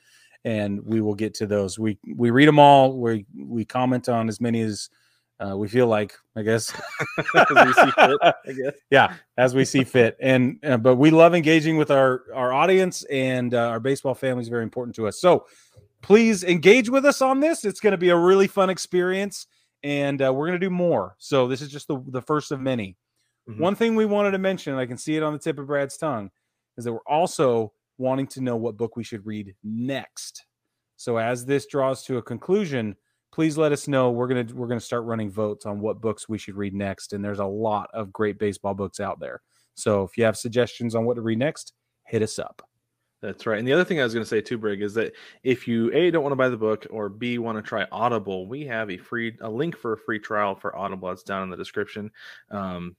And 0.44 0.84
we 0.84 1.00
will 1.00 1.14
get 1.14 1.32
to 1.34 1.46
those. 1.46 1.78
We 1.78 1.98
we 2.14 2.30
read 2.30 2.46
them 2.46 2.58
all. 2.58 2.98
We 2.98 3.24
we 3.34 3.64
comment 3.64 4.10
on 4.10 4.28
as 4.28 4.40
many 4.40 4.60
as 4.60 4.90
uh, 5.38 5.56
we 5.56 5.68
feel 5.68 5.86
like, 5.86 6.14
I 6.34 6.42
guess. 6.42 6.70
fit, 7.16 7.48
I 8.22 8.32
guess. 8.46 8.74
Yeah, 8.90 9.14
as 9.36 9.54
we 9.54 9.64
see 9.64 9.84
fit. 9.84 10.16
And 10.20 10.58
uh, 10.64 10.78
but 10.78 10.96
we 10.96 11.10
love 11.10 11.34
engaging 11.34 11.76
with 11.76 11.90
our 11.90 12.22
our 12.34 12.52
audience 12.52 13.04
and 13.04 13.52
uh, 13.52 13.68
our 13.68 13.80
baseball 13.80 14.14
family 14.14 14.42
is 14.42 14.48
very 14.48 14.62
important 14.62 14.96
to 14.96 15.06
us. 15.06 15.20
So 15.20 15.46
please 16.02 16.44
engage 16.44 16.88
with 16.88 17.04
us 17.04 17.20
on 17.20 17.40
this. 17.40 17.64
It's 17.64 17.80
going 17.80 17.92
to 17.92 17.98
be 17.98 18.10
a 18.10 18.16
really 18.16 18.46
fun 18.46 18.70
experience, 18.70 19.46
and 19.82 20.22
uh, 20.22 20.32
we're 20.32 20.46
going 20.46 20.60
to 20.60 20.66
do 20.66 20.70
more. 20.70 21.16
So 21.18 21.48
this 21.48 21.60
is 21.60 21.70
just 21.70 21.88
the 21.88 22.02
the 22.08 22.22
first 22.22 22.50
of 22.52 22.60
many. 22.60 22.96
Mm-hmm. 23.48 23.62
One 23.62 23.74
thing 23.74 23.94
we 23.94 24.06
wanted 24.06 24.32
to 24.32 24.38
mention, 24.38 24.74
I 24.74 24.86
can 24.86 24.98
see 24.98 25.16
it 25.16 25.22
on 25.22 25.32
the 25.32 25.38
tip 25.38 25.58
of 25.58 25.66
Brad's 25.66 25.96
tongue, 25.96 26.30
is 26.76 26.84
that 26.84 26.92
we're 26.92 26.98
also 27.06 27.72
wanting 27.98 28.26
to 28.26 28.40
know 28.40 28.56
what 28.56 28.76
book 28.76 28.96
we 28.96 29.04
should 29.04 29.24
read 29.24 29.54
next. 29.62 30.46
So 30.96 31.18
as 31.18 31.44
this 31.44 31.66
draws 31.66 32.02
to 32.04 32.16
a 32.16 32.22
conclusion 32.22 32.96
please 33.36 33.58
let 33.58 33.70
us 33.70 33.86
know. 33.86 34.10
We're 34.10 34.28
gonna 34.28 34.46
we're 34.54 34.66
gonna 34.66 34.80
start 34.80 35.04
running 35.04 35.30
votes 35.30 35.66
on 35.66 35.78
what 35.78 36.00
books 36.00 36.26
we 36.26 36.38
should 36.38 36.56
read 36.56 36.72
next, 36.72 37.12
and 37.12 37.22
there's 37.22 37.38
a 37.38 37.44
lot 37.44 37.90
of 37.92 38.10
great 38.10 38.38
baseball 38.38 38.72
books 38.72 38.98
out 38.98 39.20
there. 39.20 39.42
So 39.74 40.04
if 40.04 40.16
you 40.16 40.24
have 40.24 40.38
suggestions 40.38 40.94
on 40.94 41.04
what 41.04 41.14
to 41.14 41.20
read 41.20 41.38
next, 41.38 41.74
hit 42.06 42.22
us 42.22 42.38
up. 42.38 42.66
That's 43.20 43.44
right. 43.44 43.58
And 43.58 43.68
the 43.68 43.74
other 43.74 43.84
thing 43.84 44.00
I 44.00 44.04
was 44.04 44.14
going 44.14 44.24
to 44.24 44.28
say 44.28 44.40
too, 44.40 44.56
Brig, 44.56 44.80
is 44.80 44.94
that 44.94 45.12
if 45.42 45.68
you 45.68 45.92
a 45.92 46.10
don't 46.10 46.22
want 46.22 46.32
to 46.32 46.36
buy 46.36 46.48
the 46.48 46.56
book 46.56 46.86
or 46.88 47.10
b 47.10 47.36
want 47.36 47.58
to 47.58 47.62
try 47.62 47.86
Audible, 47.92 48.48
we 48.48 48.64
have 48.64 48.90
a 48.90 48.96
free 48.96 49.36
a 49.42 49.50
link 49.50 49.76
for 49.76 49.92
a 49.92 49.98
free 49.98 50.18
trial 50.18 50.54
for 50.54 50.74
Audible. 50.74 51.10
It's 51.10 51.22
down 51.22 51.42
in 51.42 51.50
the 51.50 51.58
description. 51.58 52.10
Um, 52.50 52.96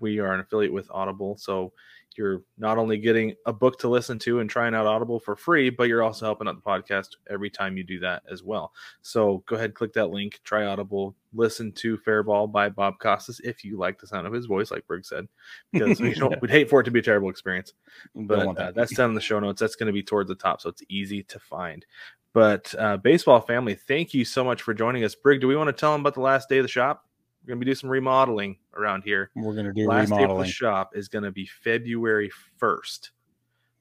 we 0.00 0.18
are 0.18 0.32
an 0.32 0.40
affiliate 0.40 0.72
with 0.72 0.90
Audible, 0.90 1.36
so 1.36 1.72
you're 2.18 2.42
not 2.58 2.76
only 2.76 2.98
getting 2.98 3.34
a 3.46 3.52
book 3.52 3.78
to 3.78 3.88
listen 3.88 4.18
to 4.20 4.40
and 4.40 4.50
trying 4.50 4.74
out 4.74 4.86
Audible 4.86 5.20
for 5.20 5.36
free, 5.36 5.70
but 5.70 5.88
you're 5.88 6.02
also 6.02 6.26
helping 6.26 6.48
out 6.48 6.56
the 6.56 6.70
podcast 6.70 7.10
every 7.30 7.48
time 7.48 7.76
you 7.76 7.84
do 7.84 8.00
that 8.00 8.22
as 8.30 8.42
well. 8.42 8.72
So 9.00 9.42
go 9.46 9.56
ahead, 9.56 9.74
click 9.74 9.92
that 9.94 10.10
link, 10.10 10.40
try 10.44 10.66
Audible, 10.66 11.14
listen 11.32 11.72
to 11.72 11.96
Fairball 11.98 12.50
by 12.50 12.68
Bob 12.68 12.98
Costas 12.98 13.40
if 13.44 13.64
you 13.64 13.78
like 13.78 14.00
the 14.00 14.06
sound 14.06 14.26
of 14.26 14.32
his 14.32 14.46
voice, 14.46 14.70
like 14.70 14.86
Berg 14.86 15.04
said, 15.04 15.28
because 15.72 16.00
we 16.00 16.14
don't, 16.14 16.40
we'd 16.42 16.50
hate 16.50 16.68
for 16.68 16.80
it 16.80 16.84
to 16.84 16.90
be 16.90 16.98
a 16.98 17.02
terrible 17.02 17.30
experience. 17.30 17.72
But 18.14 18.58
uh, 18.58 18.72
that's 18.72 18.94
down 18.94 19.10
in 19.10 19.14
the 19.14 19.20
show 19.20 19.38
notes. 19.38 19.60
That's 19.60 19.76
going 19.76 19.86
to 19.86 19.92
be 19.92 20.02
towards 20.02 20.28
the 20.28 20.34
top, 20.34 20.60
so 20.60 20.68
it's 20.68 20.82
easy 20.88 21.22
to 21.24 21.38
find. 21.38 21.86
But 22.34 22.74
uh, 22.78 22.98
baseball 22.98 23.40
family, 23.40 23.74
thank 23.74 24.12
you 24.12 24.24
so 24.24 24.44
much 24.44 24.62
for 24.62 24.74
joining 24.74 25.04
us. 25.04 25.14
Brig, 25.14 25.40
do 25.40 25.48
we 25.48 25.56
want 25.56 25.68
to 25.68 25.72
tell 25.72 25.92
them 25.92 26.02
about 26.02 26.14
the 26.14 26.20
last 26.20 26.48
day 26.48 26.58
of 26.58 26.64
the 26.64 26.68
shop? 26.68 27.07
We're 27.42 27.48
gonna 27.50 27.60
be 27.60 27.66
doing 27.66 27.76
some 27.76 27.90
remodeling 27.90 28.58
around 28.74 29.02
here. 29.02 29.30
We're 29.34 29.54
gonna 29.54 29.72
do 29.72 29.86
Last 29.86 30.10
day 30.10 30.24
of 30.24 30.30
the 30.38 30.44
shop 30.46 30.96
is 30.96 31.08
gonna 31.08 31.30
be 31.32 31.46
February 31.46 32.30
1st. 32.60 33.10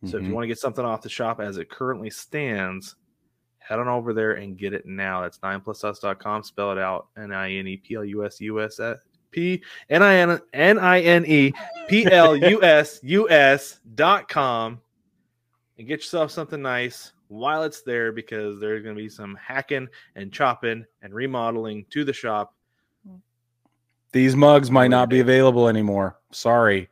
So 0.04 0.18
if 0.18 0.24
you 0.24 0.30
Mhm. 0.30 0.34
want 0.34 0.44
to 0.44 0.48
get 0.48 0.60
something 0.60 0.86
off 0.86 1.02
the 1.02 1.10
shop 1.10 1.40
as 1.40 1.58
it 1.58 1.70
currently 1.70 2.10
stands, 2.12 2.96
head 3.58 3.80
on 3.80 3.88
over 3.88 4.14
there 4.14 4.34
and 4.34 4.58
get 4.58 4.74
it 4.74 4.86
now. 4.86 5.22
That's 5.22 5.40
9plusus.com. 5.40 6.44
Spell 6.44 6.72
it 6.72 6.78
out 6.78 7.08
N 7.18 7.34
I 7.34 7.52
N 7.52 7.68
E 7.68 7.78
P 7.78 7.96
L 7.96 8.06
U 8.06 8.24
S 8.24 8.40
U 8.40 8.62
S 8.62 8.80
P 9.32 9.62
N 9.90 10.04
I 10.04 10.14
N 10.16 10.40
N 10.54 10.80
I 10.80 11.02
N 11.02 11.26
E 11.26 11.52
P 11.90 12.06
L 12.12 12.38
U 12.38 12.64
S 12.64 13.00
U 13.04 13.30
S 13.30 13.80
dot 13.96 14.30
com 14.30 14.80
and 15.78 15.88
get 15.88 16.00
yourself 16.00 16.32
something 16.32 16.62
nice 16.62 17.12
while 17.28 17.64
it's 17.64 17.82
there 17.82 18.12
because 18.12 18.60
there's 18.60 18.84
going 18.84 18.96
to 18.96 19.02
be 19.02 19.10
some 19.10 19.36
hacking 19.36 19.90
and 20.16 20.32
chopping 20.32 20.86
and 21.02 21.14
remodeling 21.14 21.86
to 21.90 22.06
the 22.06 22.14
shop. 22.14 22.54
These 24.12 24.36
mugs 24.36 24.72
might 24.72 24.90
not 24.90 25.10
be 25.10 25.20
available 25.20 25.68
anymore. 25.68 26.18
Sorry. 26.32 26.90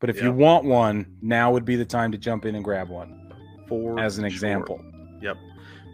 But 0.00 0.10
if 0.10 0.22
you 0.22 0.32
want 0.32 0.64
one, 0.64 1.16
now 1.22 1.50
would 1.50 1.64
be 1.64 1.74
the 1.74 1.84
time 1.84 2.12
to 2.12 2.18
jump 2.18 2.44
in 2.44 2.54
and 2.54 2.64
grab 2.64 2.88
one, 2.88 3.32
For 3.66 3.98
as 3.98 4.18
an 4.18 4.22
sure. 4.22 4.28
example. 4.28 4.84
Yep. 5.20 5.36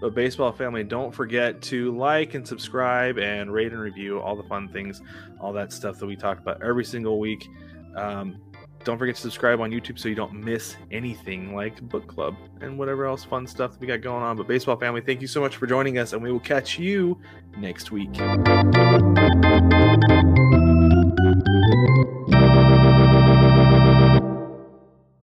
But 0.01 0.15
baseball 0.15 0.53
family, 0.53 0.85
don't 0.85 1.11
forget 1.11 1.63
to 1.63 1.97
like 1.97 2.35
and 2.35 2.47
subscribe 2.47 3.19
and 3.19 3.51
rate 3.51 3.73
and 3.73 3.81
review 3.81 4.21
all 4.21 4.37
the 4.37 4.43
fun 4.43 4.69
things, 4.69 5.01
all 5.41 5.55
that 5.55 5.73
stuff 5.73 5.99
that 6.01 6.07
we 6.07 6.17
talk 6.17 6.39
about 6.39 6.63
every 6.63 6.85
single 6.85 7.19
week. 7.19 7.49
Um, 7.97 8.37
don't 8.85 8.99
forget 8.99 9.15
to 9.15 9.21
subscribe 9.23 9.61
on 9.61 9.71
YouTube 9.71 9.99
so 9.99 10.11
you 10.11 10.15
don't 10.15 10.35
miss 10.35 10.77
anything 10.91 11.55
like 11.55 11.81
book 11.89 12.07
club 12.07 12.37
and 12.61 12.79
whatever 12.79 13.07
else 13.07 13.25
fun 13.25 13.47
stuff 13.47 13.73
that 13.73 13.81
we 13.81 13.87
got 13.87 14.03
going 14.03 14.23
on. 14.23 14.37
But 14.37 14.47
baseball 14.47 14.77
family, 14.77 15.01
thank 15.01 15.23
you 15.23 15.27
so 15.27 15.41
much 15.41 15.57
for 15.57 15.67
joining 15.67 15.97
us, 15.97 16.13
and 16.13 16.23
we 16.23 16.31
will 16.31 16.41
catch 16.41 16.79
you 16.79 17.19
next 17.57 17.91
week. 17.91 18.11